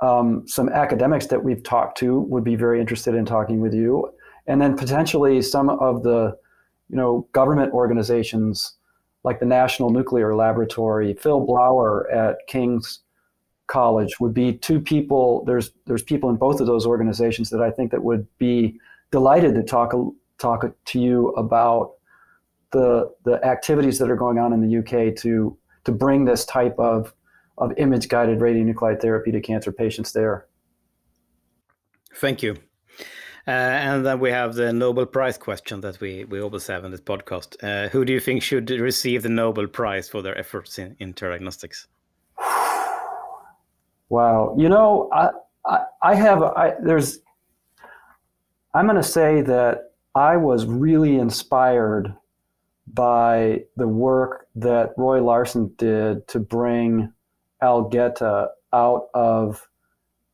um, 0.00 0.46
some 0.46 0.68
academics 0.68 1.26
that 1.26 1.44
we've 1.44 1.62
talked 1.62 1.98
to 1.98 2.20
would 2.22 2.44
be 2.44 2.56
very 2.56 2.80
interested 2.80 3.14
in 3.14 3.24
talking 3.24 3.60
with 3.60 3.74
you. 3.74 4.12
And 4.46 4.60
then 4.60 4.76
potentially 4.76 5.40
some 5.42 5.70
of 5.70 6.02
the 6.02 6.36
you 6.88 6.96
know 6.96 7.28
government 7.32 7.72
organizations 7.72 8.74
like 9.22 9.38
the 9.38 9.46
national 9.46 9.90
nuclear 9.90 10.34
laboratory 10.34 11.14
Phil 11.14 11.46
Blower 11.46 12.10
at 12.10 12.38
king's 12.48 13.00
college 13.68 14.18
would 14.18 14.34
be 14.34 14.54
two 14.54 14.80
people. 14.80 15.44
There's 15.44 15.70
there's 15.86 16.02
people 16.02 16.28
in 16.30 16.36
both 16.36 16.60
of 16.60 16.66
those 16.66 16.84
organizations 16.86 17.50
that 17.50 17.60
I 17.60 17.70
think 17.70 17.92
that 17.92 18.02
would 18.02 18.26
be 18.38 18.78
delighted 19.10 19.54
to 19.54 19.62
talk 19.62 19.94
talk 20.38 20.64
to 20.86 21.00
you 21.00 21.28
about 21.30 21.92
the 22.72 23.12
the 23.24 23.44
activities 23.44 23.98
that 23.98 24.10
are 24.10 24.16
going 24.16 24.38
on 24.38 24.52
in 24.52 24.60
the 24.60 24.78
UK 24.78 25.14
to 25.16 25.56
to 25.84 25.92
bring 25.92 26.24
this 26.24 26.44
type 26.44 26.74
of 26.78 27.14
of 27.58 27.72
image 27.76 28.08
guided 28.08 28.38
radionuclide 28.40 29.00
therapy 29.00 29.30
to 29.32 29.40
cancer 29.40 29.72
patients 29.72 30.12
there. 30.12 30.46
Thank 32.14 32.42
you. 32.42 32.56
Uh, 33.46 33.50
and 33.50 34.04
then 34.04 34.20
we 34.20 34.30
have 34.30 34.54
the 34.54 34.72
Nobel 34.72 35.06
Prize 35.06 35.38
question 35.38 35.80
that 35.80 35.98
we, 36.00 36.24
we 36.24 36.38
always 36.40 36.66
have 36.66 36.84
in 36.84 36.90
this 36.90 37.00
podcast. 37.00 37.56
Uh, 37.62 37.88
who 37.88 38.04
do 38.04 38.12
you 38.12 38.20
think 38.20 38.42
should 38.42 38.68
receive 38.68 39.22
the 39.22 39.30
Nobel 39.30 39.66
Prize 39.66 40.06
for 40.06 40.20
their 40.20 40.36
efforts 40.36 40.78
in, 40.78 40.94
in 40.98 41.12
diagnostics? 41.12 41.86
Wow. 44.08 44.54
You 44.58 44.68
know, 44.68 45.08
I, 45.12 45.30
I, 45.66 45.78
I 46.02 46.14
have, 46.14 46.42
I, 46.42 46.74
there's, 46.82 47.18
I'm 48.74 48.86
going 48.86 48.96
to 48.96 49.02
say 49.02 49.42
that 49.42 49.92
I 50.14 50.36
was 50.36 50.66
really 50.66 51.16
inspired 51.16 52.14
by 52.92 53.64
the 53.76 53.88
work 53.88 54.46
that 54.54 54.92
Roy 54.96 55.22
Larsen 55.22 55.74
did 55.76 56.26
to 56.28 56.38
bring 56.38 57.12
Algeta 57.62 58.48
out 58.72 59.08
of 59.14 59.68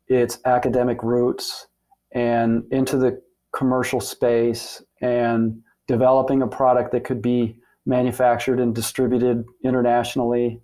its 0.07 0.39
academic 0.45 1.03
roots 1.03 1.67
and 2.13 2.65
into 2.71 2.97
the 2.97 3.21
commercial 3.53 4.01
space 4.01 4.83
and 5.01 5.61
developing 5.87 6.43
a 6.43 6.47
product 6.47 6.93
that 6.93 7.05
could 7.05 7.23
be 7.23 7.57
manufactured 7.87 8.61
and 8.61 8.75
distributed 8.75 9.45
internationally. 9.65 10.61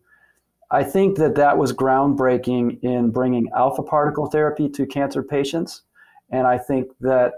I 0.71 0.85
think 0.85 1.16
that 1.18 1.35
that 1.35 1.59
was 1.59 1.73
groundbreaking 1.73 2.83
in 2.83 3.11
bringing 3.11 3.49
alpha 3.57 3.83
particle 3.83 4.27
therapy 4.27 4.68
to 4.71 4.87
cancer 4.87 5.23
patients. 5.23 5.83
And 6.31 6.47
I 6.47 6.59
think 6.59 6.89
that 7.01 7.33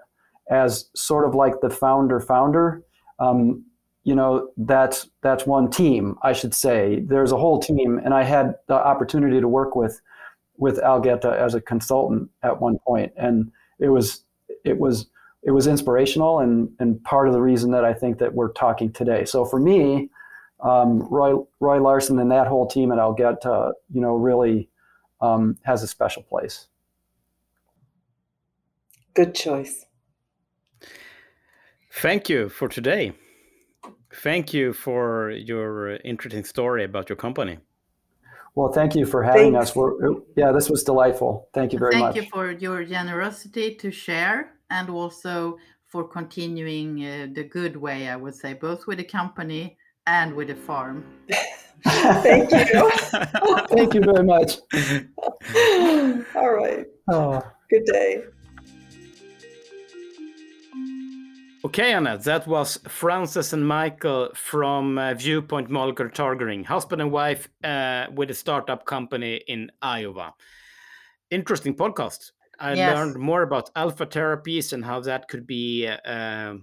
as 0.50 0.90
sort 0.94 1.26
of 1.26 1.34
like 1.34 1.60
the 1.60 1.70
founder 1.70 2.20
founder, 2.20 2.82
um, 3.18 3.64
you 4.04 4.14
know, 4.14 4.50
that's 4.56 5.08
that's 5.22 5.46
one 5.46 5.70
team, 5.70 6.16
I 6.22 6.32
should 6.32 6.54
say. 6.54 7.00
There's 7.06 7.32
a 7.32 7.36
whole 7.36 7.60
team, 7.60 8.00
and 8.04 8.12
I 8.12 8.24
had 8.24 8.56
the 8.66 8.74
opportunity 8.74 9.40
to 9.40 9.48
work 9.48 9.76
with 9.76 10.00
with 10.56 10.78
Algeta 10.80 11.34
as 11.34 11.54
a 11.54 11.60
consultant 11.60 12.28
at 12.42 12.60
one 12.60 12.78
point, 12.86 13.12
and 13.16 13.50
it 13.78 13.88
was 13.88 14.24
it 14.64 14.78
was 14.78 15.06
it 15.42 15.52
was 15.52 15.66
inspirational 15.66 16.40
and, 16.40 16.70
and 16.78 17.02
part 17.04 17.26
of 17.26 17.34
the 17.34 17.40
reason 17.40 17.72
that 17.72 17.84
I 17.84 17.92
think 17.92 18.18
that 18.18 18.34
we're 18.34 18.52
talking 18.52 18.92
today. 18.92 19.24
So 19.24 19.44
for 19.44 19.58
me, 19.58 20.08
um, 20.62 21.00
Roy, 21.10 21.44
Roy 21.60 21.80
Larsen 21.82 22.18
and 22.18 22.30
that 22.30 22.46
whole 22.46 22.66
team 22.66 22.92
at 22.92 22.98
Algeta, 22.98 23.72
you 23.90 24.00
know, 24.00 24.14
really 24.14 24.68
um, 25.20 25.58
has 25.62 25.82
a 25.82 25.86
special 25.86 26.22
place. 26.22 26.68
Good 29.14 29.34
choice. 29.34 29.84
Thank 31.90 32.28
you 32.28 32.48
for 32.48 32.68
today. 32.68 33.12
Thank 34.14 34.54
you 34.54 34.72
for 34.72 35.30
your 35.30 35.96
interesting 35.96 36.44
story 36.44 36.84
about 36.84 37.08
your 37.08 37.16
company. 37.16 37.58
Well, 38.54 38.70
thank 38.70 38.94
you 38.94 39.06
for 39.06 39.22
having 39.22 39.54
Thanks. 39.54 39.70
us. 39.70 39.76
We're, 39.76 40.14
yeah, 40.36 40.52
this 40.52 40.68
was 40.68 40.84
delightful. 40.84 41.48
Thank 41.54 41.72
you 41.72 41.78
very 41.78 41.92
thank 41.92 42.04
much. 42.04 42.14
Thank 42.14 42.26
you 42.26 42.30
for 42.30 42.50
your 42.50 42.84
generosity 42.84 43.74
to 43.76 43.90
share 43.90 44.54
and 44.70 44.90
also 44.90 45.58
for 45.86 46.06
continuing 46.06 47.04
uh, 47.04 47.26
the 47.32 47.44
good 47.44 47.76
way, 47.76 48.08
I 48.08 48.16
would 48.16 48.34
say, 48.34 48.52
both 48.54 48.86
with 48.86 48.98
the 48.98 49.04
company 49.04 49.76
and 50.06 50.34
with 50.34 50.50
a 50.50 50.54
farm. 50.54 51.04
Thank 51.84 52.50
you. 52.52 52.90
Thank 53.68 53.94
you 53.94 54.00
very 54.00 54.24
much. 54.24 54.58
All 56.36 56.50
right. 56.52 56.86
Oh. 57.08 57.42
Good 57.70 57.84
day. 57.86 58.22
Okay, 61.64 61.92
Anna, 61.92 62.18
that 62.18 62.46
was 62.48 62.76
Frances 62.88 63.52
and 63.52 63.66
Michael 63.66 64.30
from 64.34 64.98
uh, 64.98 65.14
Viewpoint 65.14 65.70
Molecular 65.70 66.10
Targeting, 66.10 66.64
husband 66.64 67.00
and 67.00 67.12
wife 67.12 67.48
uh, 67.62 68.06
with 68.12 68.30
a 68.30 68.34
startup 68.34 68.84
company 68.84 69.36
in 69.46 69.70
Iowa. 69.80 70.34
Interesting 71.30 71.76
podcast. 71.76 72.32
I 72.58 72.74
yes. 72.74 72.94
learned 72.94 73.16
more 73.16 73.42
about 73.42 73.70
alpha 73.76 74.06
therapies 74.06 74.72
and 74.72 74.84
how 74.84 75.00
that 75.00 75.28
could 75.28 75.46
be 75.46 75.86
uh, 75.86 76.54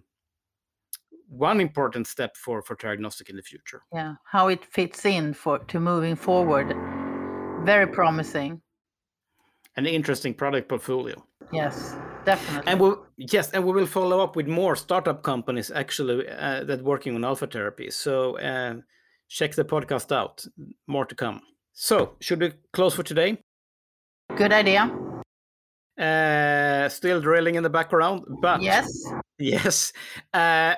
one 1.29 1.61
important 1.61 2.07
step 2.07 2.35
for 2.35 2.61
for 2.61 2.75
diagnostic 2.75 3.29
in 3.29 3.35
the 3.35 3.41
future. 3.41 3.83
Yeah, 3.93 4.15
how 4.23 4.47
it 4.47 4.65
fits 4.65 5.05
in 5.05 5.33
for 5.33 5.59
to 5.59 5.79
moving 5.79 6.15
forward. 6.15 6.75
Very 7.65 7.87
promising. 7.87 8.61
An 9.75 9.85
interesting 9.85 10.33
product 10.33 10.67
portfolio. 10.67 11.23
Yes, 11.51 11.95
definitely. 12.25 12.71
And 12.71 12.79
we'll 12.79 13.05
yes, 13.17 13.51
and 13.51 13.63
we 13.63 13.71
will 13.71 13.85
follow 13.85 14.19
up 14.19 14.35
with 14.35 14.47
more 14.47 14.75
startup 14.75 15.23
companies 15.23 15.71
actually 15.71 16.27
uh, 16.27 16.63
that 16.63 16.83
working 16.83 17.15
on 17.15 17.23
alpha 17.23 17.47
therapy. 17.47 17.91
So 17.91 18.37
uh, 18.39 18.75
check 19.27 19.53
the 19.53 19.65
podcast 19.65 20.11
out. 20.11 20.45
More 20.87 21.05
to 21.05 21.15
come. 21.15 21.41
So 21.73 22.15
should 22.19 22.41
we 22.41 22.53
close 22.73 22.95
for 22.95 23.03
today? 23.03 23.37
Good 24.35 24.51
idea. 24.51 24.91
Uh, 25.97 26.87
still 26.89 27.19
drilling 27.21 27.55
in 27.55 27.63
the 27.63 27.69
background, 27.69 28.23
but 28.41 28.61
yes, 28.61 28.89
yes. 29.37 29.91
Uh, 30.33 30.75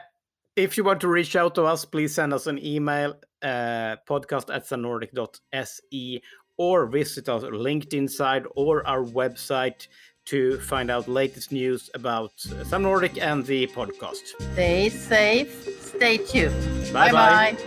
if 0.56 0.78
you 0.78 0.84
want 0.84 1.02
to 1.02 1.08
reach 1.08 1.36
out 1.36 1.56
to 1.56 1.64
us, 1.64 1.86
please 1.86 2.14
send 2.14 2.34
us 2.34 2.48
an 2.48 2.64
email, 2.64 3.16
uh, 3.42 3.96
podcast 4.08 4.54
at 4.54 4.66
samnordic.se, 4.66 6.22
or 6.58 6.86
visit 6.88 7.30
our 7.30 7.40
LinkedIn 7.40 8.10
site 8.10 8.44
or 8.56 8.86
our 8.88 9.04
website 9.04 9.88
to 10.26 10.60
find 10.60 10.92
out 10.92 11.08
latest 11.08 11.52
news 11.52 11.90
about 11.94 12.32
Sam 12.36 12.84
Nordic 12.84 13.18
and 13.22 13.46
the 13.46 13.68
podcast. 13.68 14.34
Stay 14.54 14.90
safe. 14.90 15.82
Stay 15.82 16.18
tuned. 16.18 16.94
Bye 16.94 17.12
bye. 17.12 17.58